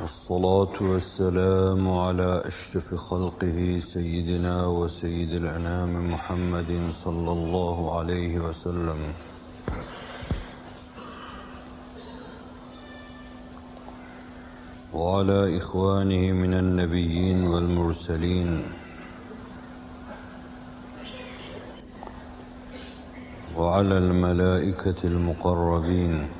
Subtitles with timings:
[0.00, 9.12] والصلاة والسلام على أشرف خلقه سيدنا وسيد الأنام محمد صلى الله عليه وسلم.
[14.94, 18.62] وعلى إخوانه من النبيين والمرسلين.
[23.56, 26.39] وعلى الملائكة المقربين.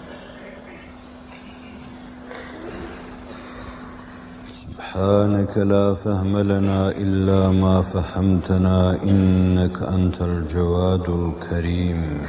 [4.91, 12.27] سبحانك لا فهم لنا إلا ما فهمتنا إنك أنت الجواد الكريم.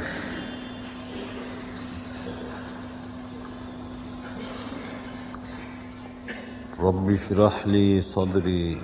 [6.79, 8.77] رب اشرح لي صدري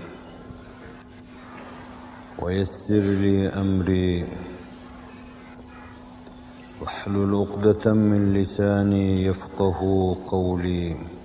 [2.39, 4.25] ويسر لي أمري.
[6.81, 9.79] واحلل عقدة من لساني يفقه
[10.28, 11.19] قولي.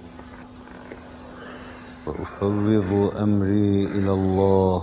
[2.07, 4.83] وأفوض أمري إلى الله.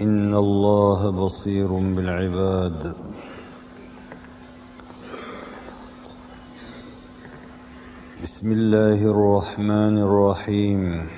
[0.00, 2.96] إن الله بصير بالعباد.
[8.22, 11.08] بسم الله الرحمن الرحيم.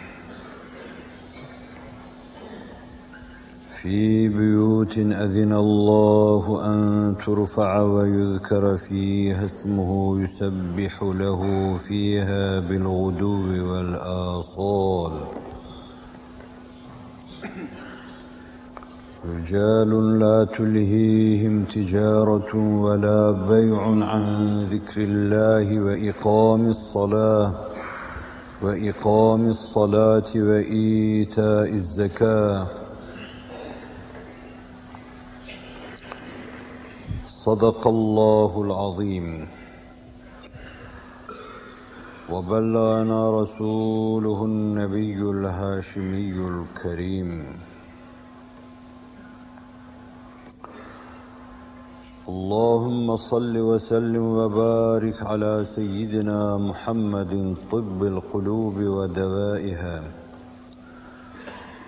[3.82, 11.40] في بيوت أذن الله أن ترفع ويذكر فيها اسمه يسبح له
[11.78, 15.12] فيها بالغدو والآصال.
[19.24, 23.80] رجال لا تلهيهم تجارة ولا بيع
[24.12, 27.54] عن ذكر الله وإقام الصلاة
[28.62, 32.79] وإقام الصلاة وإيتاء الزكاة.
[37.50, 39.48] صدق الله العظيم.
[42.30, 47.30] وبلغنا رسوله النبي الهاشمي الكريم.
[52.28, 60.02] اللهم صل وسلم وبارك على سيدنا محمد طب القلوب ودوائها.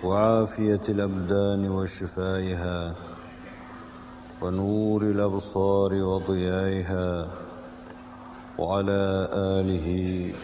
[0.03, 3.12] وعافية الأبدان وشفائها.
[4.42, 7.28] ونور الأبصار وضيائها
[8.58, 9.88] وعلى آله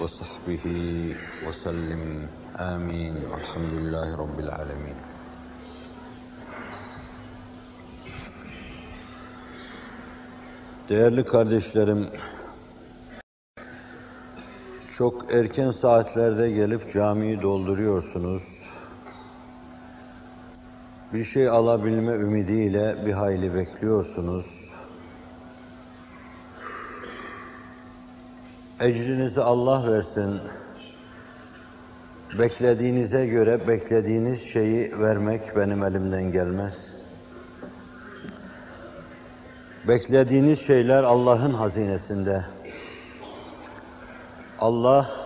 [0.03, 0.65] وصحبه
[1.49, 4.97] وسلم آمين والحمد لله رب العالمين
[10.89, 12.07] Değerli kardeşlerim,
[14.99, 18.58] çok erken saatlerde gelip camiyi dolduruyorsunuz.
[21.14, 24.46] Bir şey alabilme ümidiyle bir hayli bekliyorsunuz.
[28.80, 30.40] Ecrinizi Allah versin.
[32.40, 36.94] Beklediğinize göre beklediğiniz şeyi vermek benim elimden gelmez.
[39.88, 42.46] Beklediğiniz şeyler Allah'ın hazinesinde.
[44.60, 45.19] Allah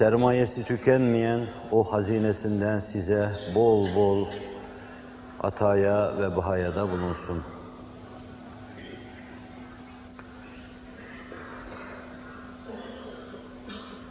[0.00, 4.26] sermayesi tükenmeyen o hazinesinden size bol bol
[5.40, 7.42] ataya ve bahayada bulunsun.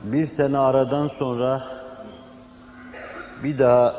[0.04, 1.68] Bir sene aradan sonra
[3.44, 3.96] bir daha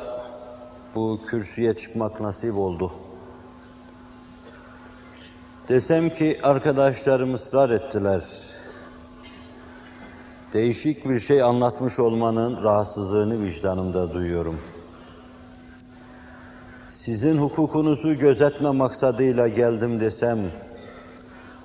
[0.94, 2.92] bu kürsüye çıkmak nasip oldu.
[5.69, 8.50] Desem ki arkadaşlarım ısrar ettiler.
[10.52, 14.58] Değişik bir şey anlatmış olmanın rahatsızlığını vicdanımda duyuyorum.
[16.88, 20.38] Sizin hukukunuzu gözetme maksadıyla geldim desem,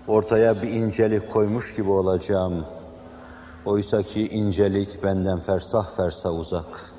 [0.07, 2.65] ortaya bir incelik koymuş gibi olacağım.
[3.65, 6.93] Oysa ki incelik benden fersah fersah uzak.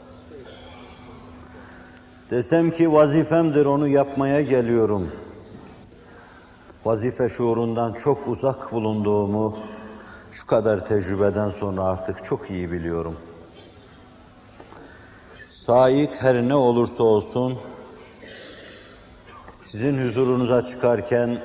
[2.30, 5.12] Desem ki vazifemdir onu yapmaya geliyorum.
[6.84, 9.56] vazife şuurundan çok uzak bulunduğumu
[10.30, 13.16] şu kadar tecrübeden sonra artık çok iyi biliyorum.
[15.46, 17.58] Saik her ne olursa olsun
[19.62, 21.42] sizin huzurunuza çıkarken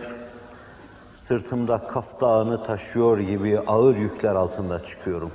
[1.15, 5.31] sırtımda Kaf Dağı'nı taşıyor gibi ağır yükler altında çıkıyorum.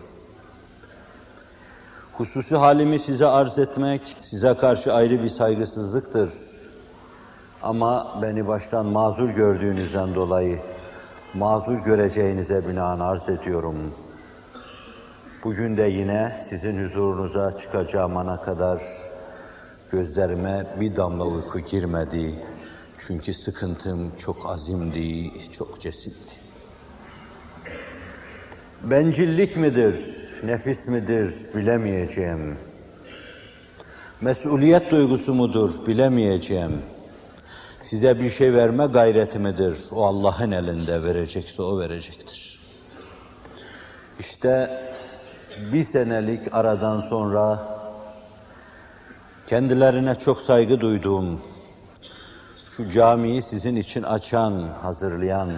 [2.13, 6.33] Hususi halimi size arz etmek, size karşı ayrı bir saygısızlıktır.
[7.63, 10.61] Ama beni baştan mazur gördüğünüzden dolayı
[11.39, 13.77] mazur göreceğinize binaen arz ediyorum.
[15.45, 18.83] Bugün de yine sizin huzurunuza çıkacağım ana kadar
[19.93, 22.45] gözlerime bir damla uyku girmedi.
[22.99, 26.33] Çünkü sıkıntım çok azimdi, çok cesimdi.
[28.83, 30.01] Bencillik midir,
[30.45, 32.57] nefis midir bilemeyeceğim.
[34.21, 36.83] Mesuliyet duygusu mudur bilemeyeceğim.
[37.87, 39.79] Size bir şey verme gayreti midir?
[39.93, 42.61] O Allah'ın elinde verecekse o verecektir.
[44.21, 44.81] İşte
[45.73, 47.69] bir senelik aradan sonra
[49.47, 51.41] kendilerine çok saygı duyduğum,
[52.77, 55.51] şu camiyi sizin için açan, hazırlayan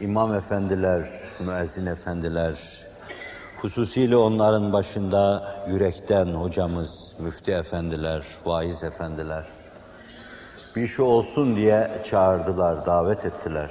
[0.00, 1.08] imam efendiler,
[1.40, 2.58] müezzin efendiler,
[3.58, 9.44] hususiyle onların başında yürekten hocamız, müftü efendiler, vaiz efendiler,
[10.76, 13.70] bir şey olsun diye çağırdılar, davet ettiler.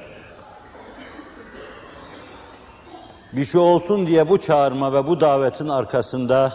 [3.33, 6.53] Bir şey olsun diye bu çağırma ve bu davetin arkasında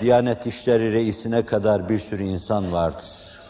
[0.00, 3.40] Diyanet İşleri Reisine kadar bir sürü insan vardır.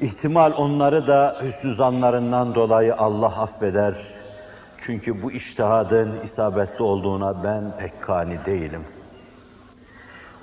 [0.00, 3.96] İhtimal onları da hüsnü zanlarından dolayı Allah affeder.
[4.80, 8.84] Çünkü bu iştihadın isabetli olduğuna ben pek kani değilim.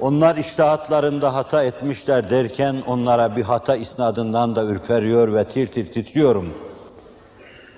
[0.01, 6.53] Onlar iştihatlarında hata etmişler derken onlara bir hata isnadından da ürperiyor ve tir tir titriyorum.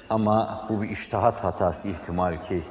[0.09, 2.63] Ama bu bir iştihat hatası ihtimal ki.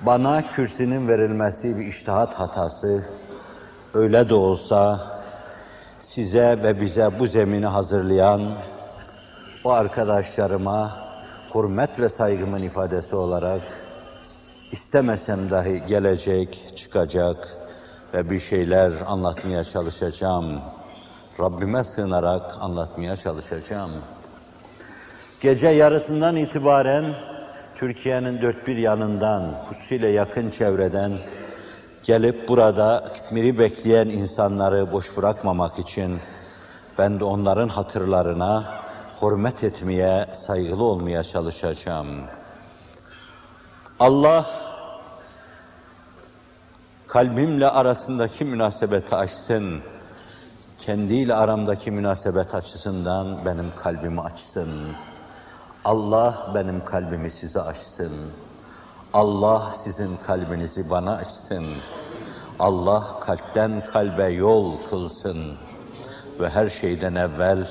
[0.00, 3.06] Bana kürsünün verilmesi bir iştihat hatası.
[3.94, 5.06] Öyle de olsa
[6.00, 8.42] size ve bize bu zemini hazırlayan
[9.64, 11.06] o arkadaşlarıma
[11.54, 13.62] hürmet ve saygımın ifadesi olarak
[14.72, 17.65] istemesem dahi gelecek, çıkacak
[18.14, 20.60] ve bir şeyler anlatmaya çalışacağım.
[21.40, 23.90] Rabbime sığınarak anlatmaya çalışacağım.
[25.40, 27.14] Gece yarısından itibaren
[27.78, 31.18] Türkiye'nin dört bir yanından, hususiyle yakın çevreden
[32.02, 36.20] gelip burada gitmiri bekleyen insanları boş bırakmamak için
[36.98, 38.64] ben de onların hatırlarına
[39.22, 42.08] hürmet etmeye, saygılı olmaya çalışacağım.
[44.00, 44.46] Allah
[47.16, 49.82] kalbimle arasındaki münasebeti açsın.
[50.78, 54.68] Kendiyle aramdaki münasebet açısından benim kalbimi açsın.
[55.84, 58.12] Allah benim kalbimi size açsın.
[59.12, 61.66] Allah sizin kalbinizi bana açsın.
[62.58, 65.56] Allah kalpten kalbe yol kılsın
[66.40, 67.68] ve her şeyden evvel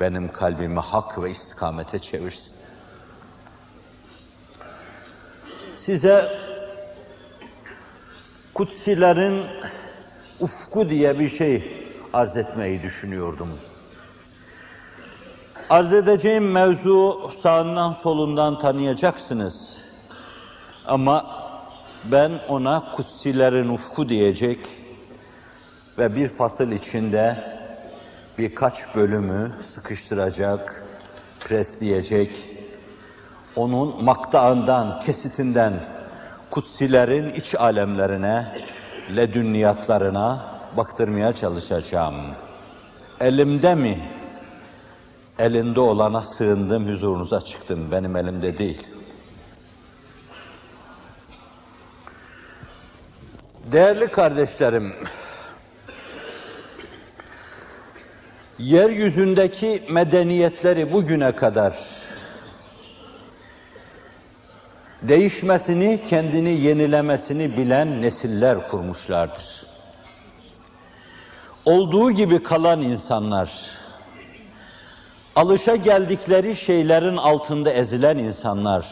[0.00, 2.54] benim kalbimi hak ve istikamete çevirsin.
[5.76, 6.43] Size
[8.54, 9.46] kutsilerin
[10.40, 13.48] ufku diye bir şey arz etmeyi düşünüyordum.
[15.70, 19.84] Arz edeceğim mevzu sağından solundan tanıyacaksınız.
[20.86, 21.26] Ama
[22.04, 24.58] ben ona kutsilerin ufku diyecek
[25.98, 27.44] ve bir fasıl içinde
[28.38, 30.84] birkaç bölümü sıkıştıracak,
[31.40, 32.38] presleyecek,
[33.56, 35.72] onun maktağından, kesitinden
[36.54, 38.58] kutsilerin iç alemlerine,
[39.16, 40.46] ledünniyatlarına
[40.76, 42.14] baktırmaya çalışacağım.
[43.20, 44.08] Elimde mi?
[45.38, 47.92] Elinde olana sığındım, huzurunuza çıktım.
[47.92, 48.90] Benim elimde değil.
[53.72, 54.94] Değerli kardeşlerim,
[58.58, 62.03] yeryüzündeki medeniyetleri bugüne kadar
[65.08, 69.66] değişmesini, kendini yenilemesini bilen nesiller kurmuşlardır.
[71.64, 73.50] Olduğu gibi kalan insanlar,
[75.36, 78.86] alışa geldikleri şeylerin altında ezilen insanlar,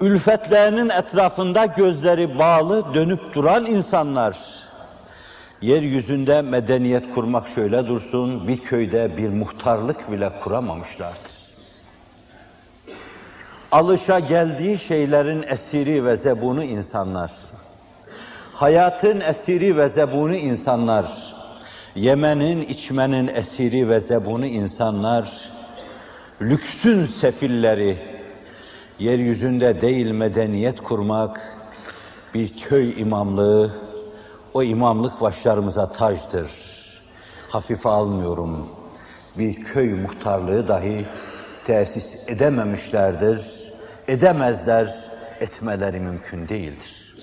[0.00, 4.38] ülfetlerinin etrafında gözleri bağlı dönüp duran insanlar,
[5.62, 11.41] yeryüzünde medeniyet kurmak şöyle dursun, bir köyde bir muhtarlık bile kuramamışlardır.
[13.72, 17.32] Alışa geldiği şeylerin esiri ve zebunu insanlar,
[18.54, 21.36] hayatın esiri ve zebunu insanlar,
[21.94, 25.50] yemenin, içmenin esiri ve zebunu insanlar,
[26.42, 27.98] lüksün sefilleri,
[28.98, 31.56] yeryüzünde değil medeniyet kurmak,
[32.34, 33.72] bir köy imamlığı,
[34.54, 36.50] o imamlık başlarımıza tacdır.
[37.48, 38.68] Hafife almıyorum.
[39.38, 41.06] Bir köy muhtarlığı dahi
[41.64, 43.61] tesis edememişlerdir.
[44.08, 47.16] Edemezler, etmeleri mümkün değildir.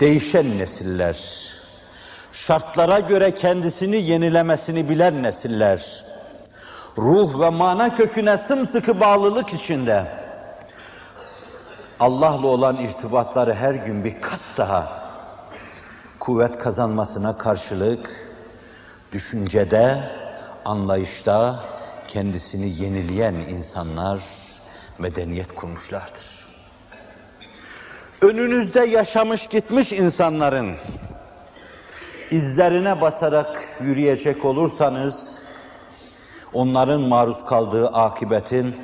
[0.00, 1.48] Değişen nesiller,
[2.32, 6.04] şartlara göre kendisini yenilemesini bilen nesiller,
[6.98, 10.06] ruh ve mana köküne sımsıkı bağlılık içinde,
[12.00, 15.10] Allah'la olan irtibatları her gün bir kat daha
[16.18, 18.10] kuvvet kazanmasına karşılık
[19.12, 20.00] düşüncede,
[20.64, 21.64] anlayışta
[22.08, 24.20] kendisini yenileyen insanlar
[25.00, 26.46] medeniyet kurmuşlardır.
[28.22, 30.74] Önünüzde yaşamış gitmiş insanların
[32.30, 35.42] izlerine basarak yürüyecek olursanız
[36.52, 38.76] onların maruz kaldığı akibetin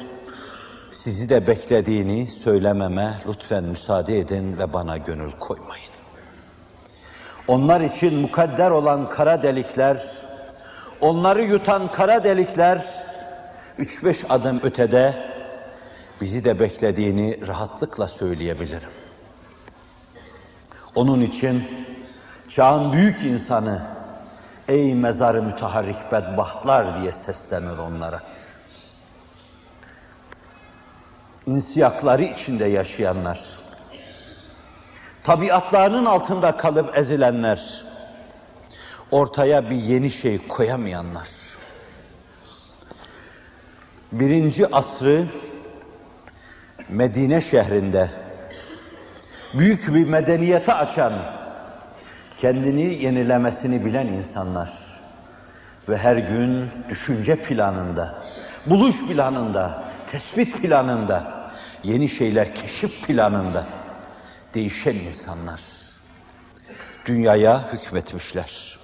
[0.90, 5.90] sizi de beklediğini söylememe lütfen müsaade edin ve bana gönül koymayın.
[7.48, 10.02] Onlar için mukadder olan kara delikler,
[11.00, 12.84] onları yutan kara delikler,
[13.78, 15.35] üç beş adım ötede
[16.20, 18.90] bizi de beklediğini rahatlıkla söyleyebilirim.
[20.94, 21.64] Onun için
[22.48, 23.82] çağın büyük insanı,
[24.68, 28.22] ey mezarı müteharrik bedbahtlar diye seslenir onlara.
[31.46, 33.40] İnsiyakları içinde yaşayanlar,
[35.24, 37.84] tabiatlarının altında kalıp ezilenler,
[39.10, 41.28] ortaya bir yeni şey koyamayanlar.
[44.12, 45.26] Birinci asrı
[46.88, 48.10] Medine şehrinde
[49.54, 51.12] büyük bir medeniyete açan,
[52.40, 54.72] kendini yenilemesini bilen insanlar
[55.88, 58.22] ve her gün düşünce planında,
[58.66, 61.50] buluş planında, tespit planında,
[61.82, 63.64] yeni şeyler keşif planında
[64.54, 65.60] değişen insanlar
[67.06, 68.78] dünyaya hükmetmişler.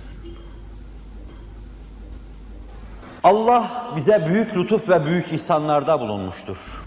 [3.24, 6.81] Allah bize büyük lütuf ve büyük ihsanlarda bulunmuştur.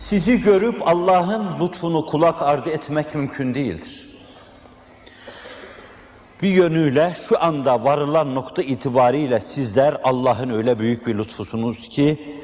[0.00, 4.10] Sizi görüp Allah'ın lütfunu kulak ardı etmek mümkün değildir.
[6.42, 12.36] Bir yönüyle şu anda varılan nokta itibariyle sizler Allah'ın öyle büyük bir lütfusunuz ki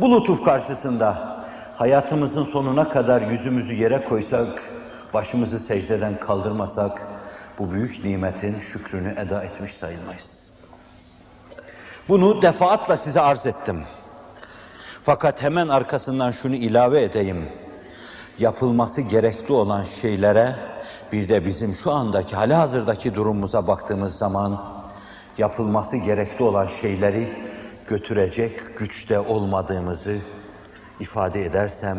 [0.00, 1.40] bu lütuf karşısında
[1.76, 4.62] hayatımızın sonuna kadar yüzümüzü yere koysak,
[5.14, 7.06] başımızı secdeden kaldırmasak
[7.58, 10.40] bu büyük nimetin şükrünü eda etmiş sayılmayız.
[12.08, 13.84] Bunu defaatla size arz ettim.
[15.02, 17.48] Fakat hemen arkasından şunu ilave edeyim.
[18.38, 20.56] Yapılması gerekli olan şeylere
[21.12, 24.64] bir de bizim şu andaki hali hazırdaki durumumuza baktığımız zaman
[25.38, 27.50] yapılması gerekli olan şeyleri
[27.88, 30.18] götürecek güçte olmadığımızı
[31.00, 31.98] ifade edersem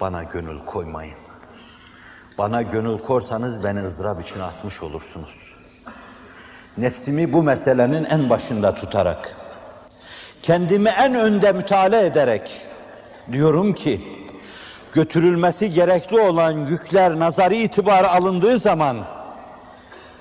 [0.00, 1.18] bana gönül koymayın.
[2.38, 5.54] Bana gönül korsanız beni ızdırap içine atmış olursunuz.
[6.78, 9.36] Nefsimi bu meselenin en başında tutarak,
[10.46, 12.60] kendimi en önde müteala ederek
[13.32, 14.00] diyorum ki,
[14.92, 18.96] götürülmesi gerekli olan yükler nazari itibarı alındığı zaman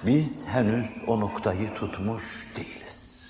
[0.04, 2.24] biz henüz o noktayı tutmuş
[2.56, 3.24] değiliz.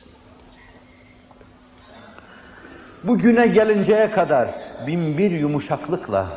[3.03, 4.51] Bugüne gelinceye kadar
[4.87, 6.27] bin bir yumuşaklıkla,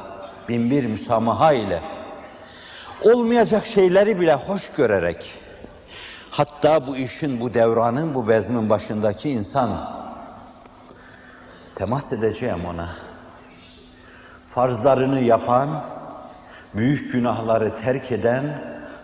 [0.48, 1.80] bin bir müsamaha ile
[3.02, 5.32] olmayacak şeyleri bile hoş görerek
[6.30, 9.98] hatta bu işin, bu devranın, bu bezmin başındaki insan
[11.78, 12.88] temas edeceğim ona.
[14.48, 15.84] Farzlarını yapan,
[16.74, 18.62] büyük günahları terk eden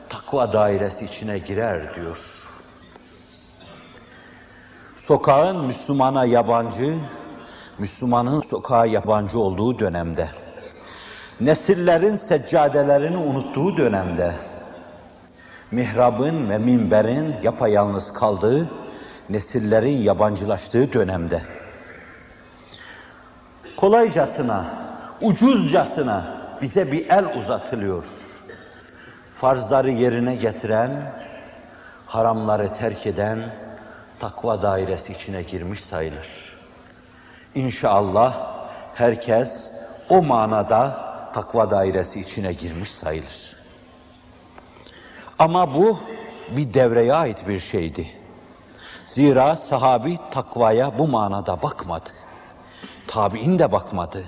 [0.09, 2.19] takva dairesi içine girer diyor.
[4.97, 6.97] Sokağın Müslümana yabancı,
[7.78, 10.28] Müslümanın sokağa yabancı olduğu dönemde,
[11.40, 14.33] nesillerin seccadelerini unuttuğu dönemde,
[15.71, 18.71] mihrabın ve minberin yapayalnız kaldığı,
[19.31, 21.43] nesillerin yabancılaştığı dönemde,
[23.76, 24.64] kolaycasına,
[25.21, 26.25] ucuzcasına
[26.62, 28.04] bize bir el uzatılıyor.
[29.35, 31.12] Farzları yerine getiren,
[32.07, 33.54] haramları terk eden
[34.19, 36.57] takva dairesi içine girmiş sayılır.
[37.54, 38.54] İnşallah
[38.95, 39.71] herkes
[40.09, 41.04] o manada
[41.35, 43.57] takva dairesi içine girmiş sayılır.
[45.38, 45.99] Ama bu
[46.57, 48.07] bir devreye ait bir şeydi.
[49.04, 52.11] Zira sahabi takvaya bu manada bakmadı.
[53.14, 54.25] Tabi'in de bakmadı.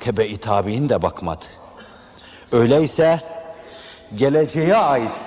[0.00, 1.44] Tebe-i tabi'in de bakmadı.
[2.52, 3.20] Öyleyse
[4.14, 5.20] geleceğe ait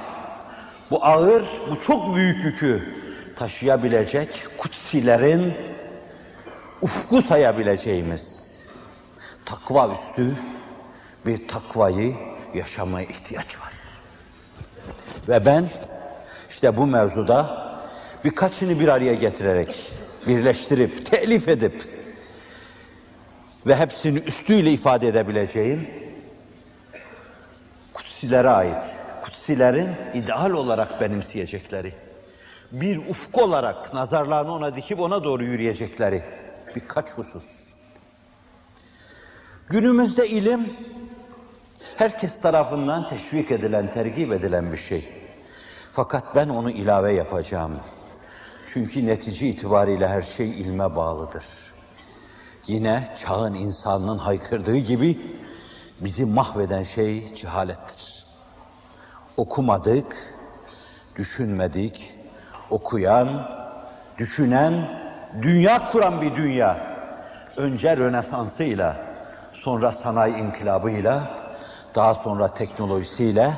[0.91, 2.93] bu ağır, bu çok büyük yükü
[3.35, 5.53] taşıyabilecek kutsilerin
[6.81, 8.57] ufku sayabileceğimiz
[9.45, 10.38] takva üstü
[11.25, 12.15] bir takvayı
[12.53, 13.73] yaşamaya ihtiyaç var.
[15.29, 15.69] Ve ben
[16.50, 17.67] işte bu mevzuda
[18.25, 19.91] birkaçını bir araya getirerek,
[20.27, 21.92] birleştirip, telif edip
[23.67, 25.88] ve hepsini üstüyle ifade edebileceğim
[27.93, 28.86] kutsilere ait,
[29.24, 31.93] kutsilerin ideal olarak benimseyecekleri,
[32.72, 36.24] bir ufku olarak nazarlarını ona dikip ona doğru yürüyecekleri
[36.75, 37.74] birkaç husus.
[39.70, 40.70] Günümüzde ilim
[41.98, 45.13] herkes tarafından teşvik edilen, tergip edilen bir şey.
[45.91, 47.79] Fakat ben onu ilave yapacağım.
[48.67, 51.43] Çünkü netice itibariyle her şey ilme bağlıdır.
[52.67, 55.20] Yine çağın insanının haykırdığı gibi
[56.00, 58.25] bizi mahveden şey cehalettir.
[59.38, 60.36] Okumadık,
[61.15, 62.20] düşünmedik,
[62.70, 63.50] okuyan,
[64.17, 64.89] düşünen,
[65.41, 66.93] dünya kuran bir dünya.
[67.58, 68.98] Önce Rönesans'ıyla,
[69.53, 71.29] sonra sanayi inkılabıyla,
[71.96, 73.51] daha sonra teknolojisiyle,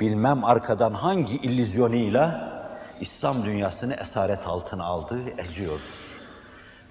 [0.00, 2.52] bilmem arkadan hangi illüzyonuyla
[3.00, 5.80] İslam dünyasını esaret altına aldı, eziyor.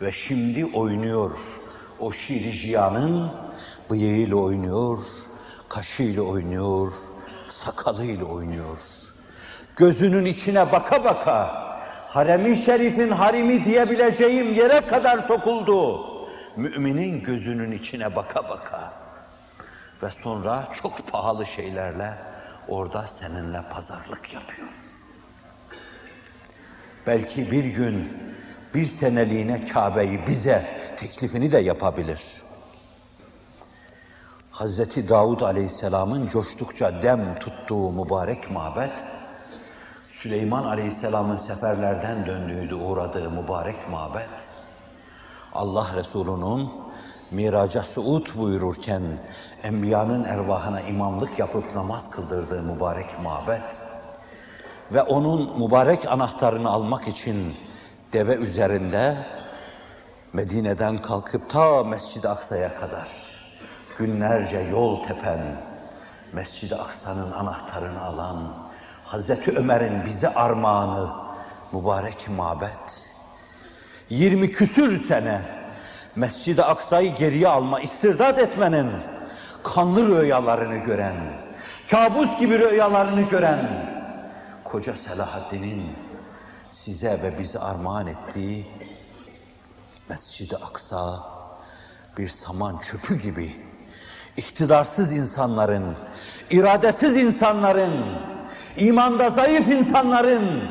[0.02, 1.32] Ve şimdi oynuyor.
[2.00, 3.32] O şiirijiyanın
[3.90, 5.00] bıyığıyla oynuyor,
[5.70, 6.94] kaşıyla oynuyor,
[7.50, 8.78] sakalıyla oynuyor.
[9.76, 11.62] Gözünün içine baka baka
[12.08, 16.06] harem-i şerifin harimi diyebileceğim yere kadar sokuldu.
[16.56, 18.94] Müminin gözünün içine baka baka
[20.04, 22.18] ve sonra çok pahalı şeylerle
[22.68, 24.68] orada seninle pazarlık yapıyor.
[27.08, 28.10] Belki bir gün
[28.74, 30.66] bir seneliğine Kabe'yi bize
[30.98, 32.22] teklifini de yapabilir.
[34.52, 38.92] Hazreti Davud Aleyhisselam'ın coştukça dem tuttuğu mübarek mabet,
[40.14, 44.30] Süleyman Aleyhisselam'ın seferlerden döndüğü uğradığı mübarek mabet,
[45.54, 46.70] Allah Resulü'nün
[47.32, 49.04] miraca suud buyururken
[49.64, 53.64] enbiyanın ervahına imamlık yapıp namaz kıldırdığı mübarek mabet
[54.94, 57.56] ve onun mübarek anahtarını almak için
[58.14, 59.16] deve üzerinde
[60.34, 63.08] Medine'den kalkıp ta Mescid-i Aksa'ya kadar
[63.98, 65.42] günlerce yol tepen,
[66.34, 68.54] Mescid-i Aksa'nın anahtarını alan
[69.04, 71.10] Hazreti Ömer'in bize armağanı
[71.72, 73.12] mübarek mabet.
[74.10, 75.42] 20 küsür sene
[76.16, 78.92] Mescid-i Aksa'yı geriye alma, istirdat etmenin
[79.64, 81.16] kanlı rüyalarını gören,
[81.90, 83.60] kabus gibi rüyalarını gören
[84.64, 85.84] koca Selahaddin'in
[86.72, 88.68] size ve bize armağan ettiği
[90.10, 91.24] Mescid-i Aksa
[92.18, 93.56] bir saman çöpü gibi
[94.38, 95.96] iktidarsız insanların,
[96.50, 98.06] iradesiz insanların,
[98.78, 100.64] imanda zayıf insanların,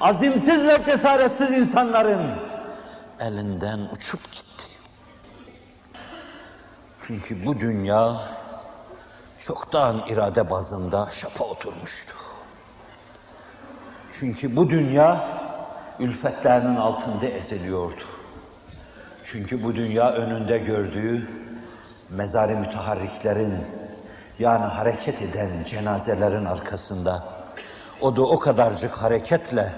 [0.00, 2.22] azimsiz ve cesaretsiz insanların
[3.20, 4.66] elinden uçup gitti.
[7.06, 8.20] Çünkü bu dünya
[9.38, 12.14] çoktan irade bazında şapa oturmuştu.
[14.12, 15.37] Çünkü bu dünya
[16.00, 18.04] ülfetlerinin altında eziliyordu.
[19.24, 21.28] Çünkü bu dünya önünde gördüğü
[22.10, 23.54] mezari müteharriklerin
[24.38, 27.24] yani hareket eden cenazelerin arkasında
[28.00, 29.74] o da o kadarcık hareketle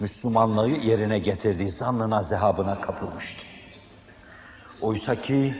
[0.00, 3.46] Müslümanlığı yerine getirdiği zannına zehabına kapılmıştı.
[4.80, 5.54] Oysa ki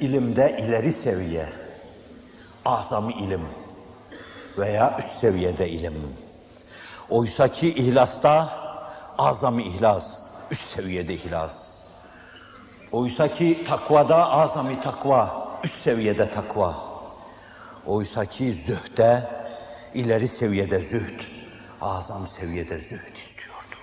[0.00, 1.48] ilimde ileri seviye,
[2.64, 3.42] azami ilim
[4.58, 5.94] veya üst seviyede ilim.
[7.10, 8.63] Oysa ki ihlasta
[9.18, 11.74] azami ihlas, üst seviyede ihlas.
[12.92, 16.74] Oysa ki takvada azami takva, üst seviyede takva.
[17.86, 19.30] Oysa ki zühde
[19.94, 21.20] ileri seviyede zühd,
[21.80, 23.76] azam seviyede zühd istiyordu.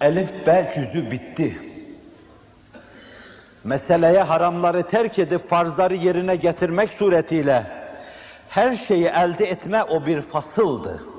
[0.00, 1.68] Elif B cüzü bitti.
[3.64, 7.66] Meseleye haramları terk edip farzları yerine getirmek suretiyle
[8.48, 11.11] her şeyi elde etme o bir fasıldı.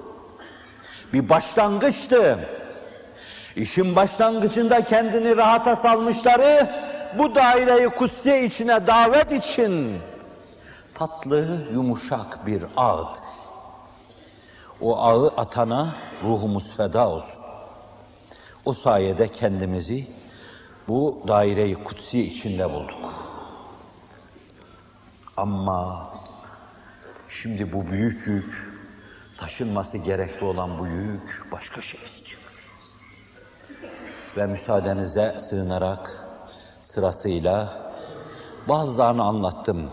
[1.14, 2.50] Bir başlangıçtı.
[3.56, 6.70] İşin başlangıcında kendini rahata salmışları
[7.18, 9.98] bu daireyi kutsiye içine davet için
[10.94, 13.20] tatlı, yumuşak bir ağdı.
[14.82, 17.42] O ağı atana ruhumuz feda olsun.
[18.66, 20.08] O sayede kendimizi
[20.88, 23.14] bu daireyi kutsi içinde bulduk.
[25.38, 26.10] Ama
[27.30, 28.73] şimdi bu büyük yük,
[29.44, 32.42] taşınması gerekli olan bu yük başka şey istiyor.
[34.38, 36.28] Ve müsaadenize sığınarak
[36.82, 37.74] sırasıyla
[38.70, 39.90] bazılarını anlattım.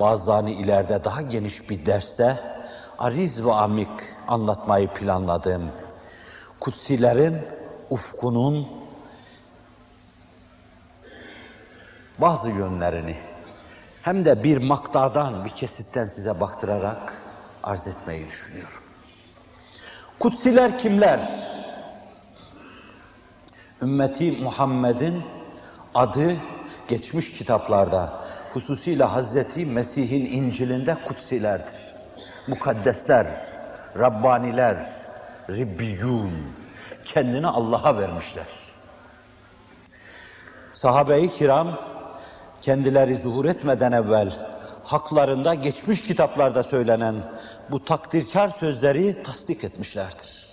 [0.00, 2.40] Bazılarını ileride daha geniş bir derste
[2.98, 5.70] ariz ve amik anlatmayı planladım.
[6.60, 7.42] Kutsilerin
[7.90, 8.68] ufkunun
[12.18, 13.16] bazı yönlerini
[14.02, 17.27] hem de bir maktadan, bir kesitten size baktırarak
[17.68, 18.82] arz etmeyi düşünüyorum.
[20.18, 21.20] Kutsiler kimler?
[23.82, 25.22] Ümmeti Muhammed'in
[25.94, 26.36] adı
[26.88, 28.12] geçmiş kitaplarda,
[28.52, 31.94] hususiyle Hazreti Mesih'in İncil'inde kutsilerdir.
[32.46, 33.26] Mukaddesler,
[33.98, 34.92] Rabbaniler,
[35.50, 36.32] Ribbiyun,
[37.04, 38.46] kendini Allah'a vermişler.
[40.72, 41.78] Sahabe-i kiram
[42.62, 44.32] kendileri zuhur etmeden evvel
[44.84, 47.14] haklarında geçmiş kitaplarda söylenen
[47.70, 50.48] bu takdirkar sözleri tasdik etmişlerdir.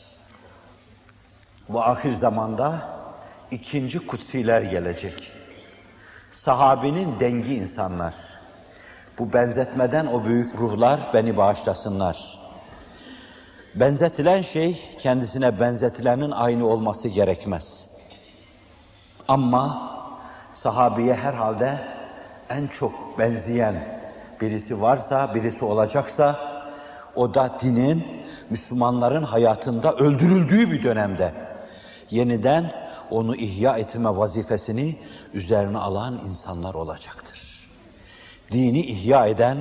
[1.70, 2.90] Bu ahir zamanda
[3.52, 5.32] ikinci kutsiler gelecek.
[6.32, 8.14] Sahabinin dengi insanlar.
[9.20, 12.40] Bu benzetmeden o büyük ruhlar beni bağışlasınlar.
[13.76, 17.90] Benzetilen şey kendisine benzetilenin aynı olması gerekmez.
[19.28, 19.92] Ama
[20.54, 21.80] sahabiye herhalde
[22.50, 23.76] en çok benzeyen
[24.42, 26.55] birisi varsa, birisi olacaksa
[27.16, 31.34] o da dinin Müslümanların hayatında öldürüldüğü bir dönemde
[32.10, 32.72] yeniden
[33.12, 34.96] onu ihya etme vazifesini
[35.34, 37.70] üzerine alan insanlar olacaktır.
[38.52, 39.58] Dini ihya eden,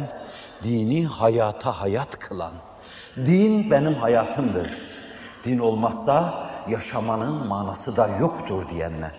[0.62, 2.52] dini hayata hayat kılan,
[3.16, 4.70] din benim hayatımdır.
[5.44, 9.14] Din olmazsa yaşamanın manası da yoktur diyenler.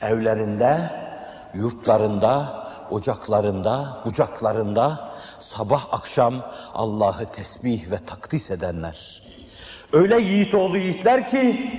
[0.00, 0.90] Evlerinde,
[1.54, 5.13] yurtlarında, ocaklarında, bucaklarında
[5.44, 6.34] sabah akşam
[6.74, 9.22] Allah'ı tesbih ve takdis edenler.
[9.92, 11.70] Öyle yiğit oğlu yiğitler ki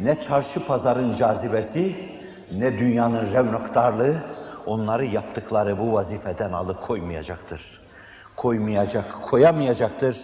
[0.00, 1.96] ne çarşı pazarın cazibesi
[2.52, 4.16] ne dünyanın revnaktarlığı
[4.66, 7.80] onları yaptıkları bu vazifeden alıkoymayacaktır.
[8.36, 10.16] Koymayacak, koyamayacaktır.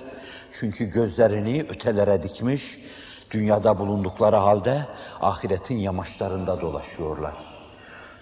[0.52, 2.78] Çünkü gözlerini ötelere dikmiş,
[3.30, 4.78] dünyada bulundukları halde
[5.20, 7.34] ahiretin yamaçlarında dolaşıyorlar.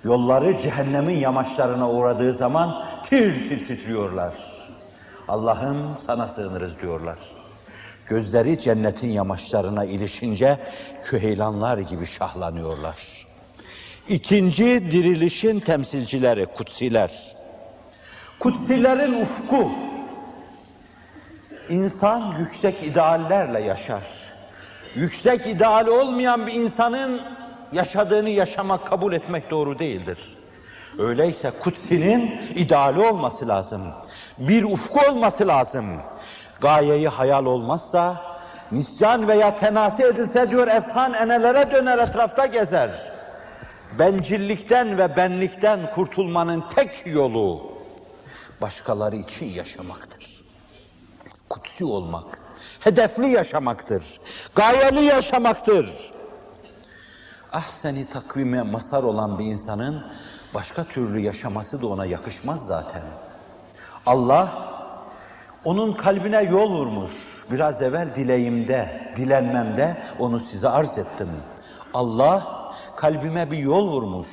[0.04, 4.51] Yolları cehennemin yamaçlarına uğradığı zaman tir tir titriyorlar.
[5.28, 7.18] Allah'ım sana sığınırız diyorlar.
[8.06, 10.58] Gözleri cennetin yamaçlarına ilişince
[11.02, 13.26] küheylanlar gibi şahlanıyorlar.
[14.08, 17.36] İkinci dirilişin temsilcileri kutsiler.
[18.38, 19.70] Kutsilerin ufku.
[21.68, 24.02] İnsan yüksek ideallerle yaşar.
[24.94, 27.22] Yüksek ideali olmayan bir insanın
[27.72, 30.18] yaşadığını yaşamak, kabul etmek doğru değildir.
[30.98, 33.82] Öyleyse kutsinin ideali olması lazım.
[34.38, 35.86] Bir ufku olması lazım.
[36.60, 38.22] Gayeyi hayal olmazsa,
[38.72, 43.12] nisyan veya tenasi edilse diyor eshan enelere döner etrafta gezer.
[43.98, 47.72] Bencillikten ve benlikten kurtulmanın tek yolu
[48.60, 50.44] başkaları için yaşamaktır.
[51.48, 52.40] Kutsi olmak,
[52.80, 54.20] hedefli yaşamaktır,
[54.54, 56.12] gayeli yaşamaktır.
[57.52, 60.04] Ahseni takvime masar olan bir insanın
[60.54, 63.02] başka türlü yaşaması da ona yakışmaz zaten.
[64.06, 64.72] Allah
[65.64, 67.12] onun kalbine yol vurmuş.
[67.50, 71.28] Biraz evvel dileğimde, dilenmemde onu size arz ettim.
[71.94, 72.62] Allah
[72.96, 74.28] kalbime bir yol vurmuş.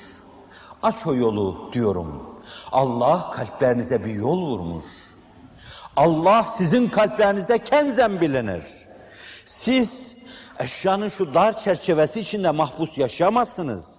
[0.83, 2.39] Aç o yolu diyorum.
[2.71, 4.85] Allah kalplerinize bir yol vurmuş.
[5.95, 8.63] Allah sizin kalplerinizde kenzen bilinir.
[9.45, 10.15] Siz
[10.59, 13.98] eşyanın şu dar çerçevesi içinde mahpus yaşayamazsınız.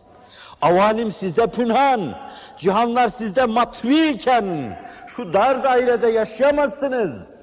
[0.62, 2.18] Avalim sizde pünhan,
[2.56, 7.40] cihanlar sizde matviyken şu dar dairede yaşayamazsınız.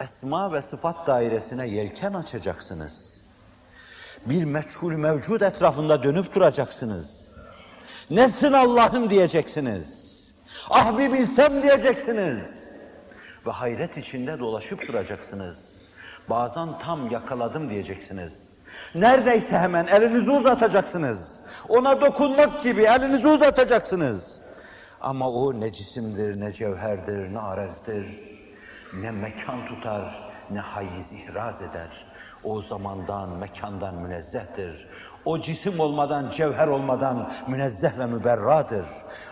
[0.00, 3.20] Esma ve sıfat dairesine yelken açacaksınız.
[4.26, 7.36] Bir meçhul mevcud etrafında dönüp duracaksınız.
[8.10, 10.14] Nesin Allah'ım diyeceksiniz.
[10.70, 12.64] Ah bir bilsem diyeceksiniz.
[13.46, 15.58] Ve hayret içinde dolaşıp duracaksınız.
[16.30, 18.32] Bazen tam yakaladım diyeceksiniz.
[18.94, 21.40] Neredeyse hemen elinizi uzatacaksınız.
[21.68, 24.42] Ona dokunmak gibi elinizi uzatacaksınız.
[25.00, 28.06] Ama o ne cisimdir, ne cevherdir, ne arezdir,
[29.00, 32.06] ne mekan tutar, ne hayiz ihraz eder.
[32.44, 34.88] O zamandan, mekandan münezzehtir.
[35.24, 38.86] O cisim olmadan, cevher olmadan münezzeh ve müberradır.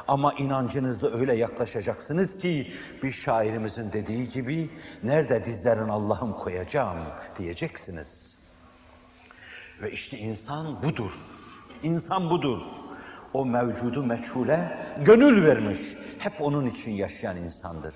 [0.09, 4.71] Ama inancınızla öyle yaklaşacaksınız ki bir şairimizin dediği gibi
[5.03, 6.99] nerede dizlerin Allah'ım koyacağım
[7.39, 8.39] diyeceksiniz.
[9.83, 11.13] Ve işte insan budur.
[11.83, 12.61] İnsan budur.
[13.33, 15.81] O mevcudu meçhule gönül vermiş.
[16.19, 17.95] Hep onun için yaşayan insandır.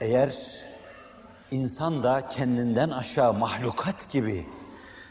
[0.00, 0.34] Eğer
[1.50, 4.46] insan da kendinden aşağı mahlukat gibi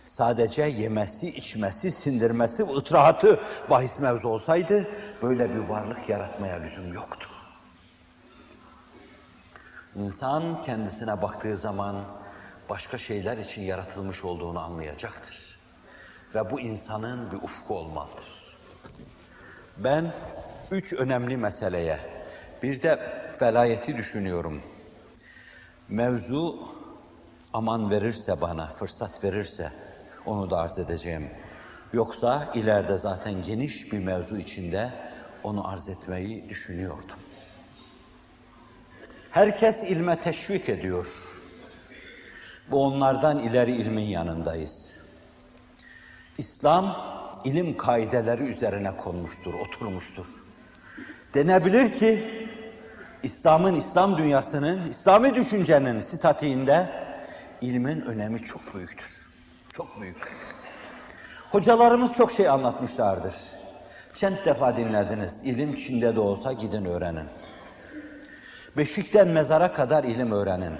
[0.06, 4.88] sadece yemesi, içmesi, sindirmesi ıtrahatı bahis mevzu olsaydı
[5.22, 7.30] böyle bir varlık yaratmaya lüzum yoktu.
[9.96, 12.04] İnsan kendisine baktığı zaman
[12.70, 15.49] başka şeyler için yaratılmış olduğunu anlayacaktır.
[16.36, 18.58] Ve bu insanın bir ufku olmalıdır.
[19.78, 20.12] Ben
[20.72, 22.00] üç önemli meseleye,
[22.64, 23.00] bir de
[23.42, 24.62] velayeti düşünüyorum.
[25.90, 26.68] Mevzu
[27.54, 29.72] aman verirse bana, fırsat verirse
[30.26, 31.30] onu da arz edeceğim.
[31.94, 34.90] Yoksa ileride zaten geniş bir mevzu içinde
[35.44, 37.20] onu arz etmeyi düşünüyordum.
[39.32, 41.08] Herkes ilme teşvik ediyor.
[42.72, 44.99] Bu onlardan ileri ilmin yanındayız.
[46.40, 46.96] İslam
[47.44, 50.26] ilim kaideleri üzerine konmuştur, oturmuştur.
[51.34, 52.48] Denebilir ki
[53.24, 56.90] İslam'ın, İslam dünyasının, İslami düşüncenin statiğinde
[57.62, 59.30] ilmin önemi çok büyüktür.
[59.74, 60.32] Çok büyük.
[61.52, 63.36] Hocalarımız çok şey anlatmışlardır.
[64.14, 65.42] Şent defa dinlediniz.
[65.44, 67.28] İlim Çin'de de olsa gidin öğrenin.
[68.78, 70.74] Beşikten mezara kadar ilim öğrenin.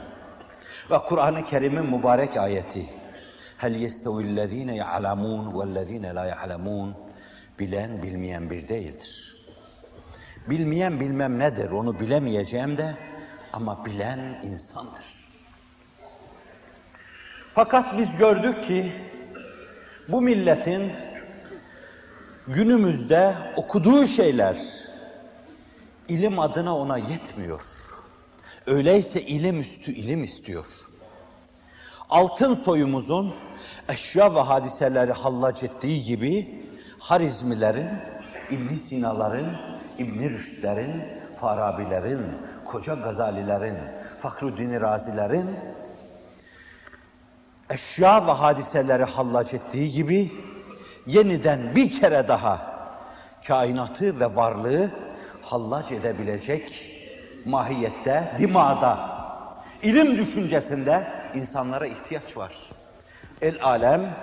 [0.92, 2.99] Ve Kur'an-ı Kerim'in mübarek ayeti.
[3.60, 6.96] Hel yestevillezine ya'lemun vellezine la ya'lemun.
[7.60, 9.38] Bilen bilmeyen bir değildir.
[10.50, 12.96] Bilmeyen bilmem nedir onu bilemeyeceğim de
[13.54, 15.06] ama bilen insandır.
[17.54, 18.94] Fakat biz gördük ki
[20.08, 20.92] bu milletin
[22.48, 24.58] günümüzde okuduğu şeyler
[26.08, 27.66] ilim adına ona yetmiyor.
[28.66, 30.66] Öyleyse ilim üstü ilim istiyor.
[32.10, 33.34] Altın soyumuzun
[33.90, 36.64] eşya ve hadiseleri hallac ettiği gibi
[37.00, 37.90] Harizmilerin,
[38.50, 39.56] İbn Sinaların,
[39.98, 41.04] İbn Rüşdlerin,
[41.42, 42.22] Farabilerin,
[42.66, 43.78] koca Gazalilerin,
[44.20, 45.50] Fakruddin Razilerin
[47.70, 50.32] eşya ve hadiseleri hallac ettiği gibi
[51.08, 52.80] yeniden bir kere daha
[53.48, 54.92] kainatı ve varlığı
[55.42, 56.96] hallac edebilecek
[57.46, 59.10] mahiyette, dimada,
[59.82, 62.69] ilim düşüncesinde insanlara ihtiyaç var.
[63.42, 64.16] El alem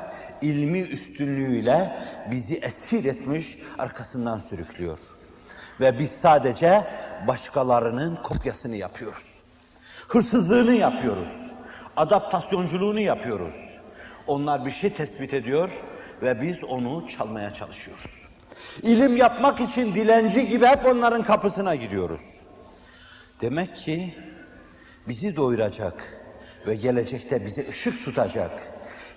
[0.43, 1.97] ilmi üstünlüğüyle
[2.31, 4.99] bizi esir etmiş, arkasından sürüklüyor.
[5.81, 6.85] Ve biz sadece
[7.27, 9.39] başkalarının kopyasını yapıyoruz.
[10.09, 11.29] Hırsızlığını yapıyoruz.
[11.97, 13.55] Adaptasyonculuğunu yapıyoruz.
[14.27, 15.71] Onlar bir şey tespit ediyor
[16.23, 18.27] ve biz onu çalmaya çalışıyoruz.
[18.83, 22.41] İlim yapmak için dilenci gibi hep onların kapısına gidiyoruz.
[23.41, 24.15] Demek ki
[25.09, 26.23] bizi doyuracak
[26.67, 28.76] ve gelecekte bizi ışık tutacak,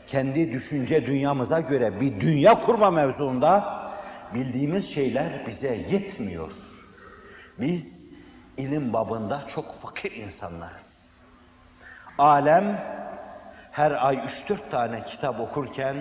[0.09, 3.79] kendi düşünce dünyamıza göre bir dünya kurma mevzuunda
[4.33, 6.51] bildiğimiz şeyler bize yetmiyor.
[7.59, 8.09] Biz
[8.57, 10.99] ilim babında çok fakir insanlarız.
[12.17, 12.85] Alem
[13.71, 15.95] her ay üç dört tane kitap okurken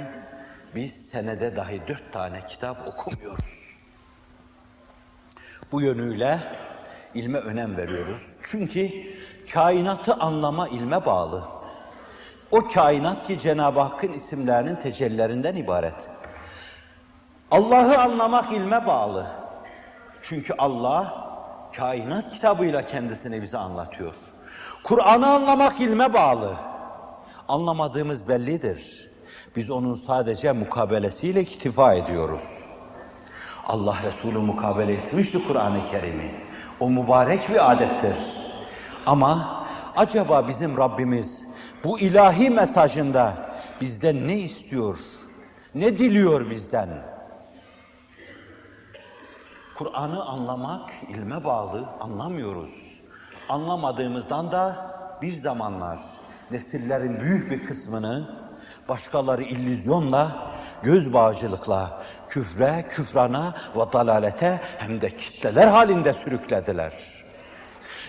[0.75, 3.59] biz senede dahi dört tane kitap okumuyoruz.
[5.73, 6.39] Bu yönüyle
[7.15, 8.37] ilme önem veriyoruz.
[8.43, 8.91] Çünkü
[9.53, 11.58] kainatı anlama ilme bağlı.
[12.51, 16.09] O kainat ki Cenab-ı Hakk'ın isimlerinin tecellilerinden ibaret.
[17.51, 19.27] Allah'ı anlamak ilme bağlı.
[20.23, 21.29] Çünkü Allah
[21.77, 24.15] kainat kitabıyla kendisini bize anlatıyor.
[24.85, 26.55] Kur'an'ı anlamak ilme bağlı.
[27.49, 29.11] Anlamadığımız bellidir.
[29.57, 32.45] Biz onun sadece mukabelesiyle iktifa ediyoruz.
[33.67, 36.35] Allah Resulü mukabele etmişti Kur'an-ı Kerim'i.
[36.81, 38.17] O mübarek bir adettir.
[39.07, 39.65] Ama
[39.97, 41.48] acaba bizim Rabbimiz
[41.85, 43.33] bu ilahi mesajında
[43.81, 44.99] bizden ne istiyor?
[45.75, 46.89] Ne diliyor bizden?
[49.79, 52.71] Kur'an'ı anlamak ilme bağlı, anlamıyoruz.
[53.49, 54.91] Anlamadığımızdan da
[55.23, 55.99] bir zamanlar
[56.51, 58.29] nesillerin büyük bir kısmını
[58.89, 66.93] başkaları illüzyonla, göz bağcılıkla, küfre, küfrana ve dalalete hem de kitleler halinde sürüklediler.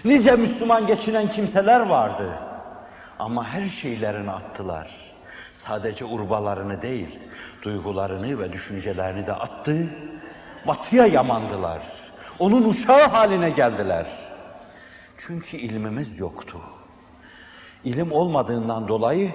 [0.05, 2.48] Nice Müslüman geçinen kimseler vardı.
[3.19, 4.91] Ama her şeylerini attılar.
[5.55, 7.19] Sadece urbalarını değil,
[7.61, 9.87] duygularını ve düşüncelerini de attı.
[10.67, 11.81] Batıya yamandılar.
[12.39, 14.07] Onun uçağı haline geldiler.
[15.17, 16.57] Çünkü ilmimiz yoktu.
[17.83, 19.31] İlim olmadığından dolayı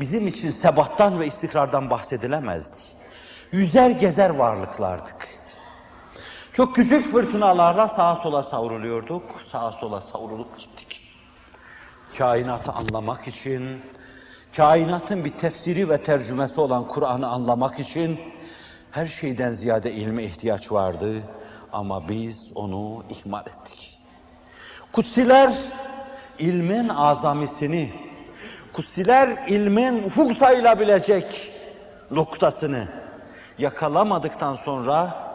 [0.00, 2.76] bizim için sebattan ve istikrardan bahsedilemezdi.
[3.52, 5.28] Yüzer gezer varlıklardık.
[6.52, 10.87] Çok küçük fırtınalarla sağa sola savruluyorduk, sağa sola savrulup gittik.
[12.16, 13.80] Kainatı anlamak için,
[14.56, 18.20] kainatın bir tefsiri ve tercümesi olan Kur'an'ı anlamak için
[18.90, 21.22] her şeyden ziyade ilme ihtiyaç vardı
[21.72, 24.00] ama biz onu ihmal ettik.
[24.92, 25.54] Kutsiler
[26.38, 27.92] ilmin azamisini,
[28.72, 31.52] kutsiler ilmin ufuk sayılabilecek
[32.10, 32.88] noktasını
[33.58, 35.28] yakalamadıktan sonra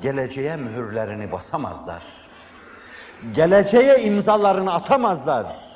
[0.00, 2.02] geleceğe mühürlerini basamazlar.
[3.34, 5.67] Geleceğe imzalarını atamazlar.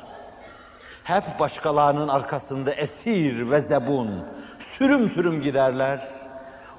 [1.05, 4.25] Hep başkalarının arkasında esir ve zebun,
[4.59, 6.09] sürüm sürüm giderler.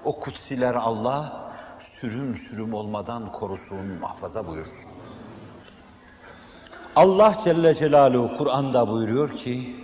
[0.03, 4.89] O kutsiler Allah sürüm sürüm olmadan korusun, muhafaza buyursun.
[6.95, 9.75] Allah Celle Celaluhu Kur'an'da buyuruyor ki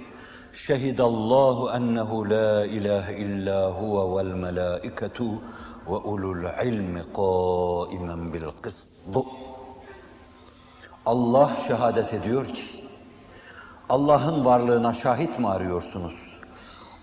[0.54, 5.32] Şehidallahu ennehu la ilahe illa huve vel melaiketu
[5.88, 8.91] ve ulul ilmi kaimen bil kıst.
[11.06, 12.78] Allah şehadet ediyor ki
[13.89, 16.38] Allah'ın varlığına şahit mi arıyorsunuz?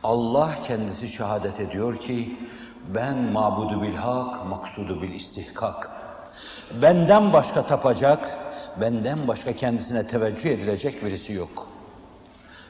[0.02, 2.38] Allah kendisi şehadet ediyor ki
[2.94, 5.90] ben mabudu bil hak, maksudu bil istihkak.
[6.82, 8.38] Benden başka tapacak,
[8.80, 11.68] benden başka kendisine teveccüh edilecek birisi yok.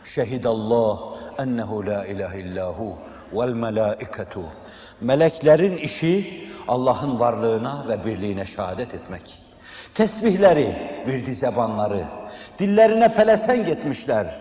[0.05, 0.99] Şehidallah
[1.39, 2.97] ennehu la ilahe illahu
[3.33, 4.43] vel melaiketu.
[5.01, 9.43] Meleklerin işi Allah'ın varlığına ve birliğine şehadet etmek.
[9.95, 12.05] Tesbihleri, virdi zebanları,
[12.59, 14.35] dillerine pelesenk etmişler.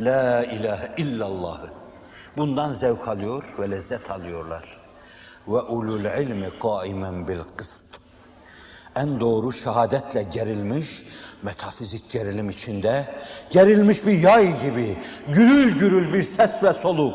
[0.00, 1.70] La ilahe illallahı.
[2.36, 4.80] Bundan zevk alıyor ve lezzet alıyorlar.
[5.48, 8.00] Ve ulul ilmi kaimen bil kıst.
[8.96, 11.06] En doğru şehadetle gerilmiş,
[11.42, 13.14] metafizik gerilim içinde,
[13.50, 17.14] gerilmiş bir yay gibi, gürül gürül bir ses ve soluk.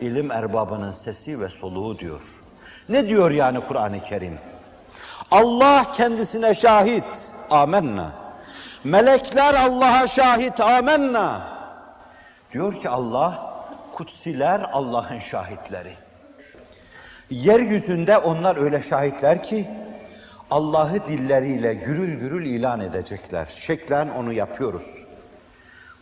[0.00, 2.20] İlim erbabının sesi ve soluğu diyor.
[2.88, 4.38] Ne diyor yani Kur'an-ı Kerim?
[5.30, 8.19] Allah kendisine şahit, amenna.
[8.84, 11.58] Melekler Allah'a şahit, amenna.
[12.52, 13.54] Diyor ki Allah,
[13.92, 15.92] kutsiler Allah'ın şahitleri.
[17.30, 19.68] Yeryüzünde onlar öyle şahitler ki,
[20.50, 23.46] Allah'ı dilleriyle gürül gürül ilan edecekler.
[23.46, 24.86] Şeklen onu yapıyoruz.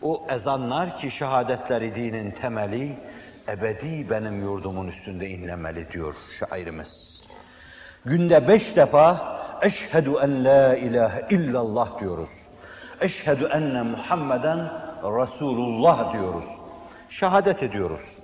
[0.01, 2.97] O ezanlar ki şehadetleri dinin temeli,
[3.47, 7.23] ebedi benim yurdumun üstünde inlemeli diyor şairimiz.
[8.05, 12.48] Günde beş defa eşhedü en la ilahe illallah diyoruz.
[13.01, 14.59] Eşhedü enne Muhammeden
[15.03, 16.45] Resulullah diyoruz.
[17.09, 18.17] Şehadet ediyoruz.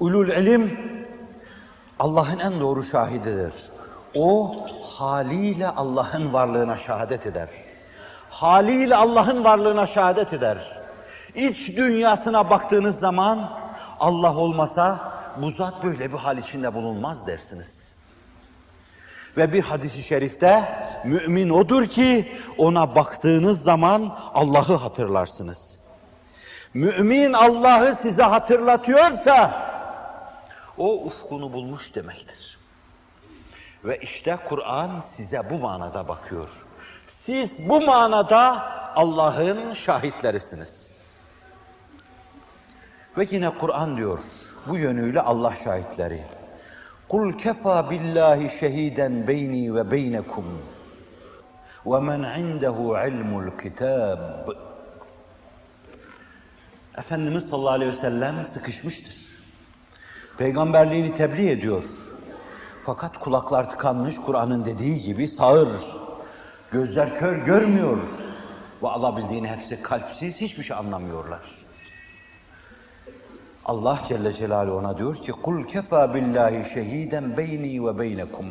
[0.00, 0.78] Ulul ilim
[1.98, 3.52] Allah'ın en doğru şahididir.
[4.14, 7.48] O haliyle Allah'ın varlığına şehadet eder.
[8.30, 10.80] Haliyle Allah'ın varlığına şehadet eder.
[11.34, 13.50] İç dünyasına baktığınız zaman
[14.00, 17.89] Allah olmasa bu zat böyle bir hal içinde bulunmaz dersiniz.
[19.36, 20.64] Ve bir hadisi şerifte
[21.04, 25.80] mümin odur ki ona baktığınız zaman Allah'ı hatırlarsınız.
[26.74, 29.66] Mümin Allah'ı size hatırlatıyorsa
[30.78, 32.58] o ufkunu bulmuş demektir.
[33.84, 36.48] Ve işte Kur'an size bu manada bakıyor.
[37.06, 40.90] Siz bu manada Allah'ın şahitlerisiniz.
[43.18, 44.20] Ve yine Kur'an diyor,
[44.68, 46.24] bu yönüyle Allah şahitleri.
[47.10, 50.44] Kul kefa billahi şehiden beyni ve beynekum
[51.86, 54.48] ve men indehu ilmul kitab.
[56.98, 59.38] Efendimiz sallallahu aleyhi ve sellem sıkışmıştır.
[60.38, 61.84] Peygamberliğini tebliğ ediyor.
[62.84, 65.68] Fakat kulaklar tıkanmış Kur'an'ın dediği gibi sağır.
[66.72, 67.98] Gözler kör görmüyor.
[68.82, 71.59] Ve alabildiğini hepsi kalpsiz hiçbir şey anlamıyorlar.
[73.70, 78.46] Allah Celle Celaluhu ona diyor ki kul kefa billahi şehiden beyni ve beynekum.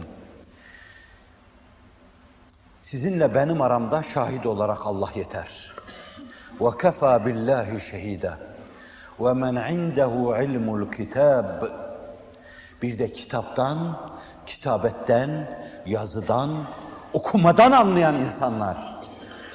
[2.81, 5.71] Sizinle benim aramda şahit olarak Allah yeter.
[6.61, 8.37] Ve kefa billahi şehida.
[9.19, 11.63] Ve men indehu ilmul kitab.
[12.81, 13.97] Bir de kitaptan,
[14.45, 16.65] kitabetten, yazıdan,
[17.13, 18.77] okumadan anlayan insanlar.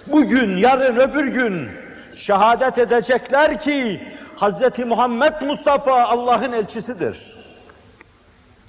[0.07, 1.71] Bugün, yarın, öbür gün
[2.17, 4.79] şehadet edecekler ki Hz.
[4.87, 7.37] Muhammed Mustafa Allah'ın elçisidir.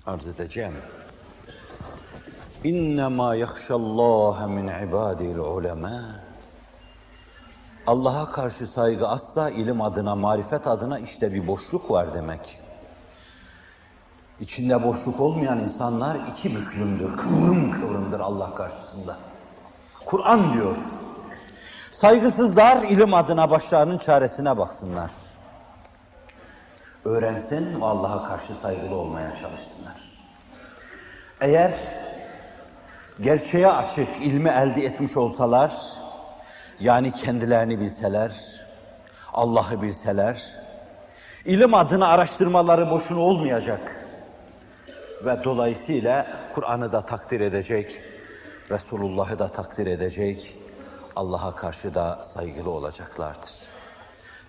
[0.05, 0.73] Arz edeceğim.
[2.63, 6.01] İnnemâ yakşallâhe min ibâdil ulemâ.
[7.87, 12.59] Allah'a karşı saygı asla ilim adına, marifet adına işte bir boşluk var demek.
[14.39, 19.17] İçinde boşluk olmayan insanlar iki büklümdür, kıvrım kıvrımdır Allah karşısında.
[20.05, 20.77] Kur'an diyor,
[21.91, 25.11] saygısızlar ilim adına başlarının çaresine baksınlar.
[27.05, 29.95] Öğrensin ve Allah'a karşı saygılı olmaya çalışsınlar.
[31.41, 31.73] Eğer
[33.21, 35.75] gerçeğe açık ilmi elde etmiş olsalar,
[36.79, 38.31] yani kendilerini bilseler,
[39.33, 40.51] Allah'ı bilseler,
[41.45, 43.95] ilim adına araştırmaları boşuna olmayacak.
[45.25, 48.01] Ve dolayısıyla Kur'an'ı da takdir edecek,
[48.71, 50.57] Resulullah'ı da takdir edecek,
[51.15, 53.74] Allah'a karşı da saygılı olacaklardır.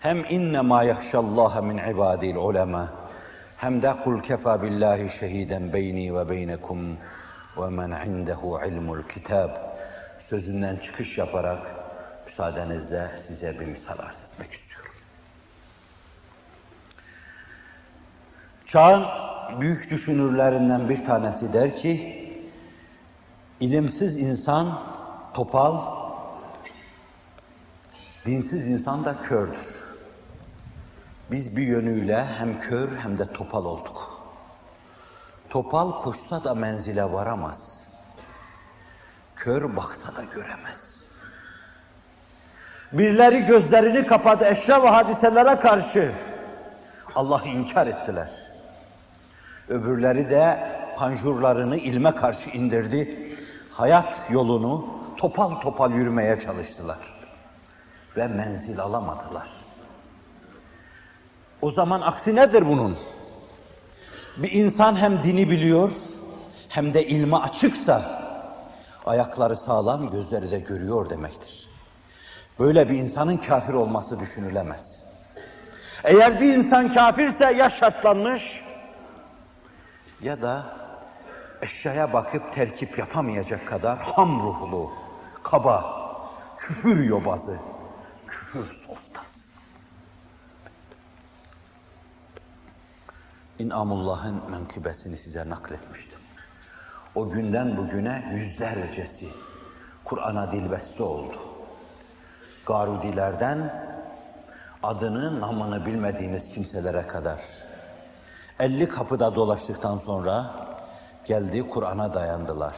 [0.01, 2.89] Hem inne ma yahşallaha min ibadil ulema
[3.57, 6.97] hem de kul kefa billahi şehiden beyni ve beynekum
[7.57, 9.51] ve men indehu ilmul kitab
[10.21, 11.63] sözünden çıkış yaparak
[12.27, 14.93] müsaadenizle size bir misal arz etmek istiyorum.
[18.67, 19.07] Çağın
[19.61, 22.23] büyük düşünürlerinden bir tanesi der ki,
[23.61, 24.81] ilimsiz insan
[25.35, 25.81] topal,
[28.27, 29.86] dinsiz insan da kördür.
[31.31, 34.20] Biz bir yönüyle hem kör hem de topal olduk.
[35.51, 37.89] Topal koşsa da menzile varamaz.
[39.37, 41.09] Kör baksa da göremez.
[42.93, 46.12] Birileri gözlerini kapadı eşya ve hadiselere karşı.
[47.14, 48.31] Allah'ı inkar ettiler.
[49.68, 50.59] Öbürleri de
[50.97, 53.33] panjurlarını ilme karşı indirdi.
[53.72, 56.99] Hayat yolunu topal topal yürümeye çalıştılar.
[58.16, 59.49] Ve menzil alamadılar.
[61.63, 62.97] O zaman aksi nedir bunun?
[64.37, 65.93] Bir insan hem dini biliyor
[66.69, 68.23] hem de ilme açıksa
[69.07, 71.71] ayakları sağlam, gözleri de görüyor demektir.
[72.61, 75.03] Böyle bir insanın kafir olması düşünülemez.
[76.05, 78.63] Eğer bir insan kafirse ya şartlanmış
[80.23, 80.77] ya da
[81.63, 84.93] eşyaya bakıp terkip yapamayacak kadar ham ruhlu,
[85.43, 85.97] kaba,
[86.59, 87.59] küfür yobazı,
[88.27, 89.26] küfür softası.
[93.59, 96.21] İnamullah'ın menkıbesini size nakletmiştim.
[97.15, 99.29] O günden bugüne yüzlercesi
[100.05, 101.37] Kur'an'a dilbeste oldu.
[102.67, 103.87] Garudilerden
[104.83, 107.41] adını, namını bilmediğiniz kimselere kadar
[108.61, 110.55] 50 kapıda dolaştıktan sonra
[111.25, 112.77] geldi Kur'an'a dayandılar.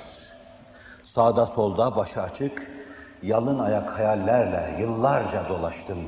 [1.03, 2.71] Sağda solda başı açık,
[3.23, 5.99] yalın ayak hayallerle yıllarca dolaştım.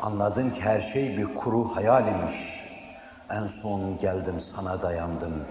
[0.00, 2.65] Anladım ki her şey bir kuru hayal imiş.
[3.30, 5.44] En son geldim sana dayandım.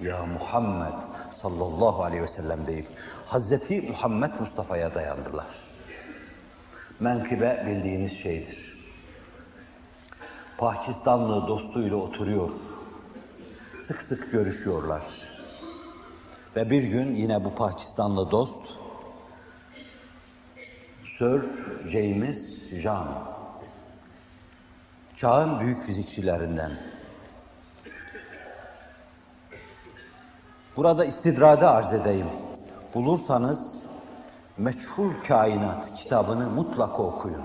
[0.00, 2.86] Ya Muhammed sallallahu aleyhi ve sellem deyip
[3.26, 5.46] Hazreti Muhammed Mustafa'ya dayandılar.
[7.00, 8.78] Menkıbe bildiğiniz şeydir.
[10.58, 12.50] Pakistanlı dostuyla oturuyor.
[13.80, 15.02] Sık sık görüşüyorlar.
[16.56, 18.62] Ve bir gün yine bu Pakistanlı dost
[21.18, 21.42] Sir
[21.88, 23.08] James Jean
[25.16, 26.72] çağın büyük fizikçilerinden.
[30.76, 32.26] Burada istidrada arz edeyim.
[32.94, 33.82] Bulursanız
[34.58, 37.42] Meçhul Kainat kitabını mutlaka okuyun.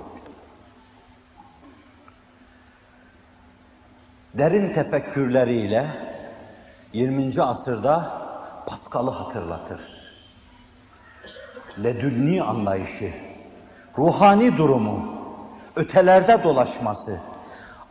[4.33, 5.85] Derin tefekkürleriyle
[6.93, 7.41] 20.
[7.41, 8.21] asırda
[8.65, 9.81] Pascal'ı hatırlatır.
[11.83, 13.13] Ledünni anlayışı,
[13.97, 15.13] ruhani durumu,
[15.75, 17.19] ötelerde dolaşması,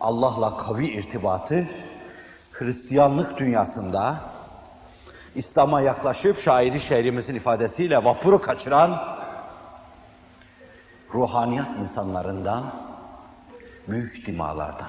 [0.00, 1.68] Allah'la kavi irtibatı,
[2.52, 4.20] Hristiyanlık dünyasında
[5.38, 9.18] İslam'a yaklaşıp şairi şehrimizin ifadesiyle vapuru kaçıran
[11.14, 12.74] ruhaniyat insanlarından,
[13.88, 14.88] büyük dimalardan.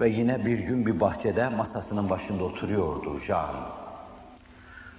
[0.00, 3.54] Ve yine bir gün bir bahçede masasının başında oturuyordu Jean.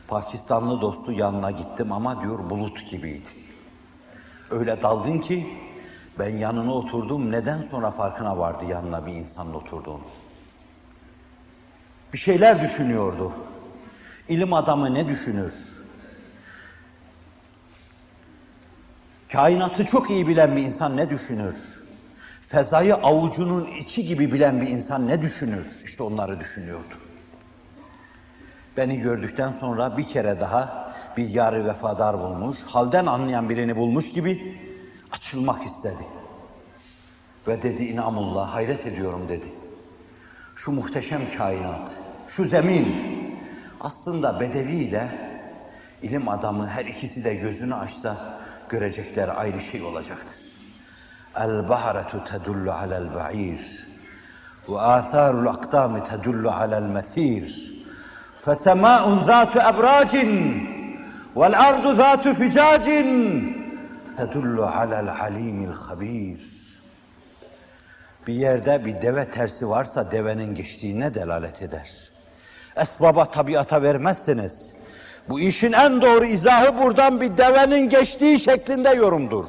[0.08, 3.30] Pakistanlı dostu yanına gittim ama diyor bulut gibiydi.
[4.52, 5.58] Öyle dalgın ki
[6.20, 10.02] ben yanına oturdum neden sonra farkına vardı yanına bir insanla oturduğunu.
[12.14, 13.32] Bir şeyler düşünüyordu.
[14.32, 15.54] İlim adamı ne düşünür?
[19.32, 21.56] Kainatı çok iyi bilen bir insan ne düşünür?
[22.42, 25.66] Fezayı avucunun içi gibi bilen bir insan ne düşünür?
[25.86, 26.96] İşte onları düşünüyordu.
[28.78, 34.60] Beni gördükten sonra bir kere daha bir yarı vefadar bulmuş, halden anlayan birini bulmuş gibi
[35.12, 36.04] açılmak istedi.
[37.48, 39.54] Ve dedi inamullah hayret ediyorum dedi.
[40.56, 41.92] Şu muhteşem kainat,
[42.28, 43.21] şu zemin
[43.81, 45.09] aslında bedevi ile
[46.03, 50.37] ilim adamı her ikisi de gözünü açsa görecekler aynı şey olacaktır.
[51.37, 53.87] El baharetu tedullu alel ba'ir
[54.69, 57.77] ve atharul akdami tedullu alel mesir
[58.47, 60.15] فسماء ذات أبراج
[61.39, 62.87] والأرض ذات فجاج
[64.19, 66.41] تدل على العليم الخبير
[68.27, 72.10] Bir yerde bir deve tersi varsa devenin geçtiğine delalet eder.
[72.76, 74.74] Esbaba tabiata vermezsiniz.
[75.30, 79.46] Bu işin en doğru izahı buradan bir devenin geçtiği şeklinde yorumdur.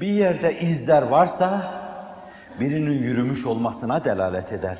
[0.00, 1.74] Bir yerde izler varsa
[2.60, 4.78] birinin yürümüş olmasına delalet eder.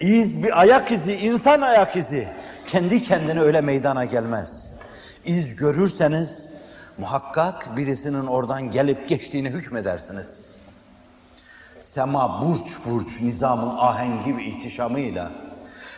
[0.00, 2.28] İz bir ayak izi, insan ayak izi.
[2.66, 4.72] Kendi kendine öyle meydana gelmez.
[5.24, 6.48] İz görürseniz
[6.98, 10.47] muhakkak birisinin oradan gelip geçtiğini hükmedersiniz.
[11.88, 15.32] Sema burç burç nizamın ahengi ve ihtişamıyla,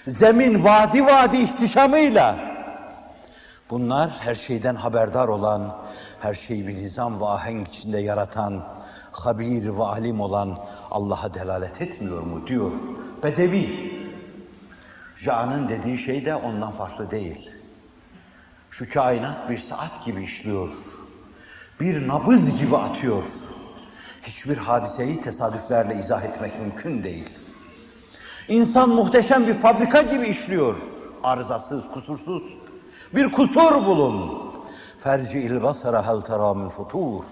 [0.06, 2.38] zemin vadi vadi ihtişamıyla,
[3.70, 5.76] bunlar her şeyden haberdar olan,
[6.20, 8.64] her şeyi bir nizam ve ahenk içinde yaratan
[9.12, 10.58] habir ve alim olan
[10.90, 12.72] Allah'a delalet etmiyor mu diyor.
[13.22, 13.92] Bedevi.
[15.24, 17.50] Can'ın dediği şey de ondan farklı değil.
[18.70, 20.68] Şu kainat bir saat gibi işliyor.
[21.80, 23.24] Bir nabız gibi atıyor.
[24.22, 27.30] Hiçbir hadiseyi tesadüflerle izah etmek mümkün değil.
[28.48, 30.74] İnsan muhteşem bir fabrika gibi işliyor.
[31.22, 32.42] Arızasız, kusursuz.
[33.14, 34.42] Bir kusur bulun.
[34.98, 37.24] Ferci il basara hel futur.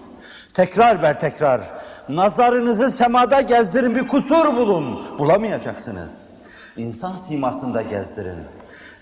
[0.53, 1.61] Tekrar ver tekrar.
[2.09, 5.03] Nazarınızı semada gezdirin bir kusur bulun.
[5.19, 6.11] Bulamayacaksınız.
[6.77, 8.43] İnsan simasında gezdirin.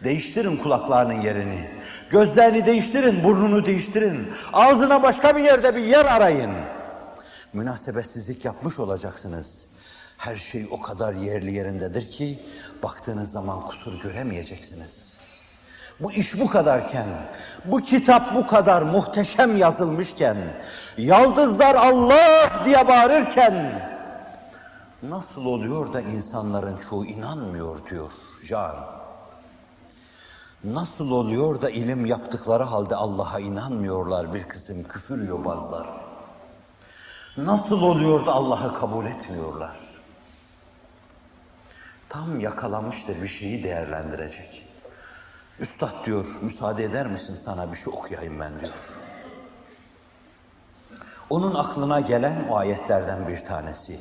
[0.04, 1.70] Değiştirin kulaklarının yerini.
[2.10, 4.28] Gözlerini değiştirin, burnunu değiştirin.
[4.54, 6.52] Ağzına başka bir yerde bir yer arayın.
[7.58, 9.66] Münasebetsizlik yapmış olacaksınız.
[10.18, 12.40] Her şey o kadar yerli yerindedir ki
[12.84, 15.14] baktığınız zaman kusur göremeyeceksiniz.
[16.00, 17.08] Bu iş bu kadarken,
[17.66, 20.38] bu kitap bu kadar muhteşem yazılmışken,
[20.98, 23.82] yaldızlar Allah diye bağırırken
[25.04, 28.12] nasıl oluyor da insanların çoğu inanmıyor diyor
[28.48, 28.76] Can.
[30.64, 36.07] Nasıl oluyor da ilim yaptıkları halde Allah'a inanmıyorlar bir kısım küfür yobazlar.
[37.37, 39.77] Nasıl oluyor da Allah'ı kabul etmiyorlar?
[42.09, 44.69] Tam yakalamıştır bir şeyi değerlendirecek.
[45.61, 48.73] Üstad diyor, müsaade eder misin sana bir şey okuyayım ben diyor.
[51.31, 54.01] Onun aklına gelen o ayetlerden bir tanesi.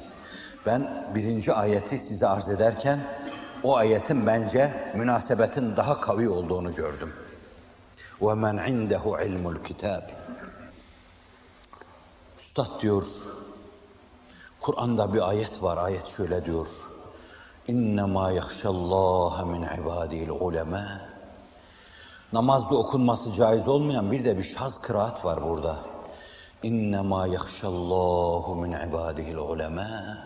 [0.66, 3.00] Ben birinci ayeti size arz ederken
[3.64, 7.14] o ayetin bence münasebetin daha kavi olduğunu gördüm.
[8.22, 10.02] وَمَنْ عِنْدَهُ عِلْمُ الْكِتَابِ
[12.39, 13.07] Üstad diyor,
[14.61, 16.69] Kur'an'da bir ayet var, ayet şöyle diyor.
[17.69, 21.01] İnnemâ yahşallâhe min ibâdil ulemâ.
[22.33, 25.79] Namazda okunması caiz olmayan bir de bir şaz kıraat var burada.
[26.63, 30.19] İnnemâ yahşallâhu min ibâdihil ulemâ.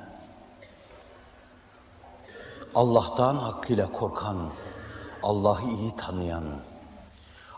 [2.75, 4.37] Allah'tan hakkıyla korkan,
[5.23, 6.45] Allah'ı iyi tanıyan,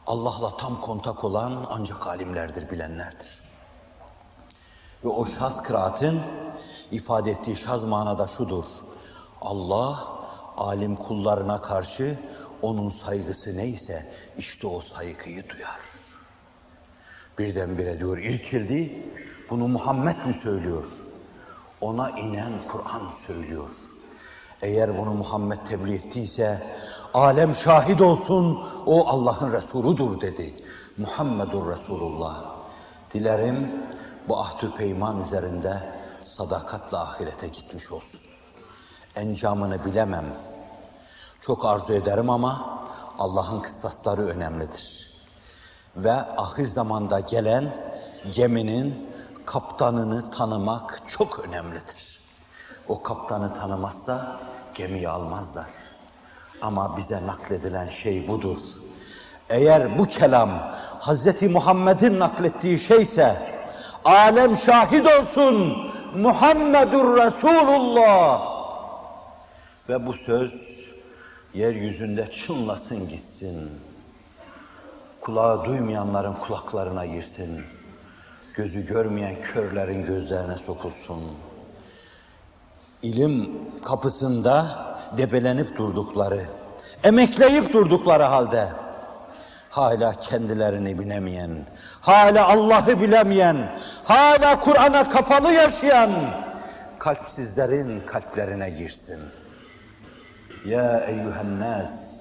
[0.07, 3.42] Allah'la tam kontak olan ancak alimlerdir, bilenlerdir.
[5.05, 6.21] Ve o şaz kıraatın
[6.91, 8.65] ifade ettiği şaz manada şudur.
[9.41, 10.09] Allah
[10.57, 12.19] alim kullarına karşı
[12.63, 15.81] onun saygısı neyse işte o saygıyı duyar.
[17.39, 19.13] Birdenbire diyor irkildi.
[19.51, 20.85] Bunu Muhammed mi söylüyor?
[21.81, 23.71] Ona inen Kur'an söylüyor.
[24.63, 26.77] Eğer bunu Muhammed tebliğ ettiyse
[27.15, 30.55] alem şahit olsun o Allah'ın Resuludur dedi.
[30.99, 32.45] Muhammedur Resulullah.
[33.15, 33.71] Dilerim
[34.29, 35.93] bu ahdü peyman üzerinde
[36.25, 38.21] sadakatle ahirete gitmiş olsun.
[39.17, 40.25] Encamını bilemem.
[41.41, 42.83] Çok arzu ederim ama
[43.19, 45.13] Allah'ın kıstasları önemlidir.
[45.97, 47.75] Ve ahir zamanda gelen
[48.35, 49.11] geminin
[49.47, 52.21] kaptanını tanımak çok önemlidir.
[52.89, 54.41] O kaptanı tanımazsa
[54.75, 55.71] gemiyi almazlar.
[56.63, 58.59] Ama bize nakledilen şey budur.
[59.49, 60.51] Eğer bu kelam
[60.99, 63.62] Hazreti Muhammed'in naklettiği şeyse
[64.05, 65.77] alem şahit olsun
[66.17, 68.53] Muhammedur Resulullah
[69.89, 70.81] ve bu söz
[71.55, 73.71] yeryüzünde çınlasın gitsin.
[75.21, 77.61] Kulağı duymayanların kulaklarına girsin.
[78.55, 81.23] Gözü görmeyen körlerin gözlerine sokulsun.
[83.03, 83.51] İlim
[83.85, 84.87] kapısında
[85.19, 86.41] debelenip durdukları,
[87.05, 88.69] emekleyip durdukları halde
[89.73, 91.51] hala kendilerini bilemeyen,
[92.01, 96.11] hala Allah'ı bilemeyen, hala Kur'an'a kapalı yaşayan
[96.99, 99.21] kalpsizlerin kalplerine girsin.
[100.65, 102.21] Ya eyyühen nas,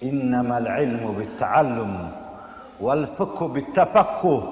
[0.00, 1.92] innemel ilmu bitteallum
[2.80, 4.42] vel fıkhu bittefakkuh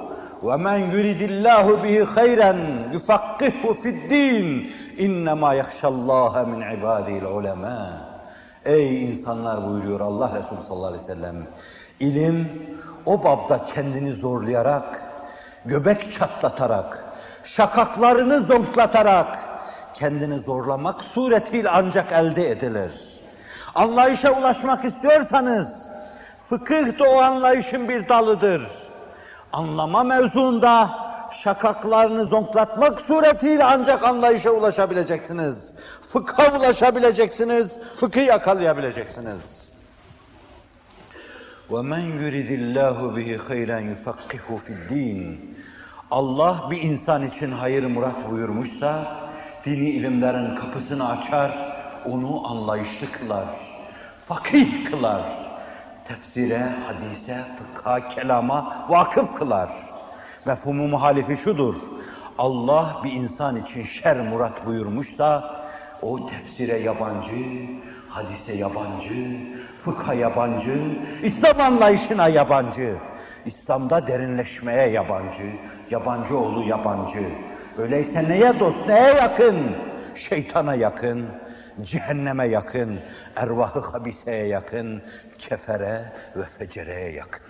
[0.42, 2.58] ve men yuridillahu bihi hayran
[2.92, 8.12] yufakkihu fi'd-din innema yahşallaha min ibadi'l ulema.
[8.64, 11.46] Ey insanlar buyuruyor Allah Resulü sallallahu aleyhi ve sellem.
[12.02, 12.48] İlim
[13.06, 15.04] o babda kendini zorlayarak,
[15.64, 17.04] göbek çatlatarak,
[17.44, 19.38] şakaklarını zonklatarak
[19.94, 22.92] kendini zorlamak suretiyle ancak elde edilir.
[23.74, 25.86] Anlayışa ulaşmak istiyorsanız
[26.48, 28.68] fıkıh da o anlayışın bir dalıdır.
[29.52, 30.90] Anlama mevzuunda
[31.32, 35.74] şakaklarını zonklatmak suretiyle ancak anlayışa ulaşabileceksiniz.
[36.02, 39.61] Fıkha ulaşabileceksiniz, fıkı yakalayabileceksiniz.
[41.73, 45.21] وَمَنْ يُرِدِ اللّٰهُ بِهِ خَيْرًا يُفَقِّهُ فِي الدِّينِ
[46.11, 49.17] Allah bir insan için hayır murat buyurmuşsa,
[49.65, 53.47] dini ilimlerin kapısını açar, onu anlayışlı kılar,
[54.19, 55.21] fakih kılar.
[56.07, 59.69] Tefsire, hadise, fıkha, kelama vakıf kılar.
[60.45, 61.75] Mefhumu muhalifi şudur.
[62.37, 65.57] Allah bir insan için şer murat buyurmuşsa
[66.01, 67.67] o tefsire yabancı,
[68.09, 69.37] hadise yabancı,
[69.84, 70.78] fıkha yabancı,
[71.22, 72.96] İslam anlayışına yabancı,
[73.46, 75.52] İslam'da derinleşmeye yabancı,
[75.90, 77.28] yabancı oğlu yabancı.
[77.78, 79.56] Öyleyse neye dost, neye yakın?
[80.14, 81.26] Şeytana yakın,
[81.80, 82.98] cehenneme yakın,
[83.36, 85.02] ervahı habiseye yakın,
[85.38, 87.46] kefere ve fecereye yakın.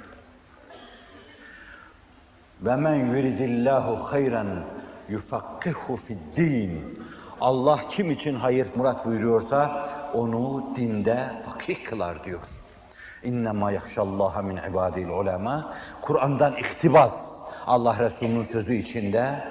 [2.61, 4.65] Ve men yuridillahu hayran
[5.09, 6.99] yufakkihu fid-din.
[7.41, 12.49] Allah kim için hayır murat buyuruyorsa onu dinde fakih kılar diyor.
[13.23, 15.75] İnnemâ yahşallâhe min ibadil ulema.
[16.03, 17.41] Kur'an'dan iktibas.
[17.67, 19.45] Allah Resulü'nün sözü içinde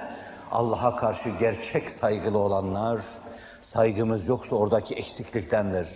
[0.50, 3.00] Allah'a karşı gerçek saygılı olanlar,
[3.62, 5.88] saygımız yoksa oradaki eksikliktendir.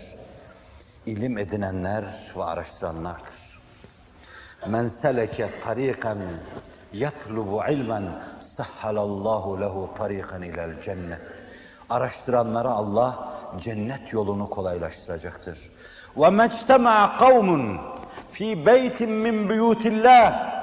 [1.07, 2.05] İlim edinenler
[2.37, 3.61] ve araştıranlardır.
[4.67, 6.19] Men seleke tariqan
[6.93, 11.36] yatlubu ilmen sahhalallahu lehu tariqan ilel cennet.
[11.91, 13.29] Araştıranlara Allah
[13.61, 15.59] cennet yolunu kolaylaştıracaktır.
[16.17, 17.79] Ve mectema'a kavmun
[18.33, 20.57] fi beytin min buyutillah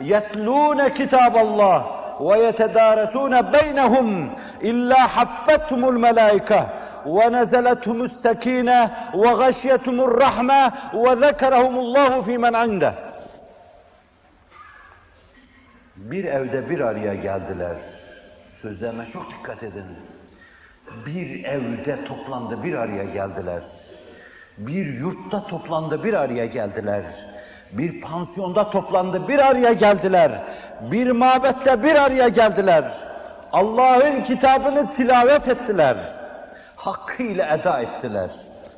[0.00, 1.86] yetlûne kitaballah
[2.20, 6.66] ve yetedâresûne beynehum illa haffethumul melâike
[7.06, 12.94] ve nezeletumus sekine ve gashyetumur rahme ve zekerahumullahu fi men inde.
[15.96, 17.76] Bir evde bir araya geldiler.
[18.56, 19.86] Sözlerime çok dikkat edin.
[21.06, 23.62] Bir evde toplandı, bir araya geldiler.
[24.58, 27.04] Bir yurtta toplandı, bir araya geldiler.
[27.72, 30.44] Bir pansiyonda toplandı, bir araya geldiler.
[30.80, 32.92] Bir mabette bir araya geldiler.
[33.52, 35.96] Allah'ın kitabını tilavet ettiler.
[36.76, 38.30] Hakkıyla eda ettiler.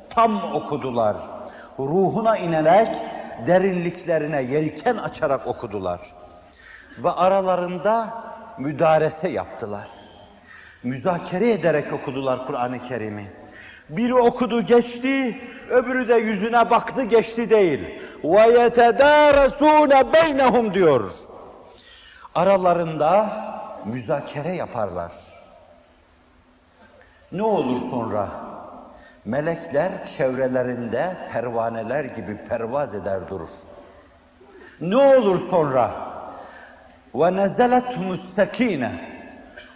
[0.09, 1.15] Tam okudular.
[1.79, 2.95] Ruhuna inerek,
[3.47, 5.99] derinliklerine yelken açarak okudular.
[6.97, 8.23] Ve aralarında
[8.57, 9.87] müdarese yaptılar.
[10.83, 13.31] Müzakere ederek okudular Kur'an-ı Kerim'i.
[13.89, 18.01] Biri okudu geçti, öbürü de yüzüne baktı geçti değil.
[18.23, 21.11] Ve yetedâresûne beynehum diyor.
[22.35, 23.29] Aralarında
[23.85, 25.11] müzakere yaparlar.
[27.31, 28.29] Ne olur sonra?
[29.25, 33.49] Melekler çevrelerinde pervaneler gibi pervaz eder durur.
[34.81, 35.91] Ne olur sonra?
[37.15, 39.12] Ve nezelethumus sekine.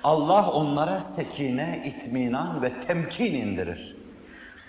[0.07, 3.97] Allah onlara sekine, itminan ve temkin indirir.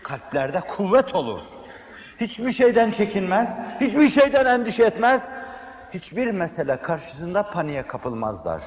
[0.02, 1.40] Kalplerde kuvvet olur.
[2.20, 5.30] Hiçbir şeyden çekinmez, hiçbir şeyden endişe etmez.
[5.94, 8.62] Hiçbir mesele karşısında paniğe kapılmazlar.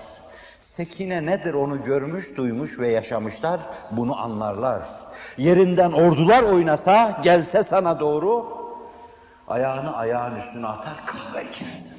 [0.62, 3.60] Sekine nedir onu görmüş, duymuş ve yaşamışlar,
[3.92, 4.82] bunu anlarlar.
[5.38, 8.58] Yerinden ordular oynasa, gelse sana doğru,
[9.48, 11.98] ayağını ayağın üstüne atar, kahve içersin.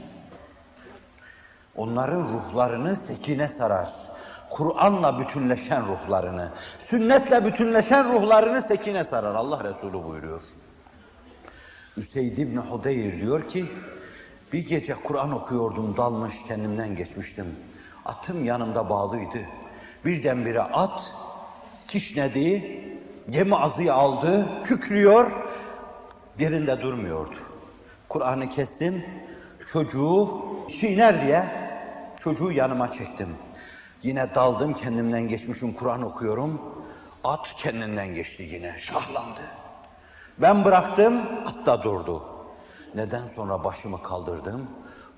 [1.76, 4.11] Onların ruhlarını sekine sarar.
[4.52, 9.34] Kur'an'la bütünleşen ruhlarını, sünnetle bütünleşen ruhlarını sekine sarar.
[9.34, 10.42] Allah Resulü buyuruyor.
[11.96, 13.66] Üseyd İbni Hudeyr diyor ki,
[14.52, 17.46] bir gece Kur'an okuyordum, dalmış kendimden geçmiştim.
[18.04, 19.38] Atım yanımda bağlıydı.
[20.04, 21.14] Birdenbire at
[21.88, 22.80] kişnedi,
[23.30, 25.30] gemi azıyı aldı, kükrüyor,
[26.38, 27.38] yerinde durmuyordu.
[28.08, 29.04] Kur'an'ı kestim,
[29.66, 31.44] çocuğu çiğner diye
[32.20, 33.28] çocuğu yanıma çektim.
[34.03, 36.61] Yine daldım kendimden geçmişim Kur'an okuyorum.
[37.23, 39.41] At kendinden geçti yine şahlandı.
[40.37, 42.23] Ben bıraktım at da durdu.
[42.95, 44.67] Neden sonra başımı kaldırdım?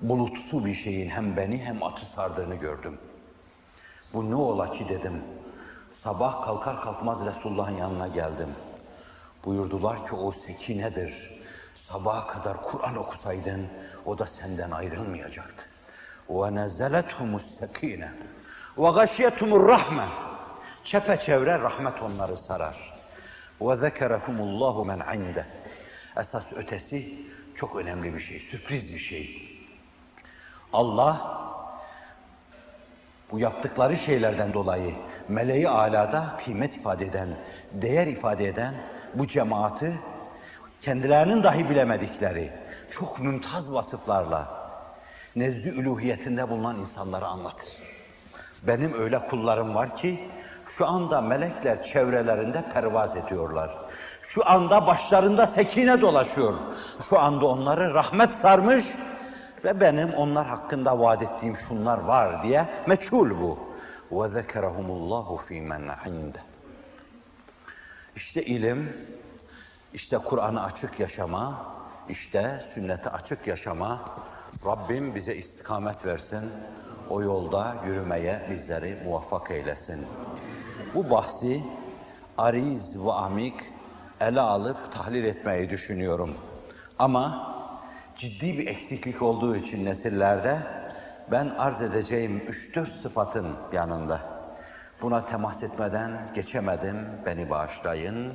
[0.00, 2.98] Bulutsu bir şeyin hem beni hem atı sardığını gördüm.
[4.14, 5.22] Bu ne ola ki dedim.
[5.92, 8.48] Sabah kalkar kalkmaz Resulullah'ın yanına geldim.
[9.44, 11.40] Buyurdular ki o sekinedir.
[11.74, 13.66] Sabaha kadar Kur'an okusaydın
[14.06, 15.64] o da senden ayrılmayacaktı.
[16.28, 18.08] وَنَزَلَتْهُمُ السَّك۪ينَ
[18.77, 20.07] ve gâşiyetumur rahme.
[20.83, 22.93] Çepeçevre rahmet onları sarar.
[23.61, 25.45] Ve zekerehumullahu men inde.
[26.17, 27.19] Esas ötesi
[27.55, 29.51] çok önemli bir şey, sürpriz bir şey.
[30.73, 31.41] Allah
[33.31, 34.95] bu yaptıkları şeylerden dolayı
[35.27, 37.29] meleği alada kıymet ifade eden,
[37.71, 38.75] değer ifade eden
[39.13, 39.99] bu cemaati
[40.81, 42.51] kendilerinin dahi bilemedikleri
[42.91, 44.71] çok mümtaz vasıflarla
[45.35, 47.94] nezdü üluhiyetinde bulunan insanları anlatır.
[48.64, 50.30] Benim öyle kullarım var ki
[50.78, 53.78] şu anda melekler çevrelerinde pervaz ediyorlar.
[54.22, 56.54] Şu anda başlarında sekine dolaşıyor.
[57.08, 58.86] Şu anda onları rahmet sarmış
[59.64, 63.58] ve benim onlar hakkında vaat ettiğim şunlar var diye meçhul bu.
[64.12, 66.34] وَذَكَرَهُمُ اللّٰهُ ف۪ي مَنْ عِنْدَ
[68.16, 68.96] İşte ilim,
[69.92, 71.66] işte Kur'an'ı açık yaşama,
[72.08, 74.00] işte sünneti açık yaşama.
[74.66, 76.50] Rabbim bize istikamet versin.
[77.09, 80.05] o yolda yürümeye bizleri muvaffak eylesin.
[80.95, 81.63] Bu bahsi
[82.37, 83.61] ariz ve amik
[84.21, 86.33] ele alıp tahlil etmeyi düşünüyorum.
[86.99, 87.55] Ama
[88.15, 90.57] ciddi bir eksiklik olduğu için nesillerde
[91.31, 94.21] ben arz edeceğim 3-4 sıfatın yanında.
[95.01, 98.33] Buna temas etmeden geçemedim, beni bağışlayın.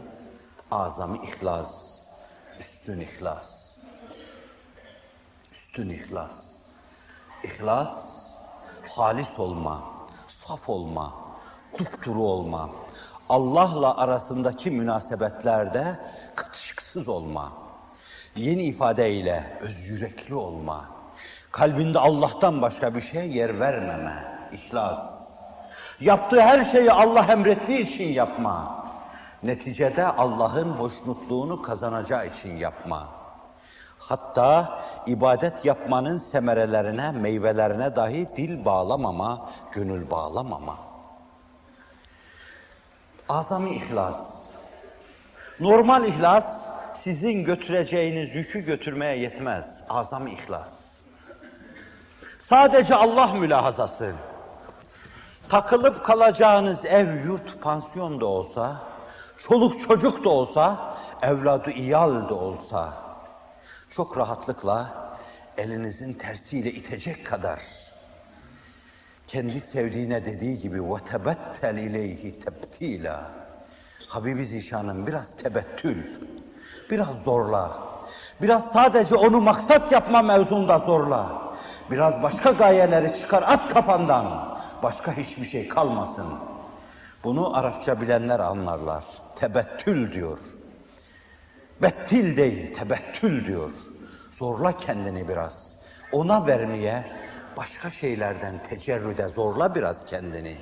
[0.70, 2.06] Azami ihlas,
[2.60, 3.78] üstün ihlas.
[5.52, 6.50] Üstün ihlas.
[7.44, 8.19] İhlas,
[8.88, 9.82] halis olma,
[10.26, 11.14] saf olma,
[11.78, 12.70] dupduru olma.
[13.28, 15.98] Allah'la arasındaki münasebetlerde
[16.34, 17.52] katışıksız olma.
[18.36, 20.84] Yeni ifadeyle özgürekli olma.
[21.50, 24.48] Kalbinde Allah'tan başka bir şey yer vermeme.
[24.52, 25.30] İhlas.
[26.00, 28.84] Yaptığı her şeyi Allah emrettiği için yapma.
[29.42, 33.19] Neticede Allah'ın hoşnutluğunu kazanacağı için yapma.
[34.11, 40.78] Hatta ibadet yapmanın semerelerine, meyvelerine dahi dil bağlamama, gönül bağlamama.
[43.28, 44.50] Azami ihlas.
[45.61, 46.62] Normal ihlas
[46.94, 49.82] sizin götüreceğiniz yükü götürmeye yetmez.
[49.88, 50.70] Azami ihlas.
[52.40, 54.12] Sadece Allah mülahazası.
[55.48, 58.76] Takılıp kalacağınız ev, yurt, pansiyon da olsa,
[59.38, 63.09] çoluk çocuk da olsa, evladı iyal da olsa,
[63.89, 65.09] çok rahatlıkla
[65.57, 67.61] elinizin tersiyle itecek kadar
[69.27, 73.19] kendi sevdiğine dediği gibi وَتَبَتَّلْ اِلَيْهِ تَبْتِيلًا
[74.07, 76.03] Habibi Zişan'ın biraz tebettül,
[76.91, 77.79] biraz zorla,
[78.41, 81.53] biraz sadece onu maksat yapma mevzunda zorla,
[81.91, 86.25] biraz başka gayeleri çıkar at kafandan, başka hiçbir şey kalmasın.
[87.23, 89.03] Bunu Arapça bilenler anlarlar.
[89.36, 90.39] Tebettül diyor.
[91.82, 93.72] Bettil değil, tebettül diyor.
[94.32, 95.76] Zorla kendini biraz.
[96.12, 97.04] Ona vermeye,
[97.56, 100.56] başka şeylerden tecerrüde zorla biraz kendini.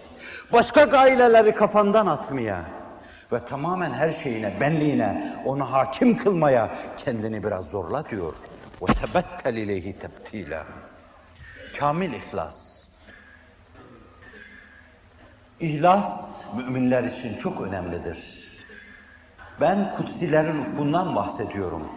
[0.53, 2.65] Başka gaileleri kafandan atmaya
[3.33, 8.35] ve tamamen her şeyine, benliğine, ona hakim kılmaya kendini biraz zorla diyor.
[8.83, 10.67] Ve tebettel ileyhi tebtila.
[11.79, 12.89] Kamil ihlas.
[15.61, 18.38] İhlas müminler için çok önemlidir.
[19.61, 21.89] Ben kutsilerin ufkundan bahsediyorum.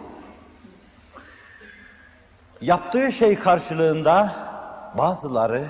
[2.60, 4.32] Yaptığı şey karşılığında
[4.98, 5.64] bazıları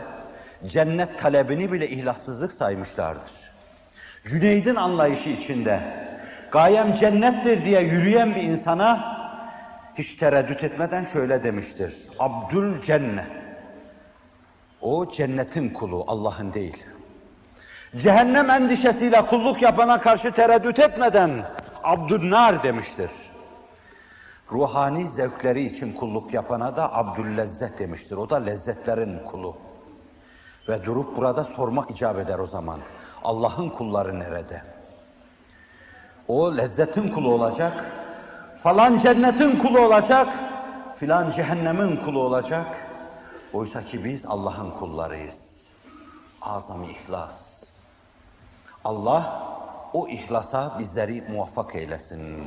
[0.67, 3.53] cennet talebini bile ihlassızlık saymışlardır.
[4.27, 5.81] Cüneyd'in anlayışı içinde
[6.51, 9.19] gayem cennettir diye yürüyen bir insana
[9.95, 12.09] hiç tereddüt etmeden şöyle demiştir.
[12.19, 13.27] Abdül cennet.
[14.81, 16.85] O cennetin kulu, Allah'ın değil.
[17.97, 21.31] Cehennem endişesiyle kulluk yapana karşı tereddüt etmeden
[21.85, 23.11] Abdülnar demiştir.
[24.53, 28.17] Ruhani zevkleri için kulluk yapana da Abdüllezzet demiştir.
[28.17, 29.57] O da lezzetlerin kulu.
[30.69, 32.81] Ve durup burada sormak icap eder o zaman.
[33.25, 34.63] Allah'ın kulları nerede?
[36.29, 37.85] O lezzetin kulu olacak,
[38.59, 40.29] falan cennetin kulu olacak,
[40.97, 42.77] filan cehennemin kulu olacak.
[43.53, 45.67] Oysa ki biz Allah'ın kullarıyız.
[46.43, 47.65] Azami ihlas.
[48.85, 49.43] Allah
[49.93, 52.45] o ihlasa bizleri muvaffak eylesin.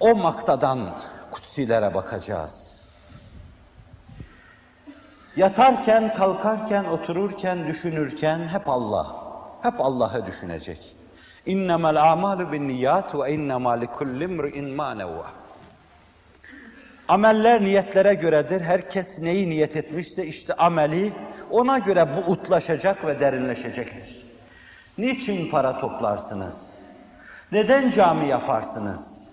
[0.00, 2.88] O maktadan kutsilere bakacağız.
[5.36, 9.16] Yatarken, kalkarken, otururken, düşünürken hep Allah.
[9.62, 10.96] Hep Allah'ı düşünecek.
[11.46, 14.26] İnnemel amalu bin niyat ve innema likulli
[14.62, 15.26] ma nevva.
[17.08, 18.60] Ameller niyetlere göredir.
[18.60, 21.12] Herkes neyi niyet etmişse işte ameli
[21.50, 24.19] ona göre bu utlaşacak ve derinleşecektir.
[25.00, 26.54] Niçin para toplarsınız?
[27.52, 29.28] Neden cami yaparsınız?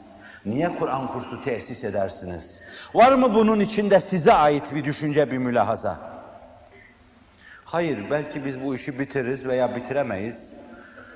[0.46, 2.62] Niye Kur'an kursu tesis edersiniz?
[2.94, 6.00] Var mı bunun içinde size ait bir düşünce, bir mülahaza?
[7.66, 10.54] Hayır, belki biz bu işi bitiririz veya bitiremeyiz.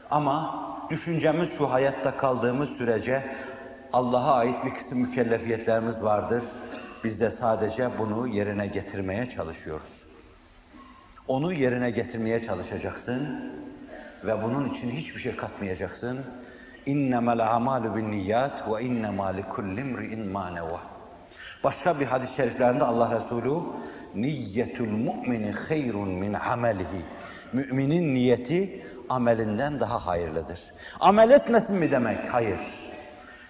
[0.09, 3.35] Ama düşüncemiz şu hayatta kaldığımız sürece
[3.93, 6.43] Allah'a ait bir kısım mükellefiyetlerimiz vardır.
[7.03, 10.03] Biz de sadece bunu yerine getirmeye çalışıyoruz.
[11.27, 13.51] Onu yerine getirmeye çalışacaksın
[14.23, 16.19] ve bunun için hiçbir şey katmayacaksın.
[16.85, 20.79] İnnemel amalu bin niyat ve innema likulli imri'in ma neva.
[21.63, 23.59] Başka bir hadis-i şeriflerinde Allah Resulü
[24.15, 27.01] niyyetul mu'mini hayrun min amelihi.
[27.53, 30.59] Müminin niyeti amelinden daha hayırlıdır.
[30.99, 32.33] Amel etmesin mi demek?
[32.33, 32.59] Hayır.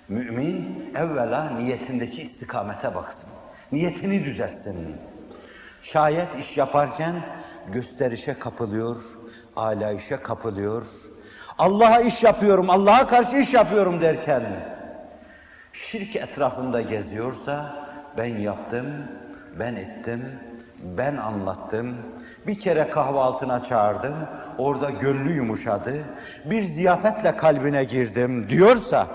[0.08, 3.30] Mümin evvela niyetindeki istikamete baksın.
[3.72, 4.96] Niyetini düzeltsin.
[5.82, 7.16] Şayet iş yaparken
[7.74, 9.02] gösterişe kapılıyor,
[9.56, 10.86] alayişe kapılıyor.
[11.58, 14.44] Allah'a iş yapıyorum, Allah'a karşı iş yapıyorum derken
[15.74, 17.86] şirk etrafında geziyorsa
[18.18, 18.88] ben yaptım,
[19.60, 20.40] ben ettim,
[20.84, 21.98] Ben anlattım.
[22.48, 24.16] Bir kere kahvaltına çağırdım.
[24.58, 25.94] Orada gönlü yumuşadı.
[26.46, 29.08] Bir ziyafetle kalbine girdim diyorsa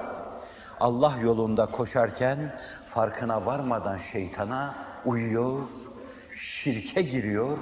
[0.80, 2.39] Allah yolunda koşarken
[2.87, 4.74] farkına varmadan şeytana
[5.05, 5.62] uyuyor,
[6.37, 7.59] şirke giriyor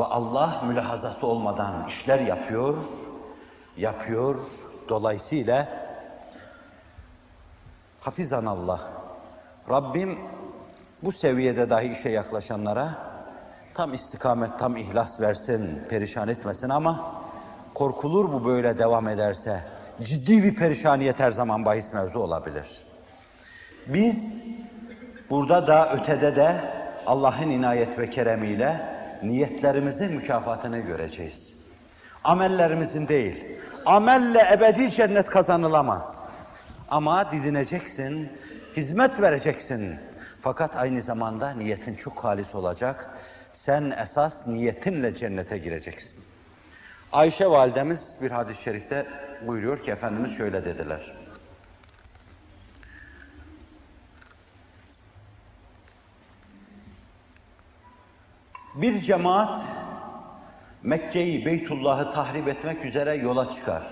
[0.00, 2.76] ve Allah mülahazası olmadan işler yapıyor,
[3.76, 4.38] yapıyor.
[4.88, 5.68] Dolayısıyla
[8.00, 8.80] hafizan Allah.
[9.70, 10.18] Rabbim
[11.02, 12.94] bu seviyede dahi işe yaklaşanlara
[13.74, 17.22] tam istikamet, tam ihlas versin, perişan etmesin ama
[17.74, 19.64] korkulur bu böyle devam ederse
[20.02, 22.86] ciddi bir perişaniyet her zaman bahis mevzu olabilir.
[23.86, 24.44] Biz
[25.30, 26.60] burada da ötede de
[27.06, 31.54] Allah'ın inayet ve keremiyle niyetlerimizin mükafatını göreceğiz.
[32.24, 33.44] Amellerimizin değil.
[33.86, 36.14] Amelle ebedi cennet kazanılamaz.
[36.88, 38.28] Ama didineceksin,
[38.76, 39.94] hizmet vereceksin.
[40.40, 43.10] Fakat aynı zamanda niyetin çok halis olacak.
[43.52, 46.20] Sen esas niyetinle cennete gireceksin.
[47.12, 49.06] Ayşe validemiz bir hadis-i şerifte
[49.46, 51.19] buyuruyor ki Efendimiz şöyle dediler.
[58.79, 59.61] Bir cemaat
[60.83, 63.83] Mekke'yi, Beytullah'ı tahrip etmek üzere yola çıkar.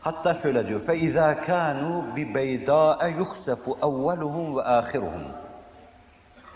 [0.00, 5.22] Hatta şöyle diyor: "Fe kanu bi beyda'a yukhsafu evveluhum ve ahiruhum."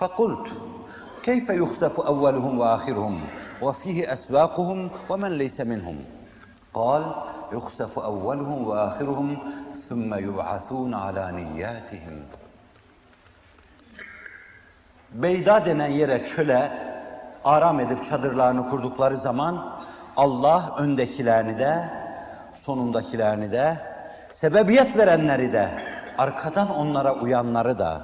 [0.03, 0.49] فقلت
[1.23, 3.15] كيف يخسف أولهم وآخرهم
[3.63, 6.05] وفيه أسواقهم ومن ليس منهم
[6.75, 7.15] قال
[7.53, 9.39] يخسف أولهم وآخرهم
[9.89, 12.17] ثم يبعثون على نياتهم
[15.12, 16.72] Beyda denen yere çöle
[17.44, 19.80] aram edip çadırlarını kurdukları zaman
[20.18, 21.76] Allah öndekilerini de
[22.56, 23.78] sonundakilerini de
[24.32, 25.70] sebebiyet verenleri de
[26.18, 28.02] arkadan onlara uyanları da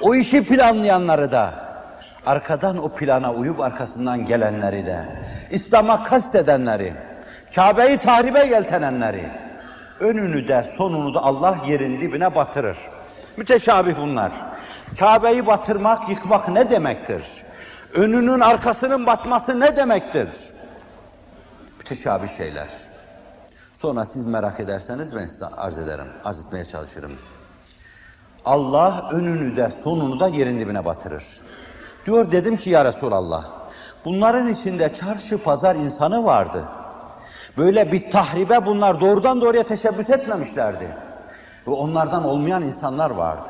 [0.00, 1.50] o işi planlayanları da
[2.26, 4.98] arkadan o plana uyup arkasından gelenleri de
[5.50, 6.94] İslam'a kastedenleri
[7.54, 9.30] Kabe'yi tahribe yeltenenleri
[10.00, 12.78] önünü de sonunu da Allah yerin dibine batırır.
[13.36, 14.32] Müteşabih bunlar.
[14.98, 17.22] Kabe'yi batırmak, yıkmak ne demektir?
[17.94, 20.28] Önünün arkasının batması ne demektir?
[21.78, 22.68] Müteşabih şeyler.
[23.74, 27.12] Sonra siz merak ederseniz ben size arz ederim, arz etmeye çalışırım.
[28.44, 31.24] Allah önünü de sonunu da yerin dibine batırır.
[32.06, 33.44] Diyor dedim ki ya Resulallah,
[34.04, 36.64] bunların içinde çarşı pazar insanı vardı.
[37.56, 40.96] Böyle bir tahribe bunlar doğrudan doğruya teşebbüs etmemişlerdi.
[41.66, 43.48] Ve onlardan olmayan insanlar vardı.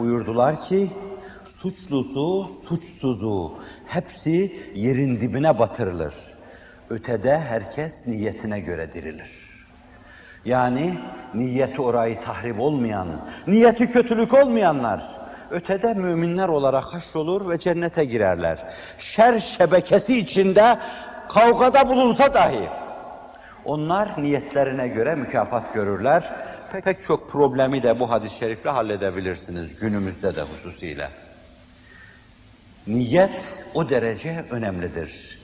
[0.00, 0.88] Buyurdular ki,
[1.44, 6.14] suçlusu, suçsuzu hepsi yerin dibine batırılır.
[6.90, 9.30] Ötede herkes niyetine göre dirilir.
[10.44, 10.98] Yani
[11.34, 13.08] niyeti orayı tahrip olmayan,
[13.46, 15.20] niyeti kötülük olmayanlar
[15.50, 18.58] ötede müminler olarak haşrolur ve cennete girerler.
[18.98, 20.78] Şer şebekesi içinde
[21.28, 22.68] kavgada bulunsa dahi
[23.64, 26.34] onlar niyetlerine göre mükafat görürler.
[26.72, 31.08] Pek, çok problemi de bu hadis-i şerifle halledebilirsiniz günümüzde de hususiyle.
[32.86, 35.40] Niyet o derece önemlidir.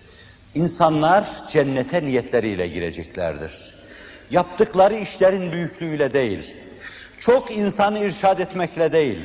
[0.55, 3.75] İnsanlar cennete niyetleriyle gireceklerdir.
[4.31, 6.57] Yaptıkları işlerin büyüklüğüyle değil,
[7.19, 9.19] çok insanı irşad etmekle değil,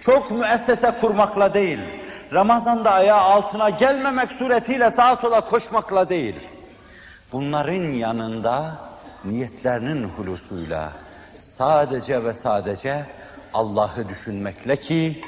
[0.00, 1.78] çok müessese kurmakla değil,
[2.32, 6.36] Ramazan'da ayağı altına gelmemek suretiyle sağa sola koşmakla değil,
[7.32, 8.78] bunların yanında
[9.24, 10.92] niyetlerinin hulusuyla
[11.58, 13.06] sadece ve sadece
[13.54, 15.22] Allah'ı düşünmekle ki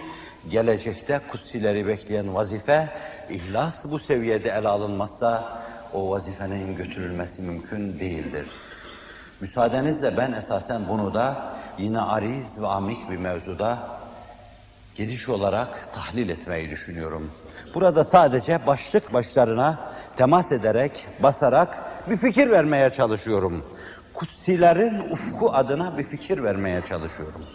[0.50, 2.88] gelecekte kutsileri bekleyen vazife
[3.30, 5.62] ihlas bu seviyede ele alınmazsa
[5.92, 8.46] o vazifenin götürülmesi mümkün değildir.
[9.40, 11.36] Müsaadenizle ben esasen bunu da
[11.78, 13.78] yine ariz ve amik bir mevzuda
[14.96, 17.30] giriş olarak tahlil etmeyi düşünüyorum.
[17.74, 19.78] Burada sadece başlık başlarına
[20.16, 21.78] temas ederek, basarak
[22.10, 23.64] bir fikir vermeye çalışıyorum.
[24.20, 27.46] Kutsilerin ufku adına bir fikir vermeye çalışıyorum.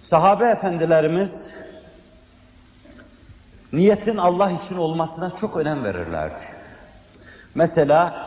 [0.00, 1.54] Sahabe efendilerimiz
[3.72, 6.42] niyetin Allah için olmasına çok önem verirlerdi.
[7.54, 8.26] Mesela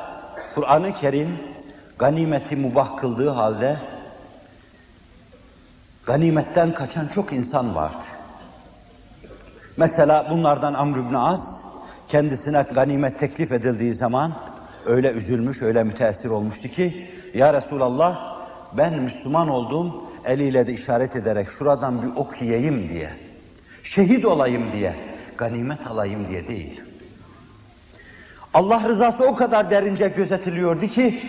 [0.55, 1.39] Kur'an-ı Kerim
[1.99, 3.79] ganimeti mubah kıldığı halde
[6.05, 8.05] ganimetten kaçan çok insan vardı.
[9.77, 11.68] Mesela bunlardan Amr ibn As
[12.09, 14.33] kendisine ganimet teklif edildiği zaman
[14.85, 18.39] öyle üzülmüş, öyle müteessir olmuştu ki Ya Resulallah
[18.73, 23.09] ben Müslüman oldum eliyle de işaret ederek şuradan bir ok yiyeyim diye,
[23.83, 24.95] şehit olayım diye,
[25.37, 26.81] ganimet alayım diye değil.
[28.53, 31.21] Allah rızası o kadar derince gözetiliyordu ki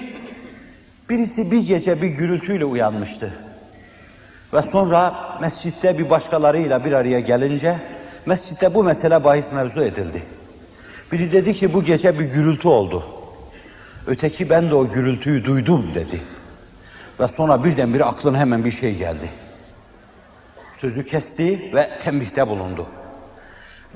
[1.09, 3.33] birisi bir gece bir gürültüyle uyanmıştı.
[4.53, 7.77] Ve sonra mescitte bir başkalarıyla bir araya gelince
[8.27, 10.23] mescitte bu mesele bahis mevzu edildi.
[11.13, 13.05] Biri dedi ki bu gece bir gürültü oldu.
[14.07, 16.23] Öteki ben de o gürültüyü duydum dedi.
[17.21, 19.31] Ve sonra birdenbire aklına hemen bir şey geldi.
[20.75, 22.87] Sözü kesti ve tembihte bulundu.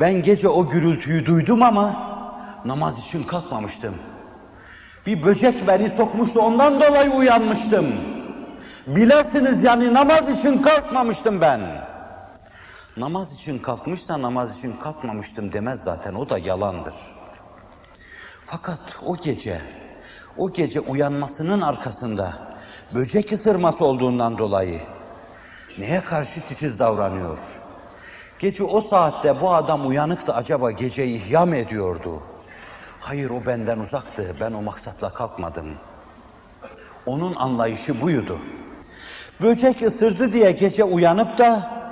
[0.01, 2.15] Ben gece o gürültüyü duydum ama
[2.65, 3.95] namaz için kalkmamıştım.
[5.07, 7.87] Bir böcek beni sokmuştu ondan dolayı uyanmıştım.
[8.87, 11.61] Bilesiniz yani namaz için kalkmamıştım ben.
[12.97, 16.95] Namaz için kalkmışsa namaz için kalkmamıştım demez zaten o da yalandır.
[18.45, 19.61] Fakat o gece,
[20.37, 22.33] o gece uyanmasının arkasında
[22.95, 24.81] böcek ısırması olduğundan dolayı
[25.79, 27.39] neye karşı titiz davranıyor?
[28.39, 32.23] Gece o saatte bu adam uyanıktı acaba geceyi ihya mı ediyordu?
[33.01, 34.37] Hayır o benden uzaktı.
[34.41, 35.75] Ben o maksatla kalkmadım.
[37.07, 38.39] Onun anlayışı buydu.
[39.41, 41.84] Böcek ısırdı diye gece uyanıp da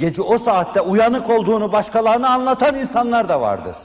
[0.00, 3.76] gece o saatte uyanık olduğunu başkalarına anlatan insanlar da vardır.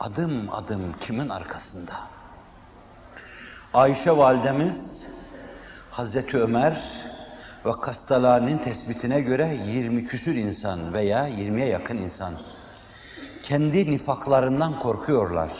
[0.00, 1.92] Adım adım kimin arkasında?
[3.74, 5.02] Ayşe validemiz
[5.90, 6.82] Hazreti Ömer
[7.66, 12.34] ve Kastalani'nin tespitine göre 20 küsür insan veya 20'ye yakın insan
[13.42, 15.50] kendi nifaklarından korkuyorlar.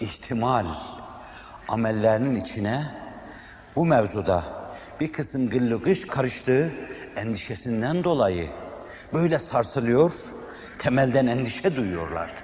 [0.00, 0.66] İhtimal
[1.68, 2.82] amellerinin içine
[3.76, 4.42] bu mevzuda
[5.00, 6.72] bir kısım gıllıgış karıştığı
[7.16, 8.48] endişesinden dolayı
[9.14, 10.12] böyle sarsılıyor,
[10.78, 12.40] temelden endişe duyuyorlardı.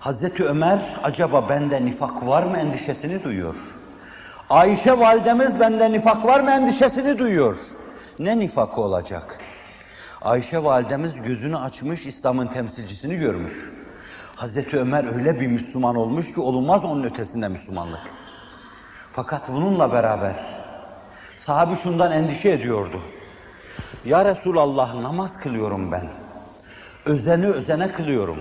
[0.00, 3.54] Hazreti Ömer acaba bende nifak var mı endişesini duyuyor.
[4.50, 7.56] Ayşe validemiz bende nifak var mı endişesini duyuyor.
[8.18, 9.38] Ne nifakı olacak?
[10.22, 13.72] Ayşe validemiz gözünü açmış İslam'ın temsilcisini görmüş.
[14.36, 18.00] Hazreti Ömer öyle bir Müslüman olmuş ki olunmaz onun ötesinde Müslümanlık.
[19.12, 20.63] Fakat bununla beraber
[21.36, 23.00] sahabi şundan endişe ediyordu.
[24.04, 26.08] Ya Resulallah namaz kılıyorum ben.
[27.04, 28.38] Özeni özene kılıyorum.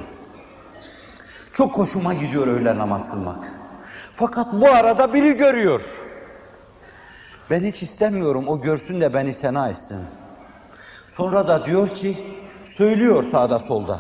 [1.54, 3.54] Çok hoşuma gidiyor öyle namaz kılmak.
[4.14, 5.82] Fakat bu arada biri görüyor.
[7.50, 10.00] Ben hiç istemiyorum o görsün de beni sena etsin.
[11.08, 14.00] Sonra da diyor ki, söylüyor sağda solda.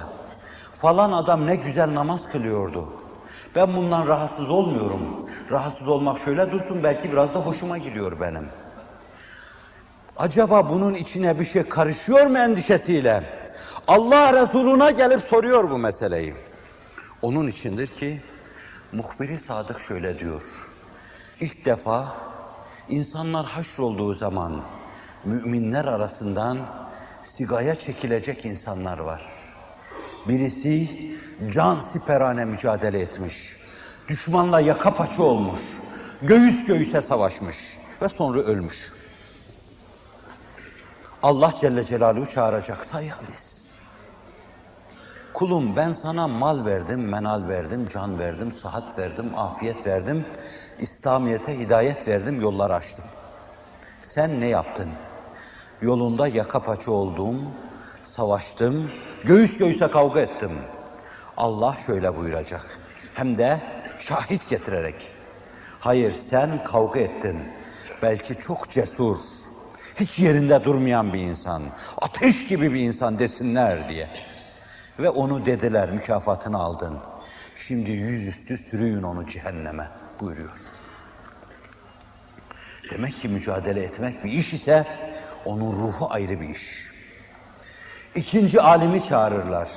[0.74, 2.94] Falan adam ne güzel namaz kılıyordu.
[3.56, 5.30] Ben bundan rahatsız olmuyorum.
[5.52, 8.50] Rahatsız olmak şöyle dursun belki biraz da hoşuma gidiyor benim.
[10.18, 13.24] Acaba bunun içine bir şey karışıyor mu endişesiyle?
[13.88, 16.36] Allah Resuluna gelip soruyor bu meseleyi.
[17.22, 18.22] Onun içindir ki
[18.92, 20.42] muhbiri sadık şöyle diyor.
[21.40, 22.16] İlk defa
[22.90, 24.62] insanlar haşrolduğu zaman
[25.26, 26.58] müminler arasından
[27.24, 29.24] sigaya çekilecek insanlar var.
[30.28, 30.90] Birisi
[31.54, 33.58] can siperane mücadele etmiş.
[34.08, 35.60] Düşmanla yaka paça olmuş.
[36.22, 37.58] Göğüs göğüse savaşmış
[38.02, 38.92] ve sonra ölmüş.
[41.24, 43.62] Allah Celle Celaluhu çağıracak say hadis.
[45.34, 50.26] Kulum ben sana mal verdim, menal verdim, can verdim, sıhhat verdim, afiyet verdim,
[50.80, 53.06] İslamiyet'e hidayet verdim, yollar açtım.
[54.02, 54.90] Sen ne yaptın?
[55.82, 57.50] Yolunda yaka paça oldum,
[58.04, 58.92] savaştım,
[59.24, 60.60] göğüs göğüse kavga ettim.
[61.38, 62.80] Allah şöyle buyuracak.
[63.14, 63.62] Hem de
[64.00, 65.12] şahit getirerek.
[65.80, 67.40] Hayır sen kavga ettin.
[68.02, 69.18] Belki çok cesur,
[69.96, 71.64] hiç yerinde durmayan bir insan,
[72.02, 74.10] ateş gibi bir insan desinler diye.
[75.00, 76.98] Ve onu dediler, mükafatını aldın.
[77.56, 79.90] Şimdi yüzüstü sürüyün onu cehenneme
[80.20, 80.58] buyuruyor.
[82.92, 84.88] Demek ki mücadele etmek bir iş ise
[85.46, 86.92] onun ruhu ayrı bir iş.
[88.16, 89.70] İkinci alimi çağırırlar.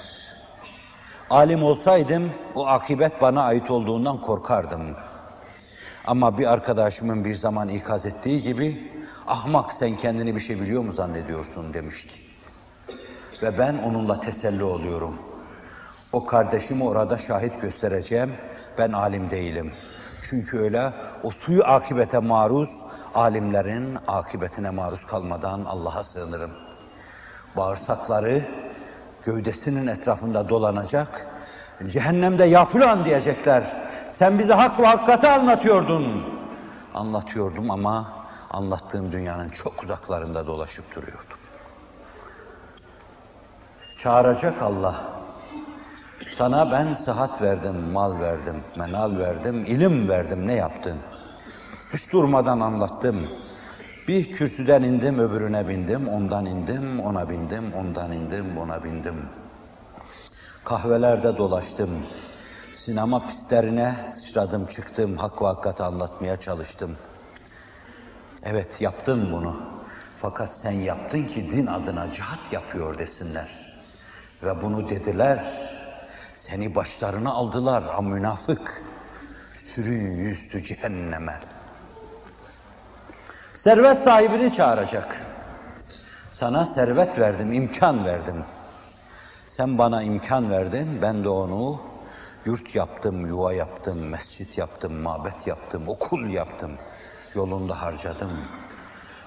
[1.31, 4.97] Alim olsaydım o akibet bana ait olduğundan korkardım.
[6.07, 8.93] Ama bir arkadaşımın bir zaman ikaz ettiği gibi
[9.27, 12.15] ahmak sen kendini bir şey biliyor mu zannediyorsun demişti.
[13.43, 15.17] Ve ben onunla teselli oluyorum.
[16.13, 18.33] O kardeşimi orada şahit göstereceğim.
[18.79, 19.73] Ben alim değilim.
[20.31, 22.71] Çünkü öyle o suyu akibete maruz,
[23.15, 26.51] alimlerin akibetine maruz kalmadan Allah'a sığınırım.
[27.57, 28.45] Bağırsakları
[29.25, 31.27] gövdesinin etrafında dolanacak.
[31.87, 33.87] Cehennemde ya filan diyecekler.
[34.09, 36.25] Sen bize hak ve hakikati anlatıyordun.
[36.95, 41.39] Anlatıyordum ama anlattığım dünyanın çok uzaklarında dolaşıp duruyordum.
[43.99, 45.17] Çağıracak Allah.
[46.35, 50.47] Sana ben sıhhat verdim, mal verdim, menal verdim, ilim verdim.
[50.47, 50.97] Ne yaptın?
[51.93, 53.29] Hiç durmadan anlattım.
[54.09, 59.29] Bir kürsüden indim, öbürüne bindim, ondan indim, ona bindim, ondan indim, ona bindim.
[60.65, 61.91] Kahvelerde dolaştım.
[62.73, 66.97] Sinema pistlerine sıçradım, çıktım, hak ve hakikati anlatmaya çalıştım.
[68.49, 69.57] Evet yaptın bunu.
[70.19, 73.49] Fakat sen yaptın ki din adına cihat yapıyor desinler.
[74.43, 75.45] Ve bunu dediler.
[76.35, 78.83] Seni başlarına aldılar ha münafık.
[79.53, 81.41] Sürüyün yüzdü cehenneme.
[83.55, 85.17] Servet sahibini çağıracak.
[86.33, 88.45] Sana servet verdim, imkan verdim.
[89.47, 91.81] Sen bana imkan verdin, ben de onu
[92.45, 96.73] yurt yaptım, yuva yaptım, mescit yaptım, mabet yaptım, okul yaptım.
[97.37, 98.31] Yolunda harcadım.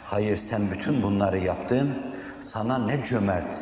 [0.05, 1.97] Hayır sen bütün bunları yaptın,
[2.41, 3.55] sana ne cömert,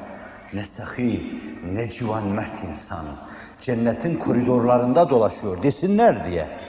[0.54, 1.42] ne sahi,
[1.74, 3.06] ne civan mert insan.
[3.62, 6.60] Cennetin koridorlarında dolaşıyor desinler diye.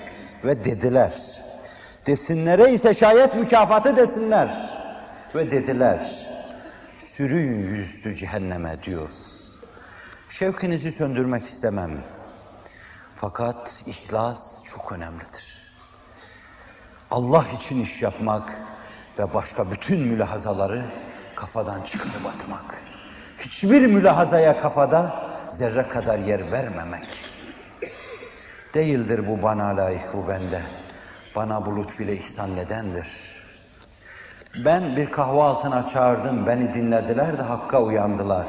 [0.44, 1.14] Ve dediler.
[2.06, 4.70] Desinlere ise şayet mükafatı desinler.
[5.34, 6.28] Ve dediler.
[7.00, 9.10] Sürüyün yüzdü cehenneme diyor.
[10.30, 11.90] Şevkinizi söndürmek istemem.
[13.16, 15.47] Fakat ihlas çok önemlidir.
[17.10, 18.60] Allah için iş yapmak
[19.18, 20.84] ve başka bütün mülahazaları
[21.34, 22.82] kafadan çıkarıp atmak.
[23.38, 27.08] Hiçbir mülahazaya kafada zerre kadar yer vermemek.
[28.74, 30.62] Değildir bu bana layık bu bende.
[31.36, 33.08] Bana bu lütfüyle ihsan nedendir?
[34.64, 38.46] Ben bir kahve altına çağırdım, beni dinlediler de hakka uyandılar.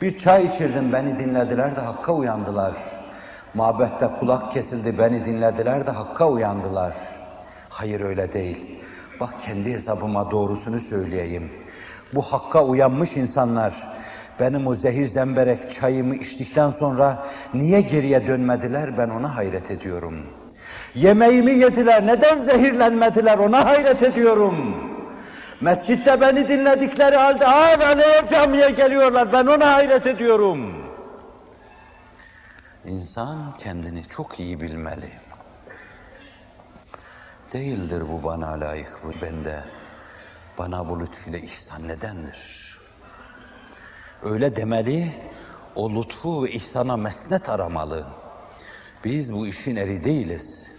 [0.00, 2.74] Bir çay içirdim, beni dinlediler de hakka uyandılar.
[3.54, 6.94] Mabette kulak kesildi, beni dinlediler de hakka uyandılar.
[7.74, 8.80] Hayır öyle değil.
[9.20, 11.52] Bak kendi hesabıma doğrusunu söyleyeyim.
[12.14, 13.74] Bu hakka uyanmış insanlar,
[14.40, 20.26] benim o zehir zemberek çayımı içtikten sonra niye geriye dönmediler ben ona hayret ediyorum.
[20.94, 24.76] Yemeğimi yediler, neden zehirlenmediler ona hayret ediyorum.
[25.60, 29.32] Mescitte beni dinledikleri halde hala camiye geliyorlar.
[29.32, 30.74] Ben ona hayret ediyorum.
[32.86, 35.23] İnsan kendini çok iyi bilmeli.
[37.54, 39.64] Değildir bu bana layık bu bende.
[40.58, 42.78] Bana bu lütfüyle ihsan nedendir?
[44.22, 45.12] Öyle demeli,
[45.74, 48.06] o lütfu ve ihsana mesnet aramalı.
[49.04, 50.70] Biz bu işin eri değiliz.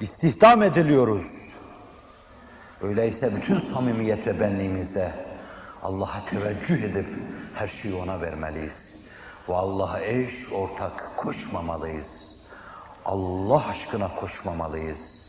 [0.00, 1.54] İstihdam ediliyoruz.
[2.80, 5.12] Öyleyse bütün samimiyet ve benliğimizde
[5.82, 7.08] Allah'a teveccüh edip
[7.54, 8.94] her şeyi ona vermeliyiz.
[9.48, 12.36] Ve Allah'a eş, ortak koşmamalıyız.
[13.04, 15.25] Allah aşkına koşmamalıyız.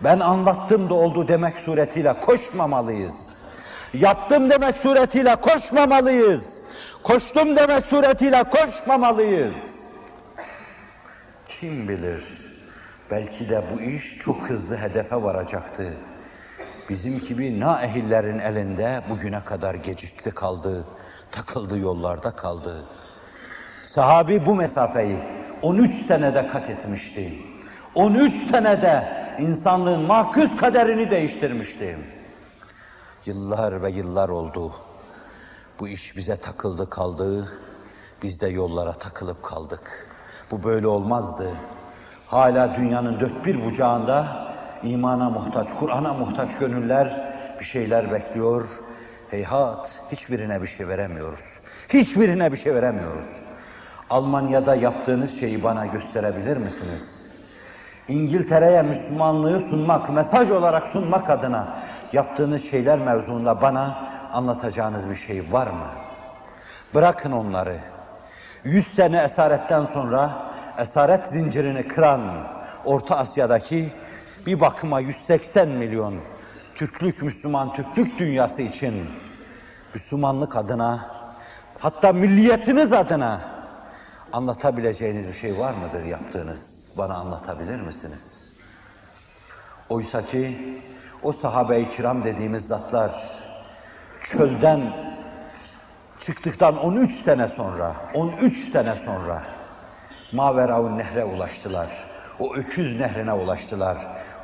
[0.00, 3.38] Ben anlattım da oldu demek suretiyle koşmamalıyız.
[3.94, 6.62] Yaptım demek suretiyle koşmamalıyız.
[7.02, 9.54] Koştum demek suretiyle koşmamalıyız.
[11.46, 12.24] Kim bilir
[13.10, 15.96] belki de bu iş çok hızlı hedefe varacaktı.
[16.88, 20.84] Bizim gibi naehillerin elinde bugüne kadar gecikti kaldı,
[21.32, 22.84] takıldı yollarda kaldı.
[23.82, 25.18] Sahabi bu mesafeyi
[25.62, 27.38] 13 senede kat etmişti.
[27.98, 31.98] 13 senede insanlığın mahkus kaderini değiştirmişti.
[33.26, 34.72] Yıllar ve yıllar oldu.
[35.80, 37.48] Bu iş bize takıldı kaldı.
[38.22, 40.08] Biz de yollara takılıp kaldık.
[40.50, 41.50] Bu böyle olmazdı.
[42.26, 44.46] Hala dünyanın dört bir bucağında
[44.82, 48.68] imana muhtaç, Kur'an'a muhtaç gönüller bir şeyler bekliyor.
[49.30, 51.58] Heyhat, hiçbirine bir şey veremiyoruz.
[51.88, 53.28] Hiçbirine bir şey veremiyoruz.
[54.10, 57.17] Almanya'da yaptığınız şeyi bana gösterebilir misiniz?
[58.08, 61.78] İngiltere'ye Müslümanlığı sunmak, mesaj olarak sunmak adına
[62.12, 65.86] yaptığınız şeyler mevzuunda bana anlatacağınız bir şey var mı?
[66.94, 67.76] Bırakın onları.
[68.64, 70.30] Yüz sene esaretten sonra
[70.78, 72.20] esaret zincirini kıran
[72.84, 73.88] Orta Asya'daki
[74.46, 76.14] bir bakıma 180 milyon
[76.74, 79.06] Türklük, Müslüman Türklük dünyası için
[79.94, 81.10] Müslümanlık adına
[81.78, 83.40] hatta milliyetiniz adına
[84.32, 86.77] anlatabileceğiniz bir şey var mıdır yaptığınız?
[86.98, 88.52] Bana anlatabilir misiniz?
[89.88, 90.78] Oysa ki
[91.22, 93.12] o sahabe-i kiram dediğimiz zatlar
[94.22, 94.92] çölden
[96.20, 99.42] çıktıktan 13 sene sonra, 13 sene sonra
[100.32, 101.88] Maveravun nehre ulaştılar.
[102.40, 103.98] O öküz nehrine ulaştılar.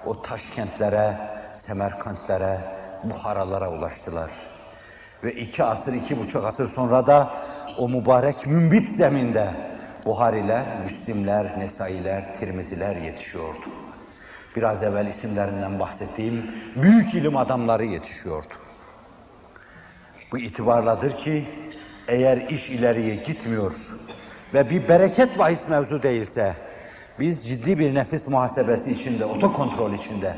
[0.06, 1.18] O taş kentlere,
[1.54, 2.60] Semerkantlere,
[3.04, 4.30] Buharalara ulaştılar.
[5.24, 7.34] Ve iki asır, iki buçuk asır sonra da
[7.78, 9.73] o mübarek mümbit zeminde
[10.04, 13.68] Buhariler, Müslimler, Nesailer, Tirmiziler yetişiyordu.
[14.56, 18.54] Biraz evvel isimlerinden bahsettiğim büyük ilim adamları yetişiyordu.
[20.32, 21.48] Bu itibarladır ki
[22.08, 23.74] eğer iş ileriye gitmiyor
[24.54, 26.54] ve bir bereket bahis mevzu değilse
[27.18, 30.36] biz ciddi bir nefis muhasebesi içinde, otokontrol içinde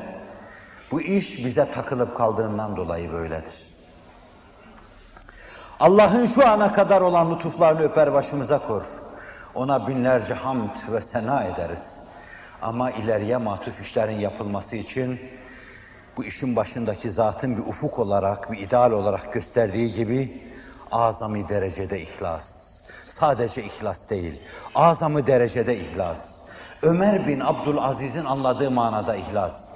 [0.90, 3.76] bu iş bize takılıp kaldığından dolayı böyledir.
[5.80, 8.82] Allah'ın şu ana kadar olan lütuflarını öper başımıza kor.
[9.56, 11.96] Ona binlerce hamd ve sena ederiz.
[12.62, 15.20] Ama ileriye matuf işlerin yapılması için
[16.16, 20.42] bu işin başındaki zatın bir ufuk olarak, bir ideal olarak gösterdiği gibi
[20.92, 22.78] azami derecede ihlas.
[23.06, 24.42] Sadece ihlas değil,
[24.74, 26.40] azami derecede ihlas.
[26.82, 29.68] Ömer bin Abdülaziz'in anladığı manada ihlas.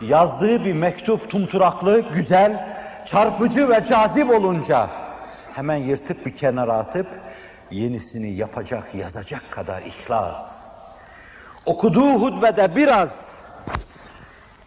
[0.00, 4.90] Yazdığı bir mektup tumturaklı, güzel, çarpıcı ve cazip olunca
[5.54, 7.06] hemen yırtıp bir kenara atıp
[7.70, 10.66] yenisini yapacak, yazacak kadar ihlas.
[11.66, 13.40] Okuduğu hutbede biraz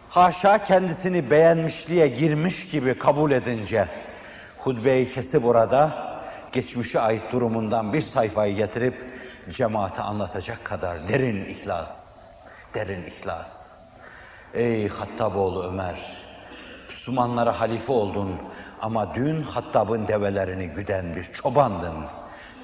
[0.08, 3.88] haşa kendisini beğenmişliğe girmiş gibi kabul edince
[4.58, 6.10] hutbeyi kesip orada
[6.52, 9.04] geçmişe ait durumundan bir sayfayı getirip
[9.50, 12.20] cemaate anlatacak kadar derin ihlas,
[12.74, 13.70] derin ihlas.
[14.54, 16.16] Ey Hattaboğlu Ömer,
[16.88, 18.36] Müslümanlara halife oldun
[18.80, 21.94] ama dün Hattab'ın develerini güden bir çobandın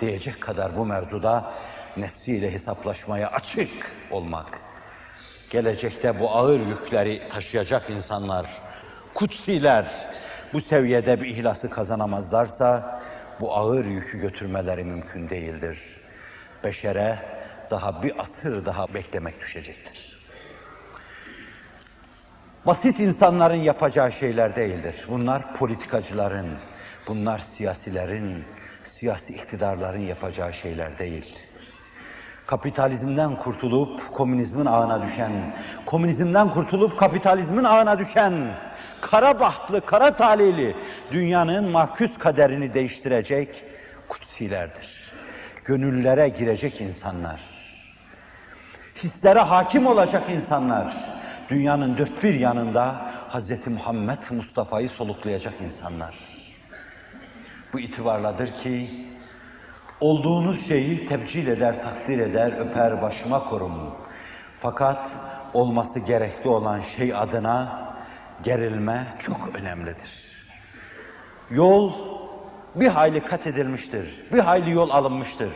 [0.01, 1.53] diyecek kadar bu mevzuda
[1.97, 4.61] nefsiyle hesaplaşmaya açık olmak.
[5.51, 8.47] Gelecekte bu ağır yükleri taşıyacak insanlar,
[9.15, 10.11] kutsiler
[10.53, 13.01] bu seviyede bir ihlası kazanamazlarsa
[13.41, 16.01] bu ağır yükü götürmeleri mümkün değildir.
[16.65, 17.19] Beşere
[17.71, 20.17] daha bir asır daha beklemek düşecektir.
[22.67, 25.07] Basit insanların yapacağı şeyler değildir.
[25.09, 26.49] Bunlar politikacıların,
[27.07, 28.45] bunlar siyasilerin,
[28.87, 31.39] siyasi iktidarların yapacağı şeyler değil.
[32.47, 35.33] Kapitalizmden kurtulup komünizmin ağına düşen,
[35.87, 38.55] komünizmden kurtulup kapitalizmin ağına düşen,
[39.01, 40.77] kara bahtlı, kara talihli
[41.13, 43.65] dünyanın mahkus kaderini değiştirecek
[44.09, 45.13] kutsilerdir.
[45.65, 47.41] Gönüllere girecek insanlar.
[48.97, 50.97] Hislere hakim olacak insanlar.
[51.49, 53.67] Dünyanın dört bir yanında Hz.
[53.67, 56.36] Muhammed Mustafa'yı soluklayacak insanlar.
[57.77, 58.91] Bu itibarladır ki
[60.01, 63.95] olduğunuz şeyi tebcil eder, takdir eder, öper başıma korum.
[64.61, 65.11] Fakat
[65.55, 67.89] olması gerekli olan şey adına
[68.43, 70.47] gerilme çok önemlidir.
[71.51, 71.93] Yol
[72.75, 75.53] bir hayli kat edilmiştir, bir hayli yol alınmıştır.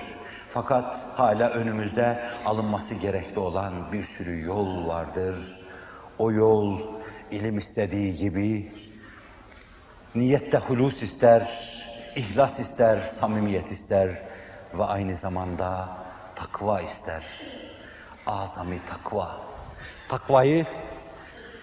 [0.51, 5.61] Fakat hala önümüzde alınması gerekli olan bir sürü yol vardır.
[6.19, 6.81] O yol
[7.31, 8.73] ilim istediği gibi
[10.15, 11.80] niyette hulus ister,
[12.17, 14.11] ihlas ister, samimiyet ister
[14.75, 15.89] ve aynı zamanda
[16.37, 17.25] takva ister.
[18.27, 19.41] Azami takva.
[20.09, 20.67] Takvayı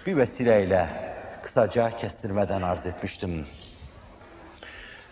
[0.05, 0.87] bir vesileyle
[1.43, 3.47] kısaca kestirmeden arz etmiştim.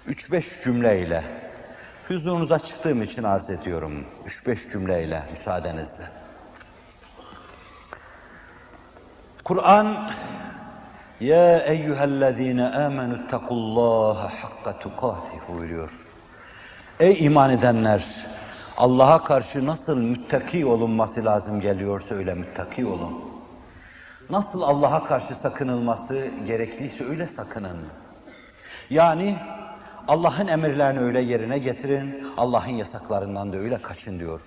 [0.05, 1.23] Üç beş cümleyle
[2.07, 4.05] huzurunuza çıktığım için arz ediyorum.
[4.25, 6.09] Üç beş cümleyle müsaadenizle.
[9.43, 10.11] Kur'an
[11.19, 15.91] Ya eyyühellezine amenu tequllaha hakka tukatih buyuruyor.
[16.99, 18.03] Ey iman edenler!
[18.77, 23.23] Allah'a karşı nasıl müttaki olunması lazım geliyorsa öyle müttaki olun.
[24.29, 27.77] Nasıl Allah'a karşı sakınılması gerekliyse öyle sakının.
[28.89, 29.35] Yani
[30.07, 34.41] Allah'ın emirlerini öyle yerine getirin, Allah'ın yasaklarından da öyle kaçın diyor.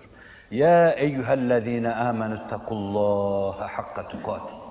[0.50, 4.67] Ya eyyühellezine amenüttekullaha hakka tukati.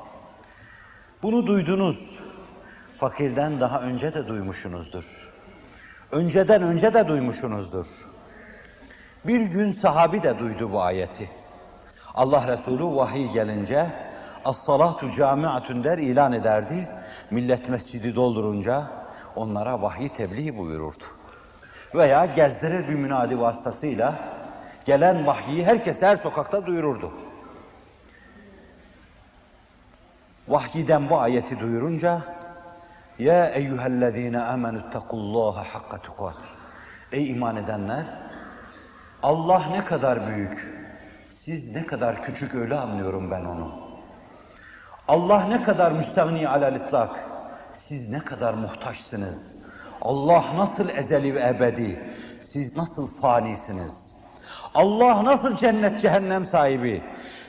[1.24, 2.20] Bunu duydunuz.
[2.98, 5.34] Fakirden daha önce de duymuşsunuzdur.
[6.12, 7.86] Önceden önce de duymuşsunuzdur.
[9.26, 11.30] Bir gün sahabi de duydu bu ayeti.
[12.14, 13.88] Allah Resulü vahiy gelince
[14.46, 16.90] as-salatu camiatun der ilan ederdi.
[17.32, 18.84] Millet mescidi doldurunca
[19.36, 21.04] onlara vahiy tebliğ buyururdu.
[21.96, 24.16] Veya gezdirir bir münadi vasıtasıyla
[24.86, 27.12] gelen vahyi herkes her sokakta duyururdu.
[30.48, 32.22] Vahyiden bu ayeti duyurunca
[33.20, 36.46] Ya eyyühellezine amenüttekullaha hakka tukati
[37.12, 38.06] Ey iman edenler
[39.24, 40.78] Allah ne kadar büyük
[41.32, 43.88] siz ne kadar küçük öyle anlıyorum ben onu.
[45.08, 47.24] Allah ne kadar müstahni alel itlak
[47.74, 49.56] siz ne kadar muhtaçsınız.
[50.02, 54.14] Allah nasıl ezeli ve ebedi siz nasıl fanisiniz.
[54.74, 57.04] Allah nasıl cennet cehennem sahibi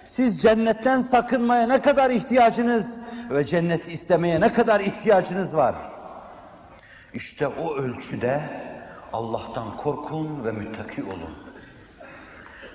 [0.09, 2.99] siz cennetten sakınmaya ne kadar ihtiyacınız
[3.31, 5.75] ve cenneti istemeye ne kadar ihtiyacınız var?
[7.15, 8.41] İşte o ölçüde
[9.13, 11.35] Allah'tan korkun ve müttaki olun.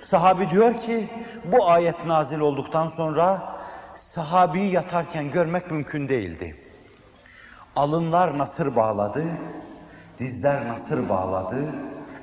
[0.04, 1.08] Sahabi diyor ki
[1.44, 3.56] bu ayet nazil olduktan sonra
[3.94, 6.56] sahabiyi yatarken görmek mümkün değildi.
[7.76, 9.24] Alınlar nasır bağladı,
[10.18, 11.74] dizler nasır bağladı,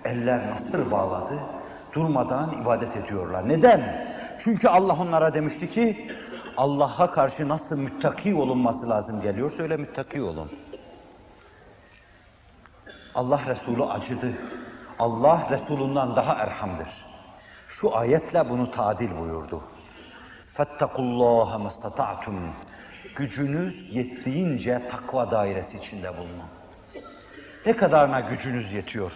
[0.06, 1.40] eller nasır bağladı.
[1.94, 3.50] Durmadan ibadet ediyorlar.
[3.50, 4.11] Neden?
[4.44, 6.12] Çünkü Allah onlara demişti ki
[6.58, 10.52] Allah'a karşı nasıl müttaki olunması lazım geliyor söyle müttaki olun.
[13.16, 14.34] Allah Resulü acıdı.
[15.00, 16.90] Allah Resulünden daha erhamdır.
[17.68, 19.64] Şu ayetle bunu tadil buyurdu.
[20.52, 22.54] Fettakullaha mestata'tum.
[23.16, 26.50] Gücünüz yettiğince takva dairesi içinde bulunun.
[27.66, 29.14] Ne kadarına gücünüz yetiyor?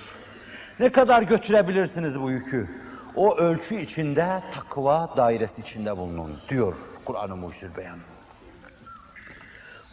[0.80, 2.85] Ne kadar götürebilirsiniz bu yükü?
[3.16, 6.76] O ölçü içinde takva dairesi içinde bulunun diyor
[7.06, 8.00] Kur'an-ı Mucizül Beyan.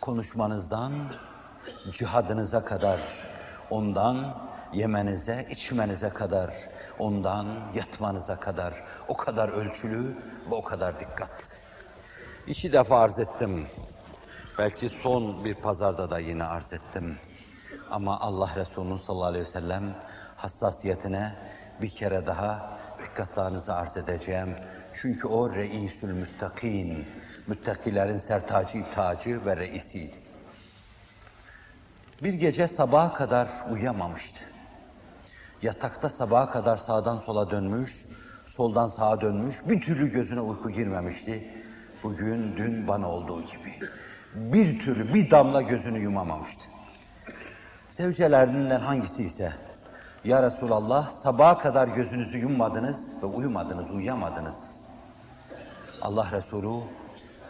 [0.00, 0.92] Konuşmanızdan
[1.90, 3.00] cihadınıza kadar,
[3.70, 4.38] ondan
[4.72, 6.54] yemenize, içmenize kadar,
[6.98, 10.16] ondan yatmanıza kadar o kadar ölçülü
[10.50, 11.54] ve o kadar dikkatli.
[12.46, 13.66] İki defa arz ettim.
[14.58, 17.18] Belki son bir pazarda da yine arz ettim.
[17.90, 19.94] Ama Allah Resulü sallallahu aleyhi ve sellem
[20.36, 21.34] hassasiyetine
[21.82, 24.56] bir kere daha dikkatlerinizi arz edeceğim.
[24.94, 27.06] Çünkü o reisül müttakin,
[27.46, 30.16] müttakilerin sertacı, iptacı ve reisiydi.
[32.22, 34.44] Bir gece sabaha kadar uyuyamamıştı.
[35.62, 38.06] Yatakta sabaha kadar sağdan sola dönmüş,
[38.46, 41.50] soldan sağa dönmüş, bir türlü gözüne uyku girmemişti.
[42.02, 43.78] Bugün, dün bana olduğu gibi.
[44.34, 46.64] Bir türlü, bir damla gözünü yumamamıştı.
[47.90, 49.52] Zevcelerinden hangisi ise,
[50.23, 54.75] Ya Resulallah sabaha kadar gözünüzü yummadınız ve uyumadınız, uyuyamadınız.
[56.01, 56.83] Allah Resulü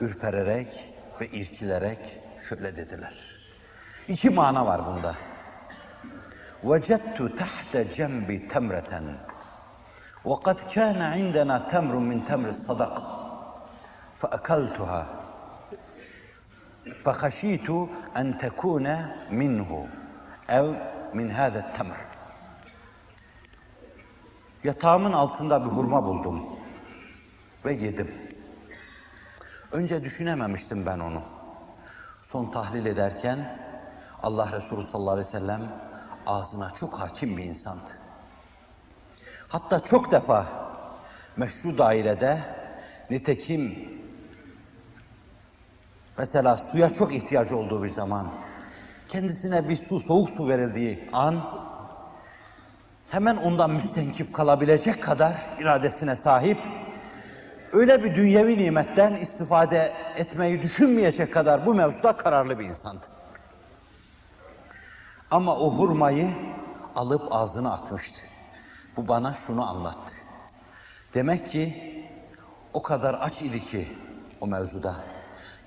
[0.01, 3.35] ürpererek ve irkilerek şöyle dediler.
[4.07, 5.13] İki mana var bunda.
[6.63, 8.93] وجدت تحت جنبي تمرة
[10.25, 13.03] وقد كان عندنا تمر من تمر الصدقة
[14.15, 15.01] فأكلتها
[17.03, 17.69] فخشيت
[18.17, 18.87] أن تكون
[19.31, 19.87] منه
[20.49, 20.75] أو
[21.13, 21.97] من هذا التمر
[24.64, 26.42] Yatağımın altında bir hurma buldum
[27.64, 28.14] ve yedim.
[29.72, 31.22] Önce düşünememiştim ben onu.
[32.22, 33.58] Son tahlil ederken
[34.22, 35.72] Allah Resulü sallallahu aleyhi ve sellem
[36.26, 37.90] ağzına çok hakim bir insandı.
[39.48, 40.46] Hatta çok defa
[41.36, 42.38] meşru dairede
[43.10, 43.88] nitekim
[46.18, 48.30] mesela suya çok ihtiyacı olduğu bir zaman
[49.08, 51.61] kendisine bir su, soğuk su verildiği an
[53.12, 56.58] hemen ondan müstenkif kalabilecek kadar iradesine sahip
[57.72, 63.06] öyle bir dünyevi nimetten istifade etmeyi düşünmeyecek kadar bu mevzuda kararlı bir insandı.
[65.30, 66.30] Ama o hurmayı
[66.96, 68.20] alıp ağzına atmıştı.
[68.96, 70.14] Bu bana şunu anlattı.
[71.14, 71.92] Demek ki
[72.72, 73.88] o kadar aç idi ki
[74.40, 74.94] o mevzuda.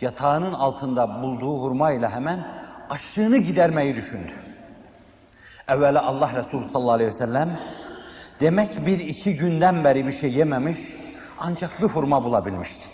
[0.02, 2.48] Yatağının altında bulduğu hurmayla hemen
[2.90, 4.45] açlığını gidermeyi düşündü.
[5.68, 7.60] Evvela Allah Resulü sallallahu aleyhi ve sellem
[8.40, 10.78] demek bir iki günden beri bir şey yememiş
[11.40, 12.86] ancak bir hurma bulabilmişti.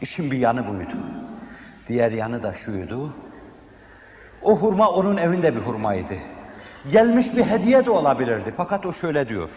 [0.00, 0.94] İşin bir yanı buydu.
[1.88, 3.14] Diğer yanı da şuydu.
[4.42, 6.14] O hurma onun evinde bir hurmaydı.
[6.88, 8.52] Gelmiş bir hediye de olabilirdi.
[8.56, 9.50] Fakat o şöyle diyor.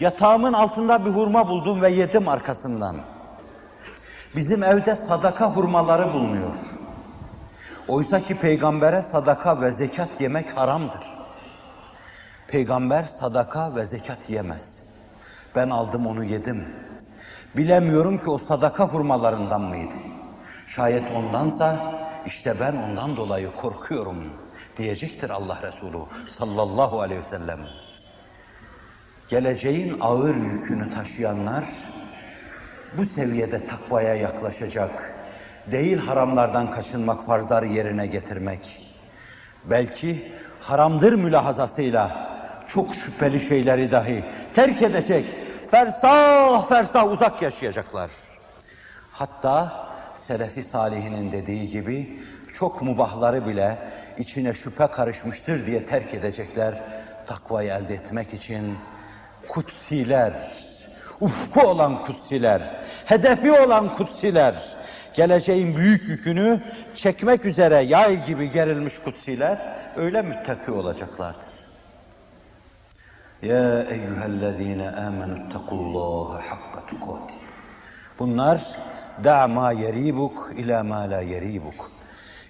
[0.00, 2.96] Yatağımın altında bir hurma buldum ve yedim arkasından.
[4.36, 6.56] Bizim evde sadaka hurmaları bulunuyor.
[7.88, 11.17] Oysa ki peygambere sadaka ve zekat yemek haramdır.
[12.48, 14.82] Peygamber sadaka ve zekat yemez.
[15.54, 16.68] Ben aldım onu yedim.
[17.56, 19.94] Bilemiyorum ki o sadaka hurmalarından mıydı?
[20.66, 21.94] Şayet ondansa
[22.26, 24.32] işte ben ondan dolayı korkuyorum
[24.76, 25.98] diyecektir Allah Resulü
[26.28, 27.60] sallallahu aleyhi ve sellem.
[29.28, 31.64] Geleceğin ağır yükünü taşıyanlar
[32.96, 35.14] bu seviyede takvaya yaklaşacak.
[35.70, 38.94] Değil haramlardan kaçınmak, farzları yerine getirmek.
[39.64, 42.28] Belki haramdır mülahazasıyla
[42.68, 44.24] çok şüpheli şeyleri dahi
[44.54, 45.24] terk edecek.
[45.70, 48.10] Fersah fersah uzak yaşayacaklar.
[49.12, 52.22] Hatta Selefi Salihinin dediği gibi
[52.52, 53.78] çok mubahları bile
[54.18, 56.74] içine şüphe karışmıştır diye terk edecekler.
[57.26, 58.78] Takvayı elde etmek için
[59.48, 60.32] kutsiler,
[61.20, 64.76] ufku olan kutsiler, hedefi olan kutsiler,
[65.14, 66.60] geleceğin büyük yükünü
[66.94, 69.58] çekmek üzere yay gibi gerilmiş kutsiler
[69.96, 71.57] öyle müttaki olacaklardır.
[73.42, 77.34] Ya eyyühellezine amenu tequllaha hakka tukati.
[78.18, 78.60] Bunlar
[79.24, 81.90] da ma yeribuk ila ma la yeribuk.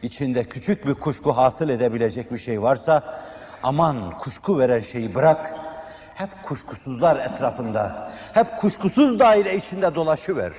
[0.03, 3.21] İçinde küçük bir kuşku hasıl edebilecek bir şey varsa
[3.63, 5.55] aman kuşku veren şeyi bırak.
[6.15, 10.53] Hep kuşkusuzlar etrafında, hep kuşkusuz daire içinde dolaşıver.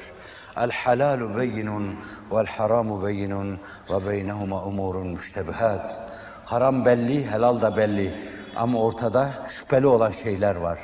[0.58, 2.00] El halalu beyinun
[2.32, 6.10] vel haramu beyinun ve beynehuma umurun müştebihat.
[6.46, 10.80] Haram belli, helal da belli ama ortada şüpheli olan şeyler var.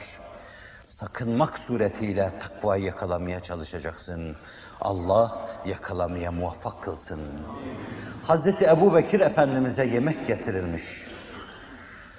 [0.83, 4.35] Sakınmak suretiyle takvayı yakalamaya çalışacaksın.
[4.81, 7.21] Allah yakalamaya muvaffak kılsın.
[8.23, 10.83] Hazreti Ebu Bekir Efendimiz'e yemek getirilmiş.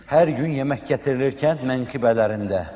[0.06, 2.66] Her gün yemek getirilirken menkıbelerinde,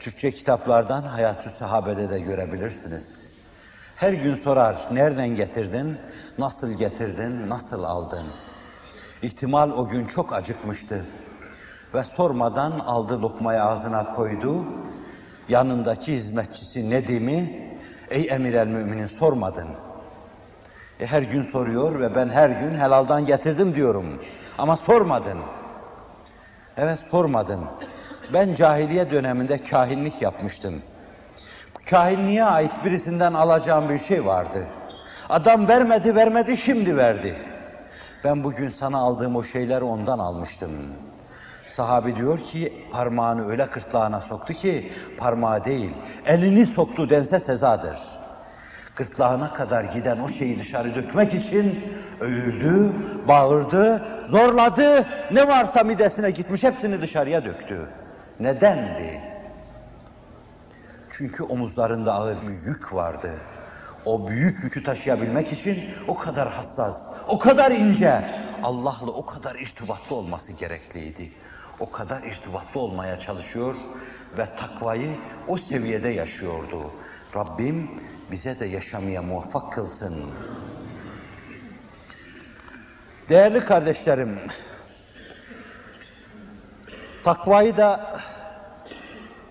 [0.00, 3.20] Türkçe kitaplardan Hayat-ı Sahabe'de de görebilirsiniz.
[3.96, 5.98] Her gün sorar, nereden getirdin,
[6.38, 8.26] nasıl getirdin, nasıl aldın?
[9.22, 11.06] İhtimal o gün çok acıkmıştı
[11.94, 14.64] ve sormadan aldı lokmayı ağzına koydu.
[15.48, 17.70] Yanındaki hizmetçisi Nedim'i,
[18.10, 19.68] ey emir el müminin sormadın.
[21.00, 24.22] E, her gün soruyor ve ben her gün helaldan getirdim diyorum.
[24.58, 25.38] Ama sormadın.
[26.76, 27.60] Evet sormadın.
[28.32, 30.82] Ben cahiliye döneminde kahinlik yapmıştım.
[31.90, 34.66] Kahinliğe ait birisinden alacağım bir şey vardı.
[35.28, 37.36] Adam vermedi vermedi şimdi verdi.
[38.24, 40.70] Ben bugün sana aldığım o şeyleri ondan almıştım.
[41.76, 45.90] Sahabi diyor ki parmağını öyle kırtlağına soktu ki parmağı değil
[46.26, 47.98] elini soktu dense sezadır.
[48.96, 51.84] Gırtlağına kadar giden o şeyi dışarı dökmek için
[52.20, 52.92] övürdü,
[53.28, 55.06] bağırdı, zorladı.
[55.32, 57.88] Ne varsa midesine gitmiş hepsini dışarıya döktü.
[58.40, 59.20] Nedendi?
[61.10, 63.30] Çünkü omuzlarında ağır bir yük vardı.
[64.04, 65.78] O büyük yükü taşıyabilmek için
[66.08, 68.24] o kadar hassas, o kadar ince,
[68.62, 71.32] Allah'la o kadar irtibatlı olması gerekliydi.
[71.80, 73.76] O kadar irtibatlı olmaya çalışıyor
[74.38, 75.16] ve takvayı
[75.48, 76.90] o seviyede yaşıyordu.
[77.36, 77.90] Rabbim
[78.30, 80.14] bize de yaşamaya muvaffak kılsın.
[83.28, 84.38] Değerli kardeşlerim,
[87.24, 88.20] takvayı da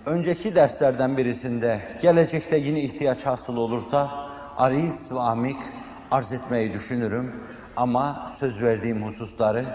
[0.06, 5.58] önceki derslerden birisinde gelecekte yine ihtiyaç hasıl olursa ariz ve amik
[6.12, 7.36] arz etmeyi düşünürüm.
[7.78, 9.66] Ama söz verdiğim hususları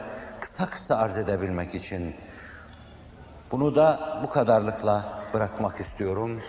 [0.41, 2.15] kısa kısa arz edebilmek için
[3.51, 6.43] bunu da bu kadarlıkla bırakmak istiyorum.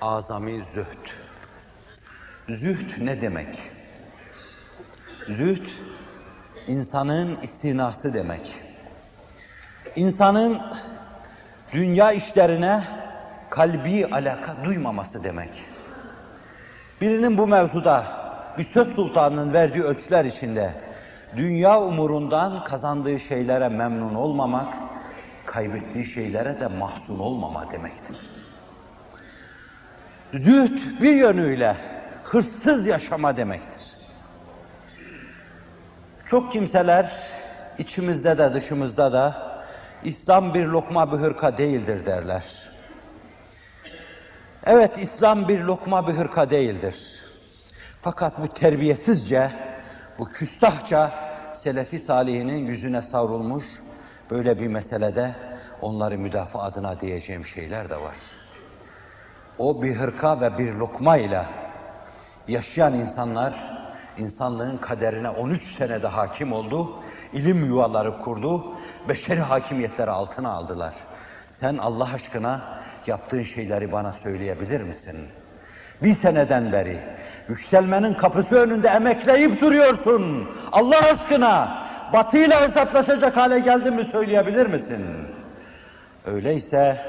[0.00, 1.06] Azami zühd.
[2.48, 3.58] Zühd ne demek?
[5.28, 5.66] Zühd
[6.66, 8.54] insanın istinası demek.
[9.96, 10.58] İnsanın
[11.72, 12.82] dünya işlerine
[13.50, 15.50] kalbi alaka duymaması demek.
[17.00, 18.04] Birinin bu mevzuda
[18.58, 20.74] bir söz sultanının verdiği ölçüler içinde
[21.36, 24.74] dünya umurundan kazandığı şeylere memnun olmamak,
[25.50, 28.18] kaybettiği şeylere de mahzun olmama demektir.
[30.34, 31.76] Zühd bir yönüyle
[32.24, 33.82] hırsız yaşama demektir.
[36.26, 37.12] Çok kimseler
[37.78, 39.50] içimizde de dışımızda da
[40.04, 42.70] İslam bir lokma bir hırka değildir derler.
[44.66, 47.24] Evet İslam bir lokma bir hırka değildir.
[48.00, 49.50] Fakat bu terbiyesizce,
[50.18, 51.12] bu küstahça
[51.54, 53.64] Selefi Salihinin yüzüne savrulmuş
[54.30, 55.34] böyle bir meselede
[55.80, 58.16] onları müdafaa adına diyeceğim şeyler de var.
[59.58, 61.44] O bir hırka ve bir lokma ile
[62.48, 63.80] yaşayan insanlar
[64.18, 67.02] insanlığın kaderine 13 senede hakim oldu,
[67.32, 68.76] ilim yuvaları kurdu,
[69.08, 70.94] beşeri hakimiyetleri altına aldılar.
[71.48, 75.16] Sen Allah aşkına yaptığın şeyleri bana söyleyebilir misin?
[76.02, 77.00] Bir seneden beri
[77.48, 80.50] yükselmenin kapısı önünde emekleyip duruyorsun.
[80.72, 85.06] Allah aşkına batıyla hesaplaşacak hale geldin mi söyleyebilir misin?
[86.24, 87.00] Öyleyse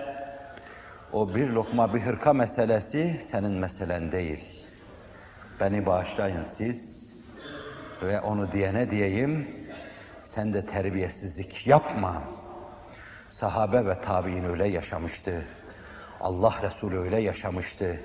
[1.14, 4.68] o bir lokma bir hırka meselesi senin meselen değil.
[5.60, 7.12] Beni bağışlayın siz
[8.04, 9.48] ve onu diyene diyeyim
[10.24, 12.24] sen de terbiyesizlik yapma.
[13.30, 15.46] Sahabe ve tabi'in öyle yaşamıştı.
[16.22, 18.00] Allah Resulü öyle yaşamıştı.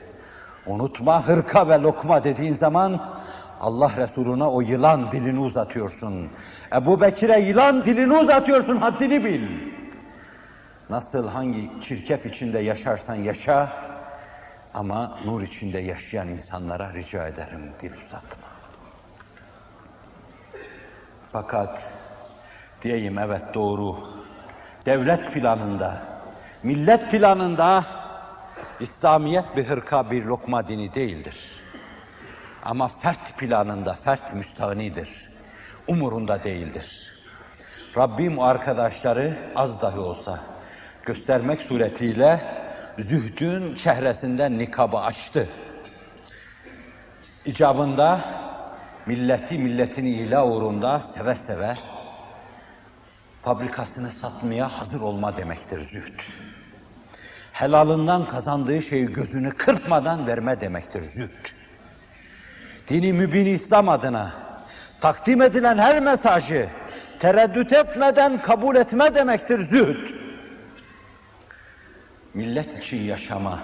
[0.67, 3.21] Unutma hırka ve lokma dediğin zaman
[3.61, 6.31] Allah Resulüne o yılan dilini uzatıyorsun.
[6.75, 9.49] Ebu Bekir'e yılan dilini uzatıyorsun haddini bil.
[10.91, 13.73] Nasıl hangi çirkef içinde yaşarsan yaşa
[14.75, 18.47] ama nur içinde yaşayan insanlara rica ederim dil uzatma.
[21.29, 21.83] Fakat
[22.83, 23.97] diyeyim evet doğru.
[24.87, 26.03] Devlet planında,
[26.63, 27.85] millet planında
[28.81, 31.66] İslamiyet bir hırka bir lokma dini değildir.
[32.67, 35.31] Ama fert planında fert müstahnidir.
[35.87, 37.19] Umurunda değildir.
[37.97, 40.41] Rabbim arkadaşları az dahi olsa
[41.05, 42.41] göstermek suretiyle
[42.99, 45.49] zühdün çehresinden nikabı açtı.
[47.45, 48.21] İcabında
[49.07, 51.75] milleti milletin ilah uğrunda seve seve
[53.43, 56.21] fabrikasını satmaya hazır olma demektir zühd.
[57.53, 61.66] Helalından kazandığı şeyi gözünü kırpmadan verme demektir zühd.
[62.89, 64.33] Dini mübin İslam adına
[65.01, 66.69] takdim edilen her mesajı
[67.19, 70.11] tereddüt etmeden kabul etme demektir zühd.
[72.35, 73.61] Millet için yaşama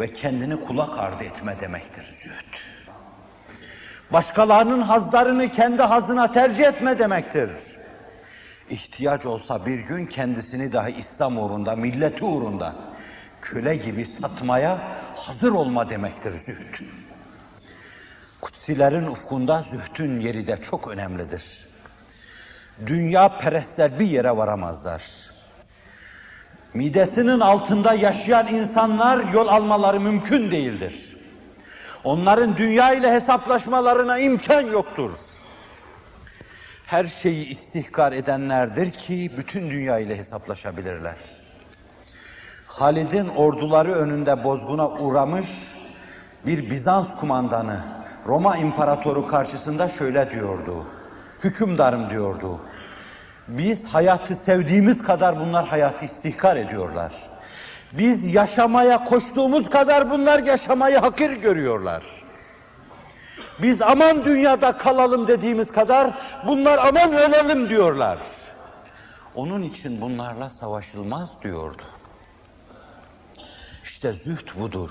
[0.00, 2.54] ve kendini kulak ardı etme demektir zühd.
[4.12, 7.50] Başkalarının hazlarını kendi hazına tercih etme demektir.
[8.70, 12.74] İhtiyaç olsa bir gün kendisini dahi İslam uğrunda, milleti uğrunda
[13.40, 14.78] köle gibi satmaya
[15.16, 16.84] hazır olma demektir zühd.
[18.44, 21.68] Kutsilerin ufkunda zühdün yeri de çok önemlidir.
[22.86, 25.02] Dünya perestler bir yere varamazlar.
[26.74, 31.16] Midesinin altında yaşayan insanlar yol almaları mümkün değildir.
[32.04, 35.10] Onların dünya ile hesaplaşmalarına imkan yoktur.
[36.86, 41.16] Her şeyi istihkar edenlerdir ki bütün dünya ile hesaplaşabilirler.
[42.66, 45.48] Halid'in orduları önünde bozguna uğramış
[46.46, 50.86] bir Bizans kumandanı Roma imparatoru karşısında şöyle diyordu.
[51.44, 52.60] Hükümdarım diyordu.
[53.48, 57.12] Biz hayatı sevdiğimiz kadar bunlar hayatı istihkar ediyorlar.
[57.92, 62.02] Biz yaşamaya koştuğumuz kadar bunlar yaşamayı hakir görüyorlar.
[63.62, 66.10] Biz aman dünyada kalalım dediğimiz kadar
[66.46, 68.18] bunlar aman ölelim diyorlar.
[69.34, 71.82] Onun için bunlarla savaşılmaz diyordu.
[73.82, 74.90] İşte züht budur.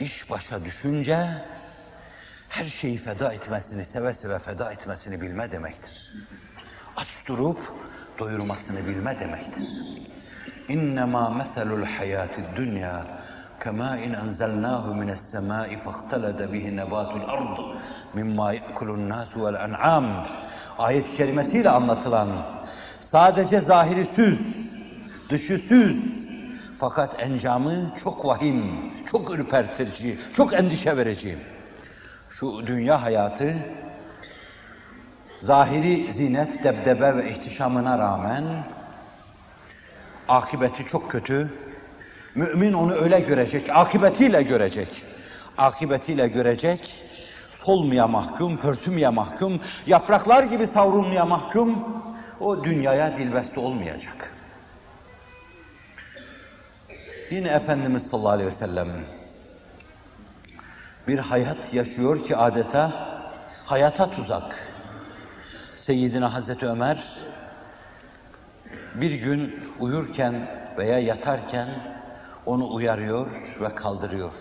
[0.00, 1.26] İş başa düşünce
[2.48, 6.14] her şeyi feda etmesini, seve seve feda etmesini bilme demektir.
[6.96, 7.72] Aç durup
[8.18, 9.68] doyurmasını bilme demektir.
[10.68, 13.06] İnnemâ meselul hayâti dünya
[13.64, 17.58] kemâ in enzelnâhu mines semâi fahtelede bihi nebâtul ard
[18.14, 20.26] mimma ye'kulun nâsu vel en'âm
[20.78, 22.28] ayet-i kerimesiyle anlatılan
[23.00, 24.72] sadece zahiri süs,
[25.30, 26.26] dışı süs
[26.78, 31.38] fakat encamı çok vahim, çok ürpertici, çok endişe verici.
[32.40, 33.56] Şu dünya hayatı
[35.42, 38.44] zahiri zinet, debdebe ve ihtişamına rağmen
[40.28, 41.52] akıbeti çok kötü.
[42.34, 45.04] Mümin onu öyle görecek, akıbetiyle görecek.
[45.56, 47.04] Akıbetiyle görecek,
[47.50, 51.84] solmaya mahkum, pörsümeye mahkum, yapraklar gibi savrulmaya mahkum,
[52.40, 54.34] o dünyaya dilbeste olmayacak.
[57.30, 58.88] Yine Efendimiz sallallahu aleyhi ve sellem
[61.08, 63.08] bir hayat yaşıyor ki adeta
[63.64, 64.68] hayata tuzak.
[65.76, 67.04] Seyyidina Hazreti Ömer
[68.94, 70.48] bir gün uyurken
[70.78, 71.68] veya yatarken
[72.46, 73.26] onu uyarıyor
[73.60, 74.32] ve kaldırıyor.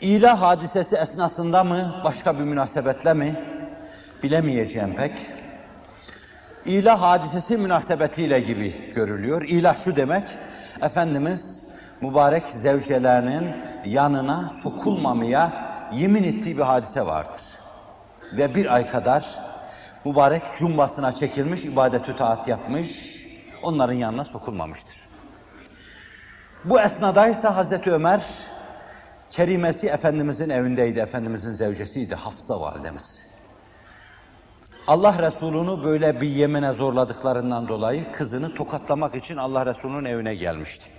[0.00, 3.34] İlah hadisesi esnasında mı, başka bir münasebetle mi
[4.22, 5.26] bilemeyeceğim pek.
[6.64, 9.42] İlah hadisesi münasebetiyle gibi görülüyor.
[9.42, 10.24] İlah şu demek,
[10.82, 11.65] Efendimiz
[12.00, 17.42] mübarek zevcelerinin yanına sokulmamaya yemin ettiği bir hadise vardır.
[18.32, 19.42] Ve bir ay kadar
[20.04, 23.16] mübarek cumbasına çekilmiş, ibadet-ü taat yapmış,
[23.62, 24.96] onların yanına sokulmamıştır.
[26.64, 28.24] Bu esnadaysa Hazreti Ömer,
[29.30, 33.26] kerimesi Efendimizin evindeydi, Efendimizin zevcesiydi, Hafsa validemiz.
[34.86, 40.95] Allah Resulü'nü böyle bir yemine zorladıklarından dolayı kızını tokatlamak için Allah Resulü'nün evine gelmişti.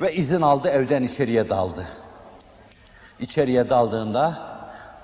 [0.00, 1.86] Ve izin aldı, evden içeriye daldı.
[3.18, 4.38] İçeriye daldığında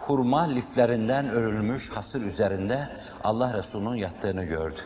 [0.01, 2.89] hurma liflerinden örülmüş hasır üzerinde
[3.25, 4.81] Allah Resulü'nün yattığını gördü.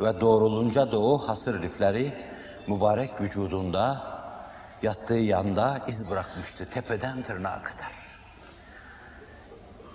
[0.00, 2.12] Ve doğrulunca da o hasır lifleri
[2.66, 4.02] mübarek vücudunda
[4.82, 7.92] yattığı yanda iz bırakmıştı tepeden tırnağa kadar.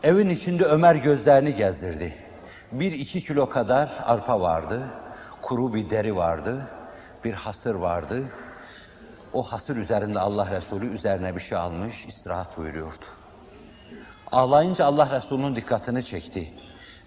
[0.04, 2.14] Evin içinde Ömer gözlerini gezdirdi.
[2.72, 4.90] Bir iki kilo kadar arpa vardı,
[5.42, 6.68] kuru bir deri vardı,
[7.24, 8.24] bir hasır vardı.
[9.34, 13.06] O hasır üzerinde Allah Resulü üzerine bir şey almış, istirahat buyuruyordu.
[14.32, 16.54] Ağlayınca Allah Resulü'nün dikkatini çekti.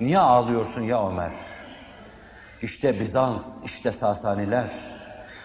[0.01, 1.32] Niye ağlıyorsun ya Ömer?
[2.62, 4.70] İşte Bizans, işte Sasaniler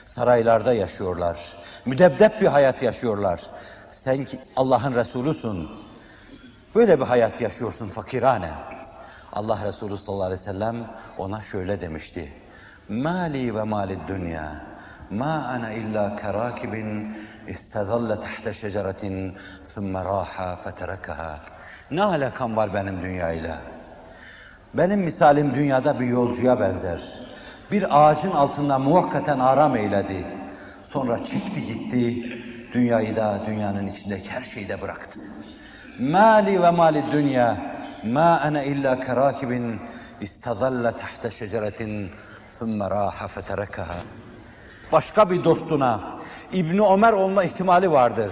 [0.06, 1.54] saraylarda yaşıyorlar.
[1.86, 3.42] Müdebdep bir hayat yaşıyorlar.
[3.92, 5.70] Sen Allah'ın Resulüsün.
[6.76, 8.50] Böyle bir hayat yaşıyorsun fakirane.
[9.34, 10.88] Allah Resulü sallallahu aleyhi ve sellem
[11.18, 12.34] ona şöyle demişti.
[12.90, 14.71] Mali ve mali dünya.
[15.12, 17.18] Ma ana illa kerakibin
[17.48, 19.36] istezalle tahte şeceretin
[19.74, 21.40] thumme raha feterekaha.
[21.92, 23.58] Ne alakam var benim dünyayla?
[24.74, 27.02] Benim misalim dünyada bir yolcuya benzer.
[27.72, 30.26] Bir ağacın altında muhakkaten aram eyledi.
[30.90, 32.32] Sonra çekti gitti.
[32.74, 35.20] Dünyayı da dünyanın içindeki her şeyi de bıraktı.
[36.00, 37.58] Mali ve mali dünya
[38.04, 39.80] ma ana illa kerakibin
[40.22, 42.12] istazalla tahta şeceretin
[42.60, 43.96] thumme raha feterekaha.
[44.92, 46.02] Başka bir dostuna
[46.54, 48.32] İbni Ömer olma ihtimali vardır.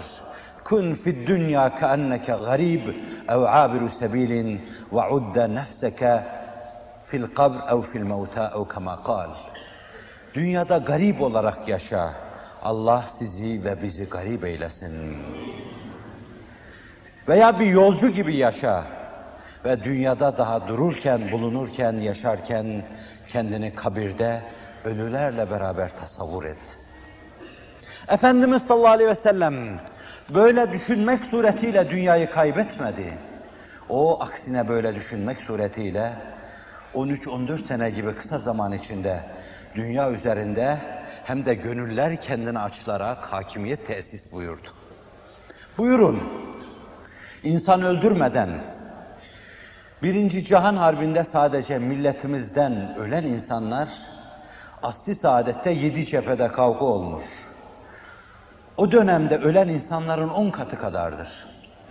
[0.64, 2.88] Kun fid dünya keenneke garib
[3.30, 4.61] ev abiru sebilin
[4.94, 6.23] ve udde nefseke
[7.06, 9.30] fil kabr ev fil mevta ev kema kal.
[10.34, 12.14] Dünyada garip olarak yaşa.
[12.64, 15.18] Allah sizi ve bizi garip eylesin.
[17.27, 18.84] Veya bir yolcu gibi yaşa
[19.65, 22.86] ve dünyada daha dururken, bulunurken, yaşarken
[23.30, 24.41] kendini kabirde
[24.85, 26.80] ölülerle beraber tasavvur et.
[28.07, 29.80] Efendimiz sallallahu aleyhi ve sellem
[30.30, 33.18] böyle düşünmek suretiyle dünyayı kaybetmedi.
[33.89, 36.14] O aksine böyle düşünmek suretiyle
[36.95, 39.23] 13-14 sene gibi kısa zaman içinde
[39.76, 40.77] dünya üzerinde
[41.23, 44.68] hem de gönüller kendini açılarak hakimiyet tesis buyurdu.
[45.77, 46.23] Buyurun,
[47.43, 48.49] insan öldürmeden,
[50.03, 53.89] Birinci Cihan Harbi'nde sadece milletimizden ölen insanlar,
[54.84, 57.23] asli saadette yedi cephede kavga olmuş.
[58.77, 61.47] O dönemde ölen insanların on katı kadardır.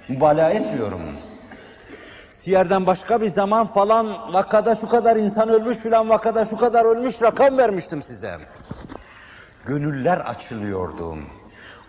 [0.09, 1.02] Mübalağa etmiyorum.
[2.31, 7.23] Siyer'den başka bir zaman falan vakada şu kadar insan ölmüş filan vakada şu kadar ölmüş
[7.23, 8.36] rakam vermiştim size.
[9.66, 11.16] Gönüller açılıyordu.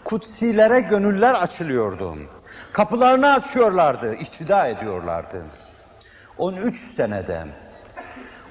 [0.04, 2.16] Kutsilere gönüller açılıyordu.
[2.74, 5.46] Kapılarını açıyorlardı, ihtida ediyorlardı.
[6.38, 7.46] 13 senede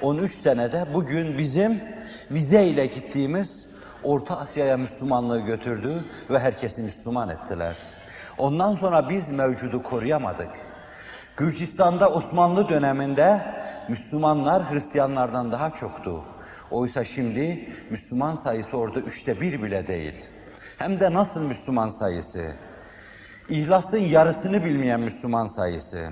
[0.02, 1.82] 13 senede bugün bizim
[2.30, 3.66] vize ile gittiğimiz
[4.05, 7.76] Orta Asya'ya Müslümanlığı götürdü ve herkesi Müslüman ettiler.
[8.38, 10.50] Ondan sonra biz mevcudu koruyamadık.
[11.36, 13.40] Gürcistan'da Osmanlı döneminde
[13.88, 16.24] Müslümanlar Hristiyanlardan daha çoktu.
[16.70, 20.24] Oysa şimdi Müslüman sayısı orada üçte bir bile değil.
[20.78, 22.52] Hem de nasıl Müslüman sayısı?
[23.48, 26.10] İhlasın yarısını bilmeyen Müslüman sayısı.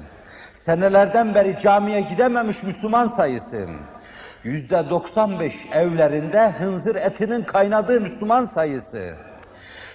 [0.54, 3.68] Senelerden beri camiye gidememiş Müslüman sayısı.
[4.46, 9.14] Yüzde 95 evlerinde hınzır etinin kaynadığı Müslüman sayısı.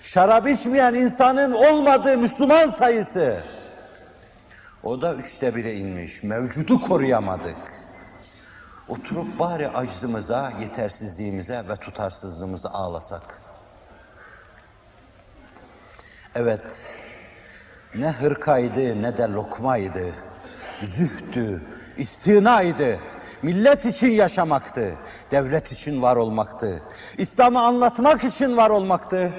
[0.03, 3.43] Şarap içmeyen insanın olmadığı Müslüman sayısı.
[4.83, 6.23] O da üçte bire inmiş.
[6.23, 7.57] Mevcudu koruyamadık.
[8.87, 13.41] Oturup bari aczımıza, yetersizliğimize ve tutarsızlığımıza ağlasak.
[16.35, 16.81] Evet,
[17.95, 20.13] ne hırkaydı ne de lokmaydı.
[20.83, 21.61] Zühtü,
[21.97, 22.99] istinaydı.
[23.43, 24.93] Millet için yaşamaktı.
[25.31, 26.81] Devlet için var olmaktı.
[27.17, 29.31] İslam'ı anlatmak için var olmaktı.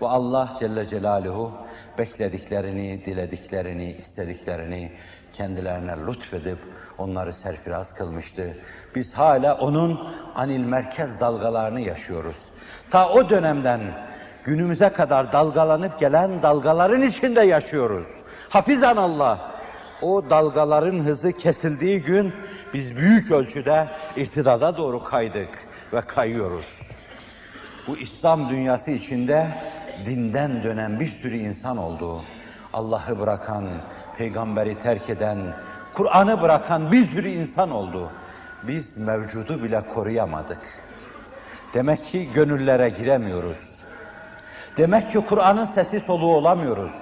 [0.00, 1.52] Bu Allah Celle Celaluhu
[1.98, 4.92] beklediklerini, dilediklerini, istediklerini
[5.32, 6.58] kendilerine lütfedip
[6.98, 8.56] onları serfiraz kılmıştı.
[8.94, 12.36] Biz hala onun anil merkez dalgalarını yaşıyoruz.
[12.90, 13.80] Ta o dönemden
[14.44, 18.06] günümüze kadar dalgalanıp gelen dalgaların içinde yaşıyoruz.
[18.48, 19.52] Hafizan Allah.
[20.02, 22.32] O dalgaların hızı kesildiği gün
[22.74, 26.90] biz büyük ölçüde irtidada doğru kaydık ve kayıyoruz.
[27.86, 29.46] Bu İslam dünyası içinde
[30.06, 32.22] dinden dönen bir sürü insan oldu.
[32.72, 33.68] Allah'ı bırakan,
[34.18, 35.38] peygamberi terk eden,
[35.92, 38.10] Kur'an'ı bırakan bir sürü insan oldu.
[38.62, 40.60] Biz mevcudu bile koruyamadık.
[41.74, 43.78] Demek ki gönüllere giremiyoruz.
[44.76, 46.92] Demek ki Kur'an'ın sesi soluğu olamıyoruz.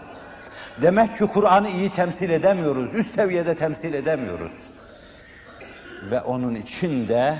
[0.82, 4.52] Demek ki Kur'an'ı iyi temsil edemiyoruz, üst seviyede temsil edemiyoruz.
[6.02, 7.34] Ve onun içinde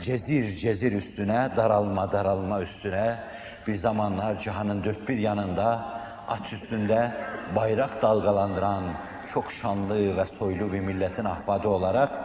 [0.00, 3.18] cezir cezir üstüne, daralma daralma üstüne
[3.66, 5.84] bir zamanlar cihanın dört bir yanında
[6.28, 7.12] at üstünde
[7.56, 8.82] bayrak dalgalandıran
[9.34, 12.20] çok şanlı ve soylu bir milletin ahfadı olarak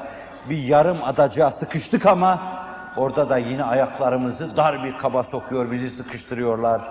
[0.50, 2.62] bir yarım adacığa sıkıştık ama
[2.98, 6.82] orada da yine ayaklarımızı dar bir kaba sokuyor, bizi sıkıştırıyorlar.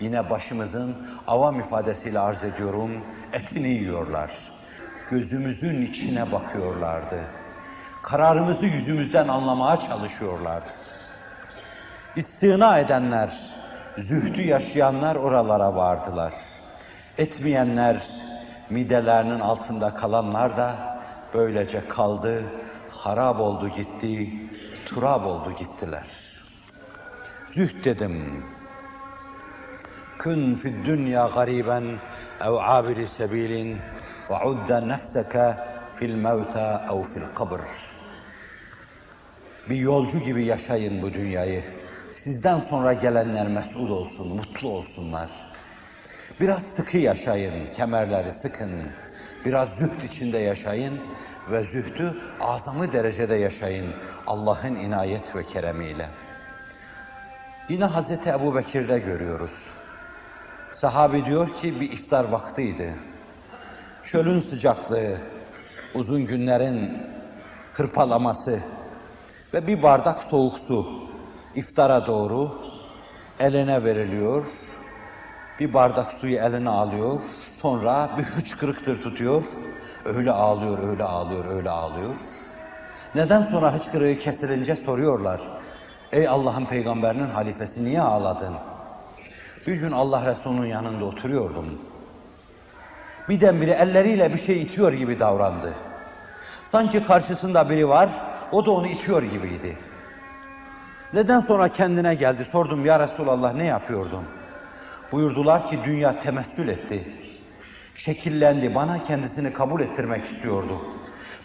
[0.00, 2.90] Yine başımızın avam ifadesiyle arz ediyorum,
[3.32, 4.30] etini yiyorlar.
[5.10, 7.39] Gözümüzün içine bakıyorlardı.
[8.02, 10.72] Kararımızı yüzümüzden anlamaya çalışıyorlardı.
[12.16, 13.32] İstina edenler,
[13.98, 16.34] zühdü yaşayanlar oralara vardılar.
[17.18, 18.02] Etmeyenler,
[18.70, 21.00] midelerinin altında kalanlar da
[21.34, 22.44] böylece kaldı,
[22.90, 24.32] harap oldu gitti,
[24.86, 26.06] turab oldu gittiler.
[27.52, 28.44] Zühd dedim.
[30.18, 31.84] Kün fid dünya gariben
[32.40, 33.78] ev abiri sebilin
[34.30, 35.54] ve udda nefseke
[35.94, 37.60] fil mevta ev fil kabr.
[39.70, 41.62] Bir yolcu gibi yaşayın bu dünyayı.
[42.10, 45.30] Sizden sonra gelenler mesut olsun, mutlu olsunlar.
[46.40, 48.70] Biraz sıkı yaşayın, kemerleri sıkın.
[49.44, 51.00] Biraz zühd içinde yaşayın
[51.50, 53.86] ve zühdü azamı derecede yaşayın
[54.26, 56.08] Allah'ın inayet ve keremiyle.
[57.68, 59.66] Yine Hazreti Ebu Bekir'de görüyoruz.
[60.72, 62.96] Sahabi diyor ki bir iftar vaktiydi.
[64.04, 65.18] Çölün sıcaklığı,
[65.94, 67.02] uzun günlerin
[67.74, 68.60] hırpalaması
[69.54, 70.86] ve bir bardak soğuk su
[71.54, 72.50] iftara doğru
[73.38, 74.46] eline veriliyor.
[75.60, 77.20] Bir bardak suyu eline alıyor.
[77.52, 79.44] Sonra bir hıçkırıktır tutuyor.
[80.04, 82.16] Öyle ağlıyor, öyle ağlıyor, öyle ağlıyor.
[83.14, 85.40] Neden sonra hıçkırığı kesilince soruyorlar.
[86.12, 88.54] Ey Allah'ın peygamberinin halifesi niye ağladın?
[89.66, 91.78] Bir gün Allah Resulü'nün yanında oturuyordum.
[93.28, 95.72] Birdenbire elleriyle bir şey itiyor gibi davrandı.
[96.66, 98.10] Sanki karşısında biri var,
[98.52, 99.76] o da onu itiyor gibiydi.
[101.12, 104.24] Neden sonra kendine geldi, sordum ya Resulallah ne yapıyordun?
[105.12, 107.14] Buyurdular ki dünya temessül etti.
[107.94, 110.82] Şekillendi, bana kendisini kabul ettirmek istiyordu.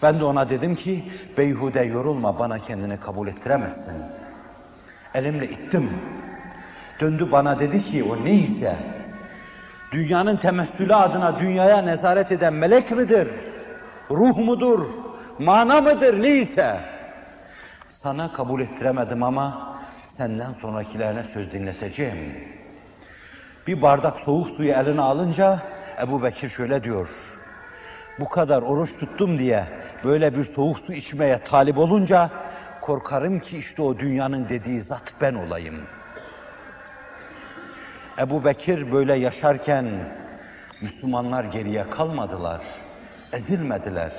[0.02, 1.04] Ben de ona dedim ki,
[1.38, 3.96] beyhude yorulma, bana kendini kabul ettiremezsin.
[5.14, 5.90] Elimle ittim.
[7.00, 8.76] Döndü bana dedi ki, o neyse,
[9.92, 13.28] dünyanın temessülü adına dünyaya nezaret eden melek midir?
[14.12, 14.86] Ruh mudur?
[15.40, 16.22] Mana mıdır?
[16.22, 16.95] Neyse.
[17.96, 22.34] Sana kabul ettiremedim ama senden sonrakilerine söz dinleteceğim.
[23.68, 25.60] Bir bardak soğuk suyu eline alınca
[26.02, 27.10] Ebu Bekir şöyle diyor.
[28.20, 29.66] Bu kadar oruç tuttum diye
[30.04, 32.30] böyle bir soğuk su içmeye talip olunca
[32.82, 35.82] korkarım ki işte o dünyanın dediği zat ben olayım.
[38.20, 39.86] Ebu Bekir böyle yaşarken
[40.82, 42.62] Müslümanlar geriye kalmadılar,
[43.34, 44.12] ezilmediler.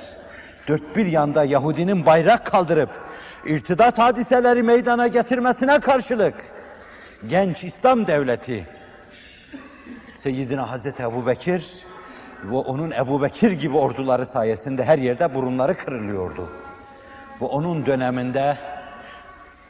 [0.67, 2.89] Dört bir yanda Yahudinin bayrak kaldırıp
[3.45, 6.35] irtidat hadiseleri meydana getirmesine karşılık
[7.27, 8.67] genç İslam devleti
[10.15, 11.85] Seyyidina Hazreti Ebu Bekir
[12.43, 16.49] ve onun Ebu Bekir gibi orduları sayesinde her yerde burunları kırılıyordu.
[17.41, 18.57] Ve onun döneminde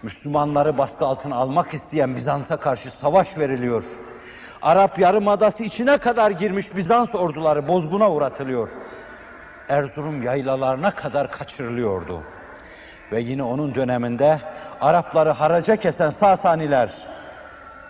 [0.03, 3.84] Müslümanları baskı altına almak isteyen Bizans'a karşı savaş veriliyor.
[4.61, 8.69] Arap Yarımadası içine kadar girmiş Bizans orduları bozguna uğratılıyor.
[9.69, 12.23] Erzurum yaylalarına kadar kaçırılıyordu.
[13.11, 14.39] Ve yine onun döneminde
[14.81, 16.91] Arapları haraca kesen Sasaniler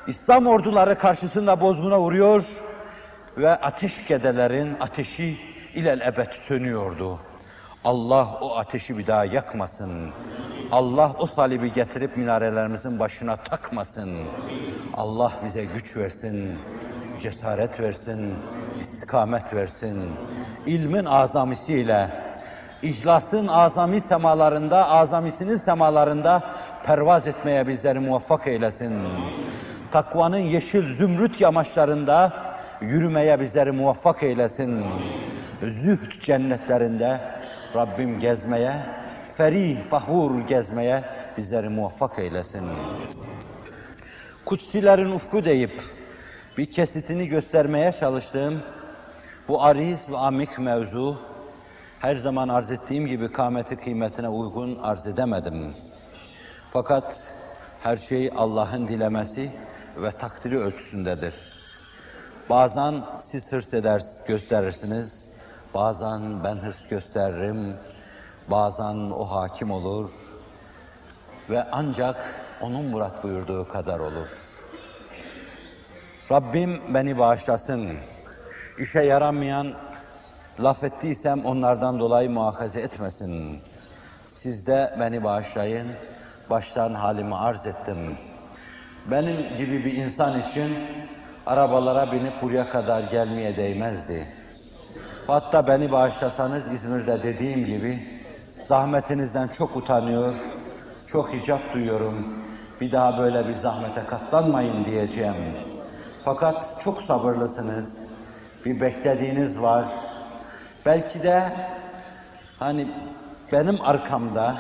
[0.07, 2.43] İslam orduları karşısında bozguna uğruyor
[3.37, 5.39] ve ateş gedelerin ateşi
[5.73, 7.19] ilel ebed sönüyordu.
[7.83, 10.09] Allah o ateşi bir daha yakmasın.
[10.71, 14.17] Allah o salibi getirip minarelerimizin başına takmasın.
[14.93, 16.59] Allah bize güç versin,
[17.19, 18.34] cesaret versin,
[18.80, 20.03] istikamet versin.
[20.65, 22.10] İlmin azamisiyle,
[22.81, 26.53] ihlasın azami semalarında, azamisinin semalarında
[26.85, 28.94] pervaz etmeye bizleri muvaffak eylesin.
[29.91, 32.34] Takvanın yeşil zümrüt yamaçlarında
[32.81, 34.85] yürümeye bizleri muvaffak eylesin.
[35.61, 37.22] Zühd cennetlerinde
[37.76, 38.73] Rabbim gezmeye,
[39.34, 41.03] ferih, fahur gezmeye
[41.38, 42.65] bizleri muvaffak eylesin.
[44.45, 45.81] Kutsilerin ufku deyip
[46.57, 48.61] bir kesitini göstermeye çalıştığım
[49.47, 51.17] bu ariz ve amik mevzu
[51.99, 55.73] her zaman arz ettiğim gibi kâmeti kıymetine uygun arz edemedim.
[56.73, 57.34] Fakat
[57.84, 59.51] her şey Allah'ın dilemesi
[59.97, 61.35] ve takdiri ölçüsündedir.
[62.49, 65.25] Bazen siz hırs eder, gösterirsiniz,
[65.73, 67.75] bazen ben hırs gösteririm,
[68.47, 70.11] bazen o hakim olur
[71.49, 72.15] ve ancak
[72.61, 74.46] onun murat buyurduğu kadar olur.
[76.31, 77.89] Rabbim beni bağışlasın.
[78.79, 79.73] İşe yaramayan
[80.59, 83.59] laf ettiysem onlardan dolayı muhakaze etmesin.
[84.27, 85.87] Siz de beni bağışlayın.
[86.49, 88.17] Baştan halimi arz ettim.
[89.11, 90.77] Benim gibi bir insan için
[91.45, 94.27] arabalara binip buraya kadar gelmeye değmezdi.
[95.27, 97.99] Hatta beni bağışlasanız İzmir'de dediğim gibi
[98.61, 100.33] zahmetinizden çok utanıyor,
[101.07, 102.43] çok hicap duyuyorum.
[102.81, 105.35] Bir daha böyle bir zahmete katlanmayın diyeceğim.
[106.27, 107.97] Fakat çok sabırlısınız.
[108.65, 109.85] Bir beklediğiniz var.
[110.85, 111.43] Belki de
[112.59, 112.87] hani
[113.51, 114.55] benim arkamda,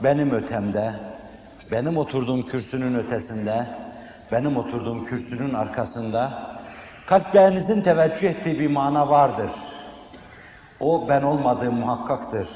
[0.00, 0.94] benim ötemde,
[1.72, 3.66] benim oturduğum kürsünün ötesinde,
[4.32, 6.32] benim oturduğum kürsünün arkasında
[7.06, 9.50] kalplerinizin teveccüh ettiği bir mana vardır.
[10.80, 12.48] O ben olmadığım muhakkaktır.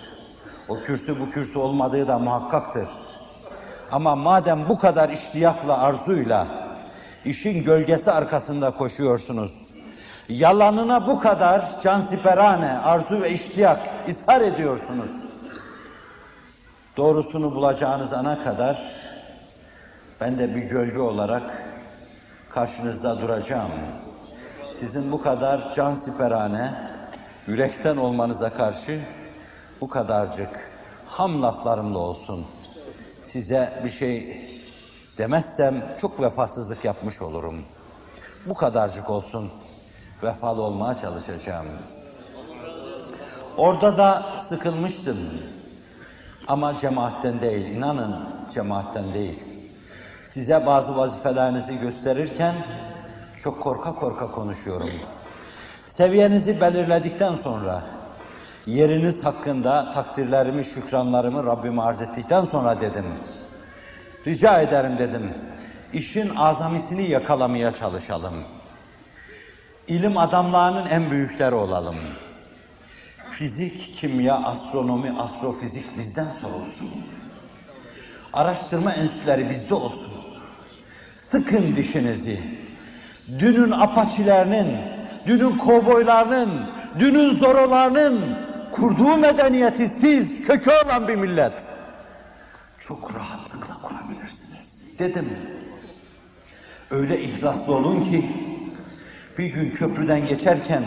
[0.69, 2.89] O kürsü bu kürsü olmadığı da muhakkaktır.
[3.93, 6.66] Ama madem bu kadar iştiyakla, arzuyla
[7.27, 9.71] işin gölgesi arkasında koşuyorsunuz,
[10.29, 15.11] yalanına bu kadar cansiperane, arzu ve iştiyak ishar ediyorsunuz,
[16.97, 18.83] doğrusunu bulacağınız ana kadar
[20.21, 21.63] ben de bir gölge olarak
[22.51, 23.73] karşınızda duracağım.
[24.75, 26.75] Sizin bu kadar cansiperane,
[27.47, 29.01] yürekten olmanıza karşı
[29.81, 30.71] bu kadarcık
[31.07, 32.47] ham laflarımla olsun.
[33.23, 34.43] Size bir şey
[35.19, 37.63] demezsem çok vefasızlık yapmış olurum.
[38.47, 39.51] Bu kadarcık olsun.
[40.23, 41.67] Vefalı olmaya çalışacağım.
[43.57, 45.19] Orada da sıkılmıştım.
[46.49, 49.45] Ama cemaatten değil, inanın cemaatten değil.
[50.27, 52.55] Size bazı vazifelerinizi gösterirken
[53.41, 54.91] çok korka korka konuşuyorum.
[55.87, 57.83] Seviyenizi belirledikten sonra,
[58.67, 63.07] yeriniz hakkında takdirlerimi, şükranlarımı Rabbime arz ettikten sonra dedim.
[64.27, 65.31] Rica ederim dedim.
[65.93, 68.35] İşin azamisini yakalamaya çalışalım.
[69.89, 71.97] İlim adamlarının en büyükleri olalım.
[73.31, 76.91] Fizik, kimya, astronomi, astrofizik bizden sorulsun.
[78.33, 80.13] Araştırma enstitüleri bizde olsun.
[81.15, 82.41] Sıkın dişinizi.
[83.39, 84.79] dünün apaçilerinin,
[85.27, 86.51] dünün kovboylarının,
[86.99, 88.37] dünün zorolarının
[88.73, 91.76] kurduğu medeniyeti siz kökü olan bir millet
[92.89, 95.29] çok rahatlıkla kurabilirsiniz dedim.
[96.91, 98.31] Öyle ihlaslı olun ki
[99.39, 100.85] bir gün köprüden geçerken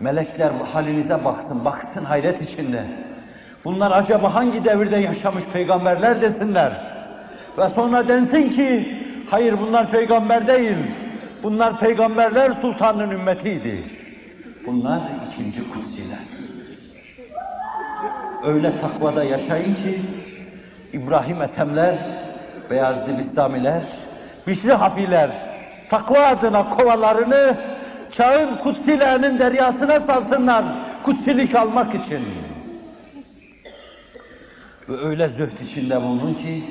[0.00, 2.84] melekler halinize baksın, baksın hayret içinde.
[3.64, 6.80] Bunlar acaba hangi devirde yaşamış peygamberler desinler.
[7.58, 8.98] Ve sonra densin ki
[9.30, 10.76] hayır bunlar peygamber değil.
[11.42, 13.90] Bunlar peygamberler sultanın ümmetiydi.
[14.66, 16.18] Bunlar ikinci kutsiler.
[18.44, 20.02] Öyle takvada yaşayın ki
[20.92, 21.98] İbrahim Ethemler,
[22.70, 23.82] Beyazlı Bistamiler,
[24.46, 25.30] Bişri Hafiler
[25.90, 27.56] takva adına kovalarını
[28.10, 30.64] çağın kutsilerinin deryasına salsınlar
[31.02, 32.24] kutsilik almak için.
[34.88, 36.64] Ve öyle zühd içinde bulunun ki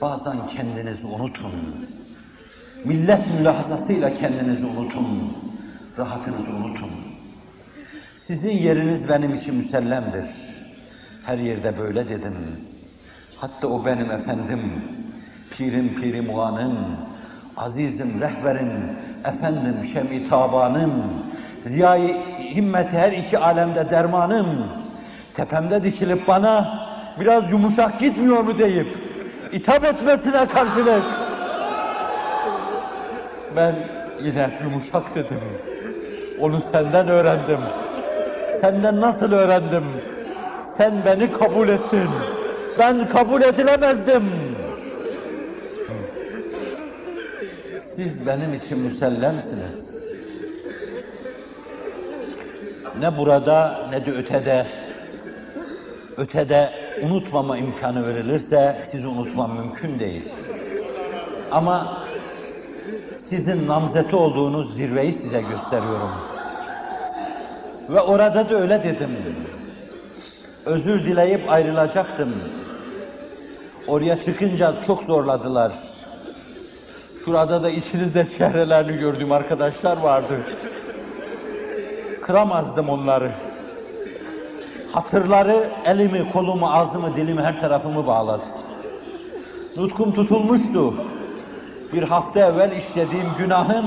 [0.00, 1.86] bazen kendinizi unutun.
[2.84, 5.36] Millet mülahazasıyla kendinizi unutun.
[5.98, 6.90] Rahatınızı unutun.
[8.16, 10.26] Sizin yeriniz benim için müsellemdir.
[11.24, 12.34] Her yerde böyle dedim.
[13.40, 14.82] Hatta o benim efendim,
[15.50, 16.76] pirim pirim uanım,
[17.56, 21.04] azizim rehberim, efendim şem-i tabanım,
[21.62, 24.66] ziyayı himmeti her iki alemde dermanım,
[25.34, 26.78] tepemde dikilip bana
[27.20, 28.96] biraz yumuşak gitmiyor mu deyip
[29.52, 31.04] hitap etmesine karşılık.
[33.56, 33.74] Ben
[34.22, 35.40] yine yumuşak dedim.
[36.40, 37.60] Onu senden öğrendim.
[38.60, 39.84] Senden nasıl öğrendim?
[40.60, 42.08] Sen beni kabul ettin.
[42.78, 44.22] Ben kabul edilemezdim.
[47.80, 50.08] Siz benim için müsellemsiniz.
[53.00, 54.66] Ne burada ne de ötede
[56.16, 56.70] ötede
[57.02, 60.28] unutmama imkanı verilirse sizi unutmam mümkün değil.
[61.50, 62.02] Ama
[63.14, 66.10] sizin namzeti olduğunuz zirveyi size gösteriyorum.
[67.88, 69.10] Ve orada da öyle dedim.
[70.66, 72.34] Özür dileyip ayrılacaktım.
[73.88, 75.72] Oraya çıkınca çok zorladılar.
[77.24, 80.40] Şurada da içinizde çehrelerini gördüğüm arkadaşlar vardı.
[82.22, 83.32] Kıramazdım onları.
[84.92, 88.46] Hatırları elimi, kolumu, ağzımı, dilimi, her tarafımı bağladı.
[89.76, 90.94] Nutkum tutulmuştu.
[91.92, 93.86] Bir hafta evvel işlediğim günahın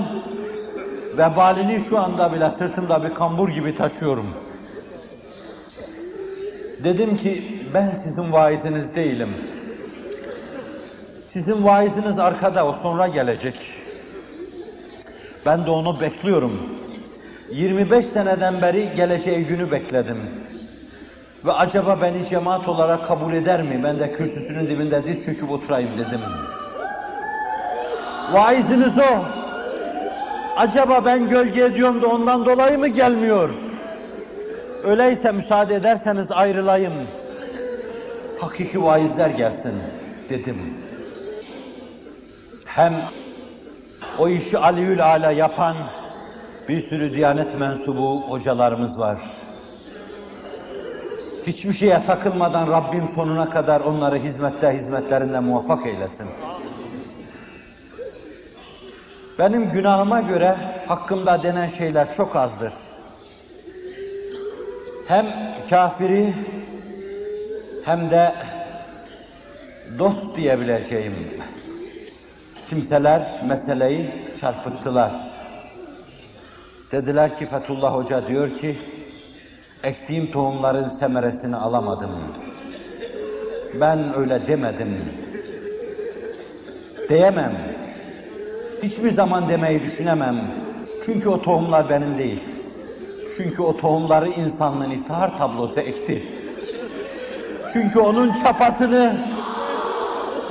[1.18, 4.28] vebalini şu anda bile sırtımda bir kambur gibi taşıyorum.
[6.84, 9.30] Dedim ki ben sizin vaiziniz değilim.
[11.34, 13.56] Sizin vaiziniz arkada, o sonra gelecek.
[15.46, 16.70] Ben de onu bekliyorum.
[17.52, 20.18] 25 seneden beri geleceği günü bekledim.
[21.46, 23.82] Ve acaba beni cemaat olarak kabul eder mi?
[23.84, 26.22] Ben de kürsüsünün dibinde diz çöküp oturayım dedim.
[28.34, 29.26] Vaiziniz o.
[30.58, 33.56] Acaba ben gölge ediyorum da ondan dolayı mı gelmiyor?
[34.84, 36.94] Öyleyse müsaade ederseniz ayrılayım.
[38.40, 39.74] Hakiki vaizler gelsin
[40.30, 40.58] dedim.
[42.76, 42.94] Hem
[44.20, 45.76] o işi Aliül Ala yapan
[46.70, 49.18] bir sürü diyanet mensubu hocalarımız var.
[51.48, 56.28] Hiçbir şeye takılmadan Rabbim sonuna kadar onları hizmette hizmetlerinde muvaffak eylesin.
[59.40, 60.56] Benim günahıma göre
[60.88, 62.74] hakkımda denen şeyler çok azdır.
[65.08, 65.26] Hem
[65.70, 66.34] kafiri
[67.86, 68.34] hem de
[70.00, 71.16] dost diyebileceğim
[72.72, 74.12] kimseler meseleyi
[74.42, 75.12] çarpıttılar.
[76.92, 78.78] Dediler ki Fethullah Hoca diyor ki
[79.84, 82.12] ektiğim tohumların semeresini alamadım.
[83.80, 84.98] Ben öyle demedim.
[87.10, 87.58] Diyemem.
[88.84, 90.42] Hiçbir zaman demeyi düşünemem.
[91.06, 92.44] Çünkü o tohumlar benim değil.
[93.38, 96.28] Çünkü o tohumları insanlığın iftihar tablosu ekti.
[97.74, 99.18] Çünkü onun çapasını,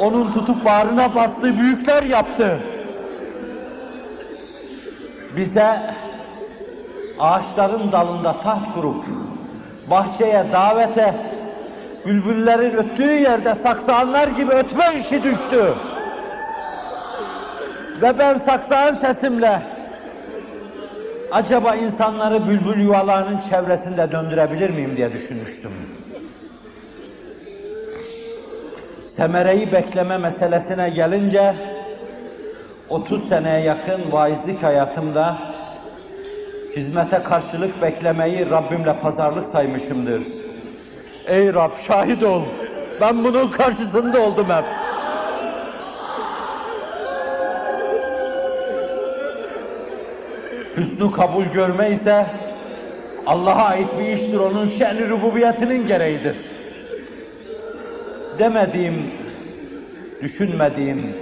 [0.01, 2.59] onun tutup bağrına bastığı büyükler yaptı.
[5.37, 5.77] Bize
[7.19, 9.05] ağaçların dalında taht kurup,
[9.91, 11.15] bahçeye, davete,
[12.07, 15.75] bülbüllerin öttüğü yerde saksağanlar gibi ötme işi düştü.
[18.03, 19.63] Ve ben saksağın sesimle
[21.33, 25.71] acaba insanları bülbül yuvalarının çevresinde döndürebilir miyim diye düşünmüştüm.
[29.17, 31.55] Semereyi bekleme meselesine gelince
[32.89, 35.37] 30 seneye yakın vaizlik hayatımda
[36.77, 40.23] hizmete karşılık beklemeyi Rabbimle pazarlık saymışımdır.
[41.27, 42.43] Ey Rab şahit ol.
[43.01, 44.65] Ben bunun karşısında oldum hep.
[50.77, 52.27] Hüsnü kabul görme ise
[53.27, 56.60] Allah'a ait bir iştir, onun şen-i rububiyetinin gereğidir.
[58.41, 59.11] Demediğim,
[60.23, 61.17] düşünmediğim,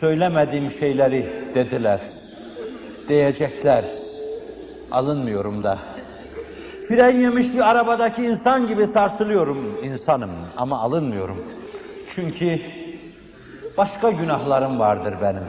[0.00, 2.00] söylemediğim şeyleri dediler,
[3.08, 3.84] diyecekler.
[4.90, 5.78] Alınmıyorum da.
[6.88, 11.44] Fren yemiş bir arabadaki insan gibi sarsılıyorum insanım ama alınmıyorum.
[12.14, 12.60] Çünkü
[13.78, 15.44] başka günahlarım vardır benim.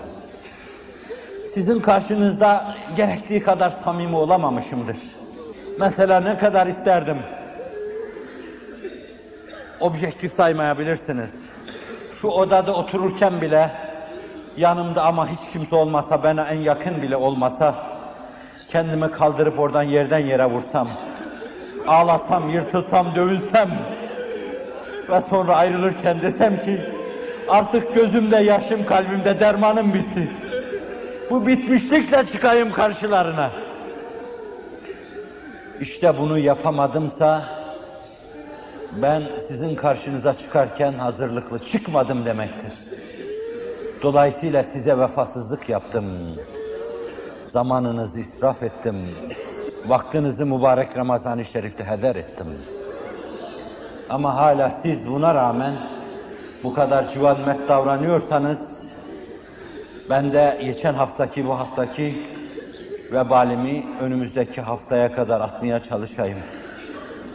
[1.47, 4.97] Sizin karşınızda gerektiği kadar samimi olamamışımdır.
[5.79, 7.17] Mesela ne kadar isterdim.
[9.79, 11.49] Objektif saymayabilirsiniz.
[12.21, 13.71] Şu odada otururken bile
[14.57, 17.75] yanımda ama hiç kimse olmasa, bana en yakın bile olmasa
[18.67, 20.87] kendimi kaldırıp oradan yerden yere vursam,
[21.87, 23.69] ağlasam, yırtılsam, dövülsem
[25.09, 26.81] ve sonra ayrılırken desem ki
[27.49, 30.31] artık gözümde yaşım, kalbimde dermanım bitti.
[31.29, 33.51] Bu bitmişlikle çıkayım karşılarına.
[35.79, 37.43] İşte bunu yapamadımsa
[39.01, 42.73] ben sizin karşınıza çıkarken hazırlıklı çıkmadım demektir.
[44.01, 46.05] Dolayısıyla size vefasızlık yaptım.
[47.43, 48.95] Zamanınızı israf ettim.
[49.87, 52.47] Vaktinizi mübarek Ramazan-ı Şerif'te heder ettim.
[54.09, 55.73] Ama hala siz buna rağmen
[56.63, 58.83] bu kadar civan mert davranıyorsanız
[60.09, 62.27] ben de geçen haftaki bu haftaki
[63.11, 66.37] vebalimi önümüzdeki haftaya kadar atmaya çalışayım.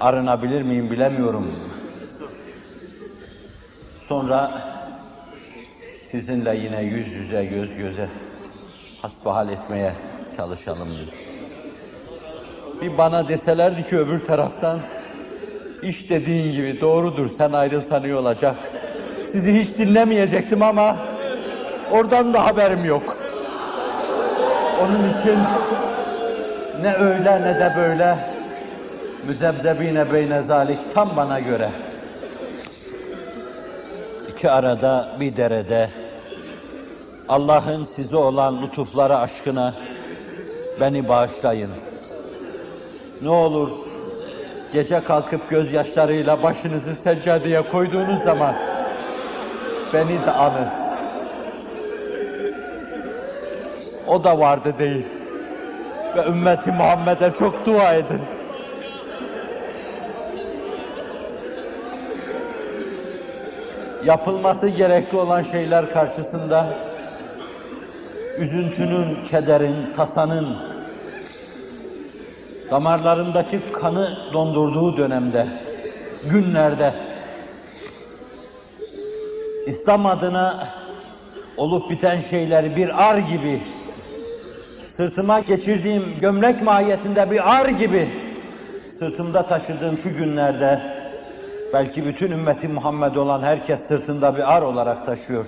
[0.00, 1.52] Arınabilir miyim bilemiyorum.
[4.00, 4.62] Sonra
[6.10, 8.08] sizinle yine yüz yüze göz göze
[9.02, 9.92] hasbihal etmeye
[10.36, 10.88] çalışalım.
[12.82, 14.80] Bir bana deselerdi ki öbür taraftan
[15.82, 18.56] iş dediğin gibi doğrudur sen ayrılsan iyi olacak.
[19.26, 20.96] Sizi hiç dinlemeyecektim ama
[21.90, 23.16] oradan da haberim yok.
[24.82, 25.38] Onun için
[26.82, 28.37] ne öyle ne de böyle
[29.26, 31.70] müzebzebine beyne zalik tam bana göre.
[34.28, 35.90] İki arada bir derede
[37.28, 39.74] Allah'ın size olan lütufları aşkına
[40.80, 41.70] beni bağışlayın.
[43.22, 43.72] Ne olur
[44.72, 48.54] gece kalkıp gözyaşlarıyla başınızı seccadeye koyduğunuz zaman
[49.94, 50.68] beni de anın.
[54.06, 55.06] O da vardı değil.
[56.16, 58.20] Ve ümmeti Muhammed'e çok dua edin.
[64.04, 66.66] Yapılması gerekli olan şeyler karşısında
[68.38, 70.56] üzüntünün, kederin, tasanın
[72.70, 75.46] damarlarındaki kanı dondurduğu dönemde,
[76.30, 76.94] günlerde
[79.66, 80.68] İslam adına
[81.56, 83.62] olup biten şeyleri bir ar gibi
[84.86, 88.08] sırtıma geçirdiğim gömlek mahiyetinde bir ar gibi
[88.98, 90.97] sırtımda taşıdığım şu günlerde
[91.72, 95.46] belki bütün ümmeti Muhammed olan herkes sırtında bir ar olarak taşıyor.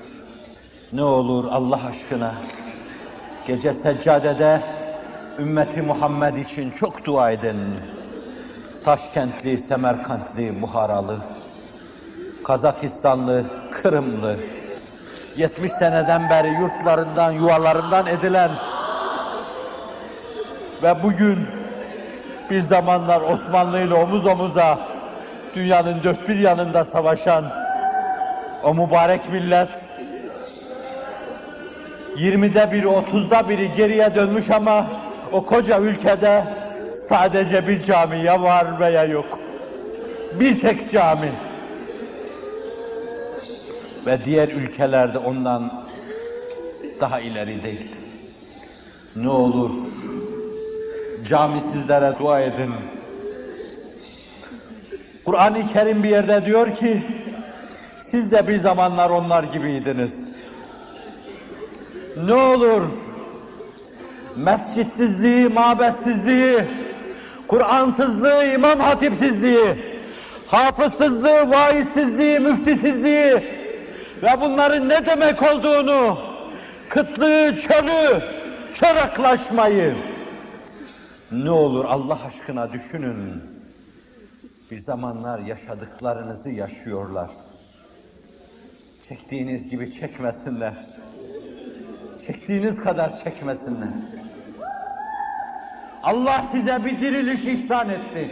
[0.92, 2.34] Ne olur Allah aşkına
[3.46, 4.62] gece seccadede
[5.38, 7.56] ümmeti Muhammed için çok dua edin.
[8.84, 11.18] Taşkentli, Semerkantli, Buharalı,
[12.44, 14.36] Kazakistanlı, Kırımlı,
[15.36, 18.50] 70 seneden beri yurtlarından, yuvalarından edilen
[20.82, 21.48] ve bugün
[22.50, 24.89] bir zamanlar Osmanlı ile omuz omuza
[25.54, 27.44] dünyanın dört bir yanında savaşan
[28.64, 29.90] o mübarek millet
[32.16, 34.86] 20'de biri, 30'da biri geriye dönmüş ama
[35.32, 36.44] o koca ülkede
[36.94, 39.38] sadece bir cami ya var veya yok.
[40.40, 41.32] Bir tek cami.
[44.06, 45.84] Ve diğer ülkelerde ondan
[47.00, 47.96] daha ileri değil.
[49.16, 49.72] Ne olur
[51.28, 52.74] camisizlere dua edin.
[55.24, 57.02] Kur'an-ı Kerim bir yerde diyor ki
[57.98, 60.32] siz de bir zamanlar onlar gibiydiniz.
[62.24, 62.86] Ne olur
[64.36, 66.64] mescitsizliği, mabetsizliği,
[67.48, 69.66] Kur'ansızlığı, imam hatipsizliği,
[70.46, 73.32] hafızsızlığı, vaizsizliği, müftisizliği
[74.22, 76.18] ve bunların ne demek olduğunu,
[76.88, 78.22] kıtlığı, çölü,
[78.74, 79.94] çoraklaşmayı
[81.32, 83.49] ne olur Allah aşkına düşünün.
[84.70, 87.30] Bir zamanlar yaşadıklarınızı yaşıyorlar.
[89.08, 90.74] Çektiğiniz gibi çekmesinler.
[92.26, 93.88] Çektiğiniz kadar çekmesinler.
[96.02, 98.30] Allah size bir diriliş ihsan etti.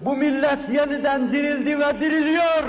[0.00, 2.64] Bu millet yeniden dirildi ve diriliyor.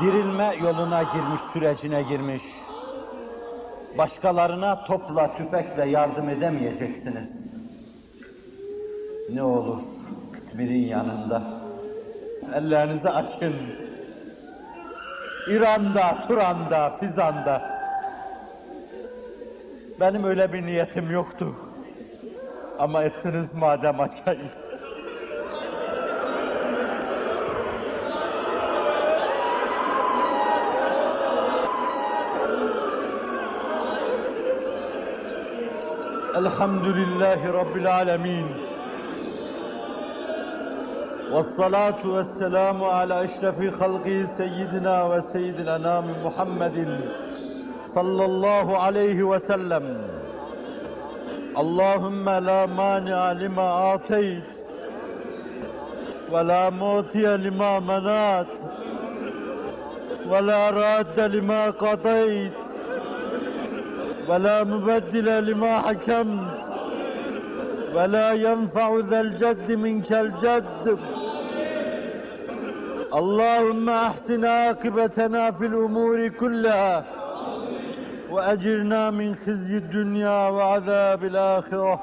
[0.00, 2.42] Dirilme yoluna girmiş, sürecine girmiş.
[3.98, 7.51] Başkalarına topla, tüfekle yardım edemeyeceksiniz.
[9.28, 9.80] Ne olur
[10.54, 11.42] birin yanında.
[12.54, 13.54] Ellerinizi açın.
[15.48, 17.82] İran'da, Turan'da, Fizan'da.
[20.00, 21.54] Benim öyle bir niyetim yoktu.
[22.78, 24.50] Ama ettiniz madem açayım.
[36.36, 38.71] Elhamdülillahi Rabbil alemin.
[41.32, 47.00] والصلاة والسلام على أشرف خلقه سيدنا وسيد الأنام محمد
[47.86, 49.84] صلى الله عليه وسلم.
[51.58, 54.56] اللهم لا مانع لما أعطيت
[56.32, 58.58] ولا موتي لما منعت
[60.28, 62.60] ولا راد لما قضيت
[64.28, 66.60] ولا مبدل لما حكمت
[67.94, 70.98] ولا ينفع ذا الجد منك الجد.
[73.13, 77.05] اللهم احسن عاقبتنا في الامور كلها
[78.29, 81.99] واجرنا من خزي الدنيا وعذاب الاخره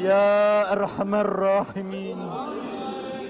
[0.00, 2.18] يا ارحم الراحمين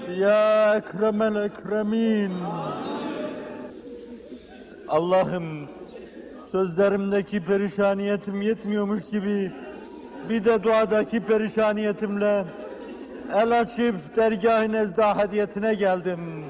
[0.07, 2.33] يا اكرم الاكرمين
[4.89, 5.67] Allah'ım
[6.51, 9.51] sözlerimdeki perişaniyetim yetmiyormuş gibi
[10.29, 12.45] bir de duadaki perişaniyetimle
[13.34, 16.44] el açıp dergah-ı nezda hadiyetine geldim.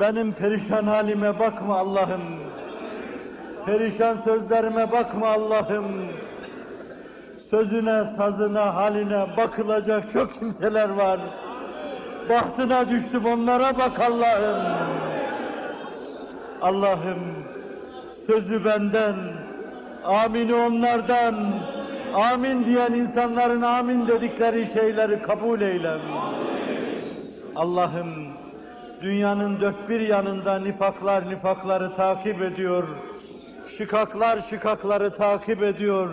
[0.00, 2.22] Benim perişan halime bakma Allah'ım.
[3.66, 5.84] Perişan sözlerime bakma Allah'ım.
[7.50, 11.20] Sözüne, sazına, haline bakılacak çok kimseler var.
[12.28, 14.76] Bahtına düştüm onlara bak Allah'ım.
[16.62, 17.18] Allah'ım
[18.26, 19.14] sözü benden,
[20.04, 21.34] amini onlardan,
[22.14, 25.98] amin diyen insanların amin dedikleri şeyleri kabul eyle.
[27.56, 28.08] Allah'ım
[29.02, 32.88] dünyanın dört bir yanında nifaklar nifakları takip ediyor.
[33.78, 36.10] Şikaklar şikakları takip ediyor.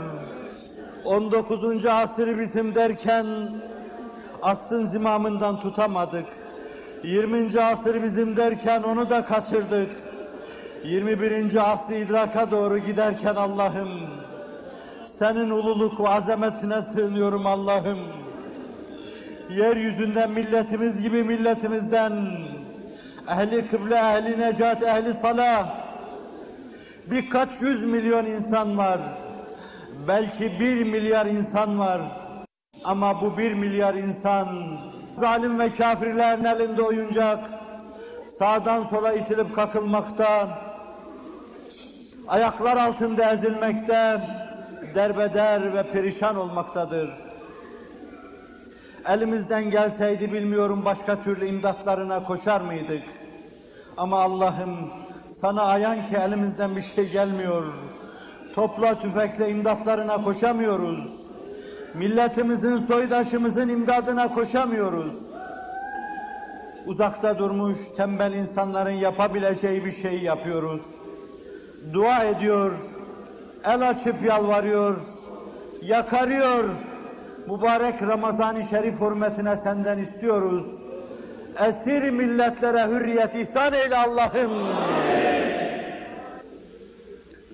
[1.05, 1.85] 19.
[1.85, 3.25] asır bizim derken
[4.41, 6.25] asrın zimamından tutamadık.
[7.03, 7.61] 20.
[7.61, 9.89] asır bizim derken onu da kaçırdık.
[10.83, 11.71] 21.
[11.71, 13.89] asrı idraka doğru giderken Allah'ım
[15.21, 17.99] senin ululuk ve azametine sığınıyorum Allah'ım.
[19.49, 22.11] Yeryüzünden milletimiz gibi milletimizden
[23.29, 25.69] ehli kıble, ehli necat, ehli salah
[27.11, 28.99] birkaç yüz milyon insan var.
[30.07, 32.01] Belki bir milyar insan var.
[32.83, 34.47] Ama bu bir milyar insan
[35.17, 37.39] zalim ve kafirlerin elinde oyuncak
[38.27, 40.49] sağdan sola itilip kakılmakta,
[42.27, 44.21] ayaklar altında ezilmekte,
[44.95, 47.09] derbeder ve perişan olmaktadır.
[49.07, 53.03] Elimizden gelseydi bilmiyorum başka türlü imdatlarına koşar mıydık?
[53.97, 54.91] Ama Allah'ım
[55.29, 57.63] sana ayan ki elimizden bir şey gelmiyor.
[58.53, 61.21] Topla tüfekle imdatlarına koşamıyoruz.
[61.93, 65.13] Milletimizin, soydaşımızın imdadına koşamıyoruz.
[66.85, 70.81] Uzakta durmuş tembel insanların yapabileceği bir şeyi yapıyoruz.
[71.93, 72.71] Dua ediyor,
[73.65, 74.95] el açıp yalvarıyor,
[75.81, 76.63] yakarıyor.
[77.47, 80.65] Mübarek Ramazan-ı Şerif hürmetine senden istiyoruz.
[81.67, 84.51] Esir milletlere hürriyet ihsan eyle Allah'ım.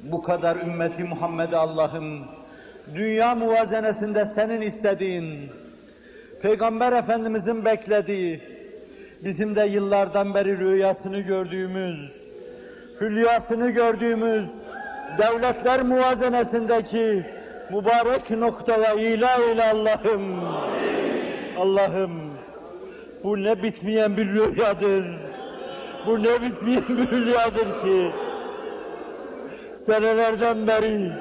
[0.03, 2.19] Bu kadar ümmeti Muhammed'e Allah'ım,
[2.95, 5.49] dünya muvazenesinde senin istediğin,
[6.41, 8.41] Peygamber Efendimizin beklediği,
[9.23, 12.11] bizim de yıllardan beri rüyasını gördüğümüz,
[13.01, 14.49] hülyasını gördüğümüz
[15.17, 17.25] devletler muvazenesindeki
[17.69, 20.21] mübarek noktaya ilah eyle Allah'ım.
[21.57, 22.11] Allah'ım
[23.23, 25.05] bu ne bitmeyen bir rüyadır.
[26.05, 28.11] Bu ne bitmeyen bir rüyadır ki.
[29.75, 31.11] Senelerden beri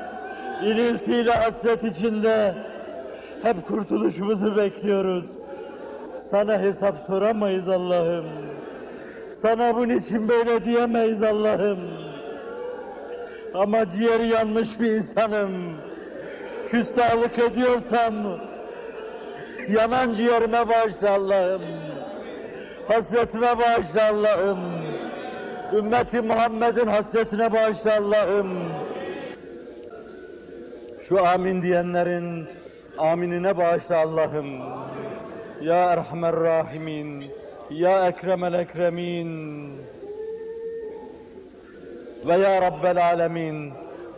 [0.62, 2.54] iniltiyle hasret içinde
[3.42, 5.26] hep kurtuluşumuzu bekliyoruz.
[6.30, 8.24] Sana hesap soramayız Allah'ım.
[9.32, 12.05] Sana bunun için böyle diyemeyiz Allah'ım.
[13.54, 15.52] Ama ciğeri yanmış bir insanım.
[16.68, 18.14] Küstahlık ediyorsam
[19.68, 21.62] yanan ciğerime bağışla Allah'ım.
[22.88, 24.58] Hasretime bağışla Allah'ım.
[25.72, 28.48] Ümmeti Muhammed'in hasretine bağışla Allah'ım.
[31.08, 32.46] Şu amin diyenlerin
[32.98, 34.46] aminine bağışla Allah'ım.
[35.60, 37.24] Ya Erhamer Rahimin,
[37.70, 39.72] Ya Ekremel Ekremin
[42.24, 43.72] ve Ya Rabbel Alemin.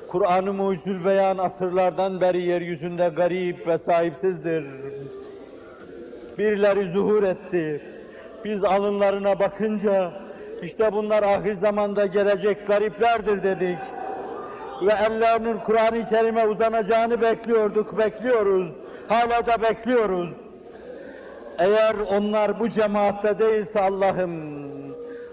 [0.08, 4.64] Kur'an-ı Mucizül Beyan asırlardan beri yeryüzünde garip ve sahipsizdir.
[6.38, 7.82] Birileri zuhur etti.
[8.44, 10.12] Biz alınlarına bakınca
[10.62, 13.78] işte bunlar ahir zamanda gelecek gariplerdir dedik.
[14.82, 18.68] Ve ellerinin Kur'an-ı Kerim'e uzanacağını bekliyorduk, bekliyoruz.
[19.08, 20.30] Hala da bekliyoruz.
[21.58, 24.58] Eğer onlar bu cemaatte değilse Allah'ım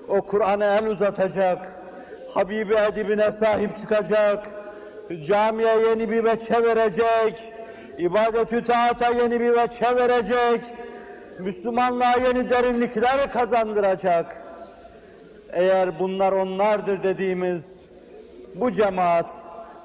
[0.07, 1.84] o Kur'an'a el uzatacak,
[2.35, 4.47] Habibi edibine sahip çıkacak,
[5.27, 7.53] camiye yeni bir veçe verecek,
[7.97, 10.61] ibadetü taata yeni bir veçe verecek,
[11.39, 14.37] Müslümanlığa yeni derinlikler kazandıracak.
[15.53, 17.81] Eğer bunlar onlardır dediğimiz
[18.55, 19.31] bu cemaat,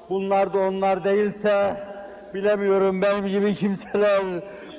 [0.09, 1.75] bunlar da onlar değilse
[2.35, 4.23] bilemiyorum benim gibi kimseler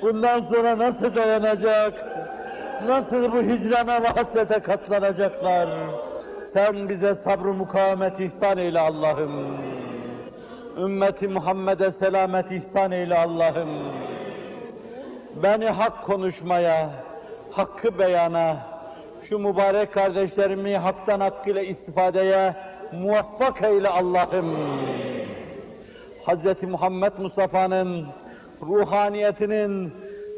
[0.02, 2.06] bundan sonra nasıl dayanacak?
[2.86, 5.68] Nasıl bu hicrana ve hasrete katlanacaklar?
[6.52, 9.30] Sen bize sabrı mukavemet ihsan eyle Allah'ım.
[10.78, 13.68] Ümmeti Muhammed'e selamet ihsan eyle Allah'ım.
[15.42, 16.90] Beni hak konuşmaya,
[17.50, 18.56] hakkı beyana,
[19.22, 22.54] şu mübarek kardeşlerimi haktan hakkıyla istifadeye
[22.92, 24.56] muvaffak eyle Allah'ım.
[26.26, 26.62] Hz.
[26.62, 28.06] Muhammed Mustafa'nın
[28.62, 29.94] ruhaniyetinin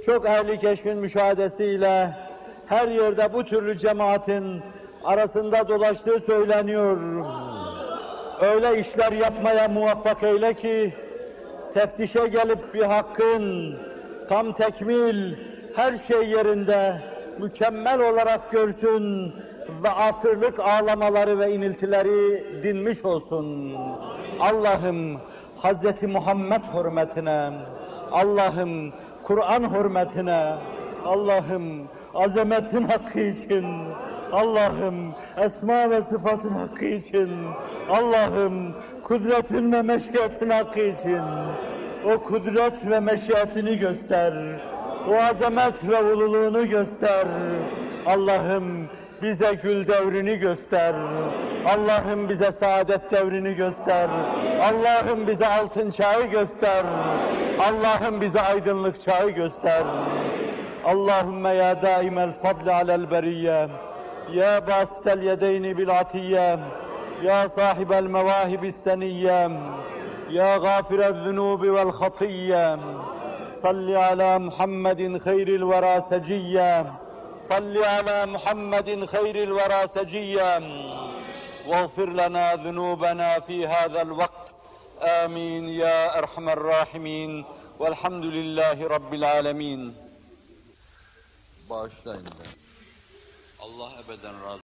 [0.06, 2.16] çok ehli keşfin müşahedesiyle
[2.66, 4.62] her yerde bu türlü cemaatin
[5.05, 6.98] arasında dolaştığı söyleniyor.
[8.40, 10.94] Öyle işler yapmaya muvaffak eyle ki
[11.74, 13.74] teftişe gelip bir hakkın
[14.28, 15.36] tam tekmil
[15.76, 17.02] her şey yerinde
[17.39, 19.35] mükemmel olarak görsün
[19.82, 23.74] ve asırlık ağlamaları ve iniltileri dinmiş olsun.
[24.40, 25.20] Allah'ım
[25.56, 27.51] Hazreti Muhammed hürmetine,
[28.12, 30.55] Allah'ım Kur'an hürmetine,
[31.05, 33.66] Allah'ım azametin hakkı için,
[34.35, 37.31] Allah'ım esma ve sıfatın hakkı için,
[37.90, 41.23] Allah'ım kudretin ve meşiyetin hakkı için,
[42.05, 44.35] o kudret ve meşiyetini göster,
[45.09, 47.27] o azamet ve ululuğunu göster.
[48.06, 48.89] Allah'ım
[49.23, 50.94] bize gül devrini göster.
[51.66, 54.09] Allah'ım bize saadet devrini göster.
[54.61, 56.85] Allah'ım bize altın çağı göster.
[57.59, 59.85] Allah'ım bize aydınlık çağı göster.
[60.85, 63.69] Allahümme ya daimel fadli alel beriyye.
[64.28, 66.72] يا باسط اليدين بالعطية
[67.22, 69.46] يا صاحب المواهب السنية
[70.30, 72.78] يا غافر الذنوب والخطية
[73.62, 76.94] صل على محمد خير الورى سجيا
[77.42, 80.60] صل على محمد خير الورى سجيا
[81.66, 84.55] واغفر لنا ذنوبنا في هذا الوقت.
[85.02, 87.44] آمين يا أرحم الراحمين.
[87.78, 89.94] والحمد لله رب العالمين.
[91.70, 92.24] باشتاين.
[93.64, 94.60] Allah ebeden razı